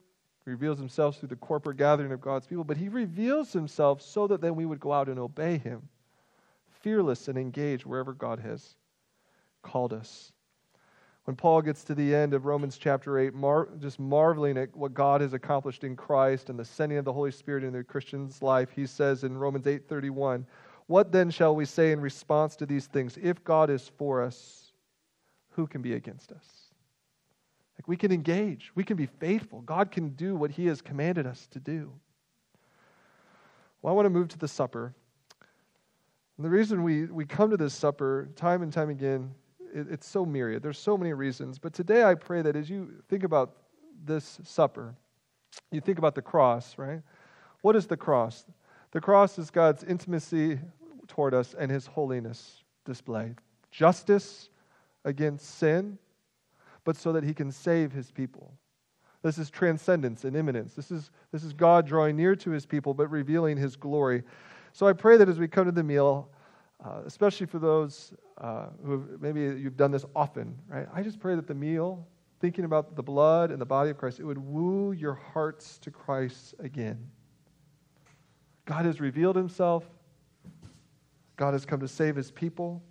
reveals 0.45 0.79
himself 0.79 1.19
through 1.19 1.29
the 1.29 1.35
corporate 1.35 1.77
gathering 1.77 2.11
of 2.11 2.19
God's 2.19 2.47
people, 2.47 2.63
but 2.63 2.75
he 2.75 2.89
reveals 2.89 3.53
himself 3.53 4.01
so 4.01 4.25
that 4.27 4.41
then 4.41 4.55
we 4.55 4.65
would 4.65 4.79
go 4.79 4.91
out 4.91 5.09
and 5.09 5.19
obey 5.19 5.59
him, 5.59 5.87
fearless 6.81 7.27
and 7.27 7.37
engaged 7.37 7.85
wherever 7.85 8.13
God 8.13 8.39
has 8.39 8.75
called 9.61 9.93
us. 9.93 10.33
When 11.25 11.35
Paul 11.35 11.61
gets 11.61 11.83
to 11.83 11.93
the 11.93 12.15
end 12.15 12.33
of 12.33 12.45
Romans 12.47 12.79
chapter 12.79 13.19
8, 13.19 13.35
mar- 13.35 13.69
just 13.79 13.99
marveling 13.99 14.57
at 14.57 14.75
what 14.75 14.95
God 14.95 15.21
has 15.21 15.33
accomplished 15.33 15.83
in 15.83 15.95
Christ 15.95 16.49
and 16.49 16.57
the 16.57 16.65
sending 16.65 16.97
of 16.97 17.05
the 17.05 17.13
Holy 17.13 17.31
Spirit 17.31 17.63
in 17.63 17.73
the 17.73 17.83
Christian's 17.83 18.41
life, 18.41 18.71
he 18.71 18.87
says 18.87 19.23
in 19.23 19.37
Romans 19.37 19.67
8:31, 19.67 20.47
"What 20.87 21.11
then 21.11 21.29
shall 21.29 21.55
we 21.55 21.65
say 21.65 21.91
in 21.91 22.01
response 22.01 22.55
to 22.55 22.65
these 22.65 22.87
things? 22.87 23.19
If 23.21 23.43
God 23.43 23.69
is 23.69 23.87
for 23.87 24.23
us, 24.23 24.60
who 25.51 25.67
can 25.67 25.81
be 25.81 25.93
against 25.93 26.31
us? 26.31 26.45
Like 27.77 27.87
we 27.87 27.97
can 27.97 28.11
engage, 28.11 28.71
we 28.75 28.83
can 28.83 28.97
be 28.97 29.07
faithful. 29.07 29.61
God 29.61 29.91
can 29.91 30.09
do 30.09 30.35
what 30.35 30.51
He 30.51 30.67
has 30.67 30.81
commanded 30.81 31.25
us 31.25 31.47
to 31.51 31.59
do. 31.59 31.91
Well, 33.81 33.91
I 33.91 33.95
want 33.95 34.05
to 34.05 34.11
move 34.11 34.27
to 34.29 34.37
the 34.37 34.47
supper. 34.47 34.93
And 36.37 36.45
the 36.45 36.49
reason 36.49 36.83
we, 36.83 37.05
we 37.05 37.25
come 37.25 37.49
to 37.49 37.57
this 37.57 37.73
supper 37.73 38.29
time 38.35 38.61
and 38.61 38.71
time 38.71 38.89
again, 38.89 39.33
it, 39.73 39.87
it's 39.89 40.07
so 40.07 40.25
myriad. 40.25 40.61
There's 40.61 40.77
so 40.77 40.97
many 40.97 41.13
reasons. 41.13 41.57
But 41.57 41.73
today 41.73 42.03
I 42.03 42.13
pray 42.13 42.41
that 42.43 42.55
as 42.55 42.69
you 42.69 43.01
think 43.09 43.23
about 43.23 43.55
this 44.05 44.39
supper, 44.43 44.95
you 45.71 45.81
think 45.81 45.97
about 45.97 46.15
the 46.15 46.21
cross, 46.21 46.77
right? 46.77 47.01
What 47.61 47.75
is 47.75 47.87
the 47.87 47.97
cross? 47.97 48.45
The 48.91 49.01
cross 49.01 49.39
is 49.39 49.49
God's 49.49 49.83
intimacy 49.83 50.59
toward 51.07 51.33
us 51.33 51.55
and 51.57 51.71
His 51.71 51.87
holiness 51.87 52.63
displayed. 52.85 53.37
Justice 53.71 54.49
against 55.05 55.57
sin, 55.57 55.97
but 56.83 56.95
so 56.95 57.11
that 57.13 57.23
he 57.23 57.33
can 57.33 57.51
save 57.51 57.91
his 57.91 58.11
people. 58.11 58.53
This 59.23 59.37
is 59.37 59.49
transcendence 59.49 60.23
and 60.23 60.35
immanence. 60.35 60.73
This 60.73 60.89
is, 60.89 61.11
this 61.31 61.43
is 61.43 61.53
God 61.53 61.85
drawing 61.85 62.15
near 62.15 62.35
to 62.37 62.49
his 62.49 62.65
people, 62.65 62.93
but 62.93 63.09
revealing 63.09 63.57
his 63.57 63.75
glory. 63.75 64.23
So 64.73 64.87
I 64.87 64.93
pray 64.93 65.17
that 65.17 65.29
as 65.29 65.37
we 65.37 65.47
come 65.47 65.65
to 65.65 65.71
the 65.71 65.83
meal, 65.83 66.29
uh, 66.83 67.01
especially 67.05 67.45
for 67.45 67.59
those 67.59 68.13
uh, 68.39 68.67
who 68.83 69.05
maybe 69.19 69.41
you've 69.41 69.77
done 69.77 69.91
this 69.91 70.05
often, 70.15 70.57
right? 70.67 70.87
I 70.93 71.03
just 71.03 71.19
pray 71.19 71.35
that 71.35 71.47
the 71.47 71.53
meal 71.53 72.07
thinking 72.39 72.65
about 72.65 72.95
the 72.95 73.03
blood 73.03 73.51
and 73.51 73.61
the 73.61 73.65
body 73.65 73.91
of 73.91 73.97
Christ, 73.97 74.19
it 74.19 74.23
would 74.23 74.39
woo 74.39 74.93
your 74.93 75.13
hearts 75.13 75.77
to 75.79 75.91
Christ 75.91 76.55
again. 76.57 77.11
God 78.65 78.85
has 78.85 78.99
revealed 78.99 79.35
himself. 79.35 79.85
God 81.35 81.53
has 81.53 81.65
come 81.65 81.79
to 81.81 81.87
save 81.87 82.15
his 82.15 82.31
people. 82.31 82.81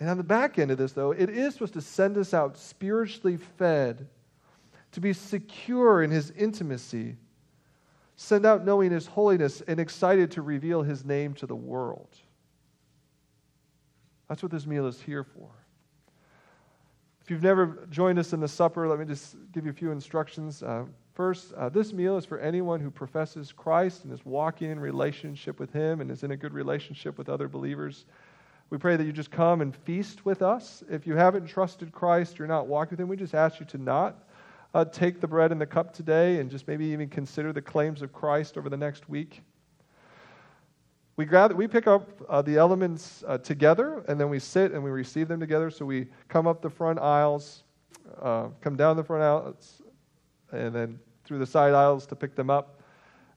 And 0.00 0.08
on 0.08 0.16
the 0.16 0.24
back 0.24 0.58
end 0.58 0.70
of 0.70 0.78
this, 0.78 0.92
though, 0.92 1.12
it 1.12 1.28
is 1.28 1.52
supposed 1.52 1.74
to 1.74 1.82
send 1.82 2.16
us 2.16 2.32
out 2.32 2.56
spiritually 2.56 3.36
fed, 3.36 4.08
to 4.92 5.00
be 5.00 5.12
secure 5.12 6.02
in 6.02 6.10
his 6.10 6.30
intimacy, 6.32 7.16
send 8.16 8.44
out 8.44 8.64
knowing 8.64 8.90
his 8.90 9.06
holiness, 9.06 9.60
and 9.68 9.78
excited 9.78 10.30
to 10.32 10.42
reveal 10.42 10.82
his 10.82 11.04
name 11.04 11.34
to 11.34 11.46
the 11.46 11.54
world. 11.54 12.08
That's 14.28 14.42
what 14.42 14.50
this 14.50 14.66
meal 14.66 14.86
is 14.86 15.00
here 15.00 15.22
for. 15.22 15.50
If 17.20 17.30
you've 17.30 17.42
never 17.42 17.86
joined 17.90 18.18
us 18.18 18.32
in 18.32 18.40
the 18.40 18.48
supper, 18.48 18.88
let 18.88 18.98
me 18.98 19.04
just 19.04 19.36
give 19.52 19.64
you 19.64 19.70
a 19.70 19.74
few 19.74 19.92
instructions. 19.92 20.62
Uh, 20.62 20.86
first, 21.14 21.52
uh, 21.52 21.68
this 21.68 21.92
meal 21.92 22.16
is 22.16 22.24
for 22.24 22.38
anyone 22.38 22.80
who 22.80 22.90
professes 22.90 23.52
Christ 23.52 24.04
and 24.04 24.12
is 24.12 24.24
walking 24.24 24.70
in 24.70 24.80
relationship 24.80 25.60
with 25.60 25.72
Him 25.72 26.00
and 26.00 26.10
is 26.10 26.24
in 26.24 26.30
a 26.30 26.36
good 26.36 26.54
relationship 26.54 27.18
with 27.18 27.28
other 27.28 27.48
believers. 27.48 28.06
We 28.70 28.78
pray 28.78 28.96
that 28.96 29.04
you 29.04 29.12
just 29.12 29.32
come 29.32 29.60
and 29.62 29.74
feast 29.74 30.24
with 30.24 30.42
us. 30.42 30.84
If 30.88 31.04
you 31.04 31.16
haven't 31.16 31.46
trusted 31.46 31.90
Christ, 31.90 32.38
you're 32.38 32.46
not 32.46 32.68
walking 32.68 32.92
with 32.92 33.00
Him, 33.00 33.08
we 33.08 33.16
just 33.16 33.34
ask 33.34 33.58
you 33.58 33.66
to 33.66 33.78
not 33.78 34.28
uh, 34.74 34.84
take 34.84 35.20
the 35.20 35.26
bread 35.26 35.50
and 35.50 35.60
the 35.60 35.66
cup 35.66 35.92
today 35.92 36.38
and 36.38 36.48
just 36.48 36.68
maybe 36.68 36.86
even 36.86 37.08
consider 37.08 37.52
the 37.52 37.60
claims 37.60 38.00
of 38.00 38.12
Christ 38.12 38.56
over 38.56 38.68
the 38.68 38.76
next 38.76 39.08
week. 39.08 39.42
We, 41.16 41.26
gather, 41.26 41.56
we 41.56 41.66
pick 41.66 41.88
up 41.88 42.08
uh, 42.28 42.42
the 42.42 42.56
elements 42.56 43.24
uh, 43.26 43.38
together 43.38 44.04
and 44.06 44.20
then 44.20 44.30
we 44.30 44.38
sit 44.38 44.70
and 44.70 44.82
we 44.82 44.90
receive 44.90 45.26
them 45.26 45.40
together. 45.40 45.68
So 45.70 45.84
we 45.84 46.06
come 46.28 46.46
up 46.46 46.62
the 46.62 46.70
front 46.70 47.00
aisles, 47.00 47.64
uh, 48.22 48.48
come 48.60 48.76
down 48.76 48.96
the 48.96 49.04
front 49.04 49.24
aisles, 49.24 49.82
and 50.52 50.72
then 50.72 51.00
through 51.24 51.40
the 51.40 51.46
side 51.46 51.74
aisles 51.74 52.06
to 52.06 52.14
pick 52.14 52.36
them 52.36 52.50
up. 52.50 52.80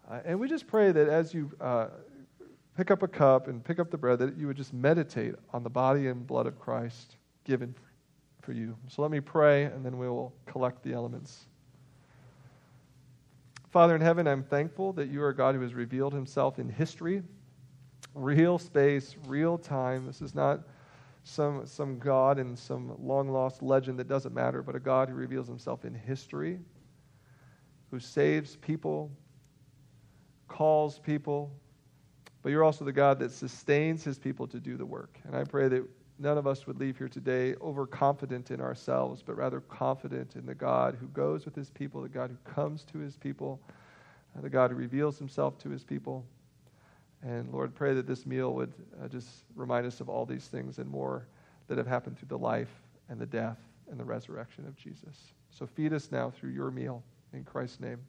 Uh, 0.09 0.19
and 0.25 0.39
we 0.39 0.47
just 0.47 0.67
pray 0.67 0.91
that 0.91 1.09
as 1.09 1.33
you 1.33 1.51
uh, 1.59 1.87
pick 2.75 2.91
up 2.91 3.03
a 3.03 3.07
cup 3.07 3.47
and 3.47 3.63
pick 3.63 3.79
up 3.79 3.91
the 3.91 3.97
bread, 3.97 4.19
that 4.19 4.37
you 4.37 4.47
would 4.47 4.57
just 4.57 4.73
meditate 4.73 5.35
on 5.51 5.63
the 5.63 5.69
body 5.69 6.07
and 6.07 6.25
blood 6.25 6.47
of 6.47 6.59
Christ 6.59 7.17
given 7.43 7.75
for 8.41 8.53
you. 8.53 8.75
So 8.87 9.01
let 9.01 9.11
me 9.11 9.19
pray, 9.19 9.65
and 9.65 9.85
then 9.85 9.97
we 9.97 10.07
will 10.07 10.33
collect 10.45 10.83
the 10.83 10.93
elements. 10.93 11.45
Father 13.69 13.95
in 13.95 14.01
heaven, 14.01 14.27
I'm 14.27 14.43
thankful 14.43 14.93
that 14.93 15.09
you 15.09 15.23
are 15.23 15.33
God 15.33 15.55
who 15.55 15.61
has 15.61 15.73
revealed 15.73 16.13
himself 16.13 16.59
in 16.59 16.69
history, 16.69 17.23
real 18.13 18.59
space, 18.59 19.15
real 19.27 19.57
time. 19.57 20.05
This 20.05 20.21
is 20.21 20.35
not 20.35 20.61
some, 21.23 21.65
some 21.65 21.97
God 21.97 22.37
in 22.37 22.55
some 22.55 22.95
long 22.99 23.29
lost 23.29 23.63
legend 23.63 23.97
that 23.99 24.07
doesn't 24.07 24.33
matter, 24.33 24.61
but 24.61 24.75
a 24.75 24.79
God 24.79 25.09
who 25.09 25.15
reveals 25.15 25.47
himself 25.47 25.85
in 25.85 25.95
history, 25.95 26.59
who 27.89 27.99
saves 27.99 28.57
people, 28.57 29.11
calls 30.47 30.99
people, 30.99 31.51
but 32.43 32.51
you're 32.51 32.63
also 32.63 32.85
the 32.85 32.91
God 32.91 33.19
that 33.19 33.31
sustains 33.31 34.03
his 34.03 34.19
people 34.19 34.45
to 34.47 34.59
do 34.59 34.77
the 34.77 34.85
work. 34.85 35.17
And 35.23 35.35
I 35.35 35.45
pray 35.45 35.69
that 35.69 35.83
none 36.19 36.37
of 36.37 36.45
us 36.45 36.67
would 36.67 36.79
leave 36.79 36.97
here 36.97 37.07
today 37.07 37.55
overconfident 37.61 38.51
in 38.51 38.61
ourselves, 38.61 39.23
but 39.25 39.37
rather 39.37 39.61
confident 39.61 40.35
in 40.35 40.45
the 40.45 40.53
God 40.53 40.97
who 40.99 41.07
goes 41.07 41.45
with 41.45 41.55
his 41.55 41.69
people, 41.69 42.01
the 42.01 42.09
God 42.09 42.29
who 42.29 42.51
comes 42.51 42.83
to 42.85 42.99
his 42.99 43.15
people, 43.15 43.59
the 44.41 44.49
God 44.49 44.71
who 44.71 44.77
reveals 44.77 45.17
himself 45.17 45.57
to 45.59 45.69
his 45.69 45.83
people. 45.83 46.25
And 47.21 47.51
Lord, 47.51 47.73
pray 47.73 47.93
that 47.93 48.05
this 48.07 48.25
meal 48.25 48.53
would 48.53 48.73
uh, 49.01 49.07
just 49.07 49.29
remind 49.55 49.85
us 49.85 50.01
of 50.01 50.09
all 50.09 50.25
these 50.25 50.45
things 50.45 50.77
and 50.77 50.89
more 50.89 51.25
that 51.67 51.77
have 51.77 51.87
happened 51.87 52.19
through 52.19 52.27
the 52.27 52.37
life 52.37 52.81
and 53.09 53.19
the 53.19 53.25
death 53.25 53.59
and 53.89 53.99
the 53.99 54.03
resurrection 54.03 54.65
of 54.67 54.75
Jesus. 54.75 55.33
So 55.51 55.65
feed 55.65 55.93
us 55.93 56.11
now 56.11 56.29
through 56.31 56.49
your 56.49 56.71
meal. 56.71 57.03
In 57.31 57.43
Christ's 57.43 57.79
name, 57.79 57.99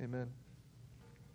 amen. 0.00 0.41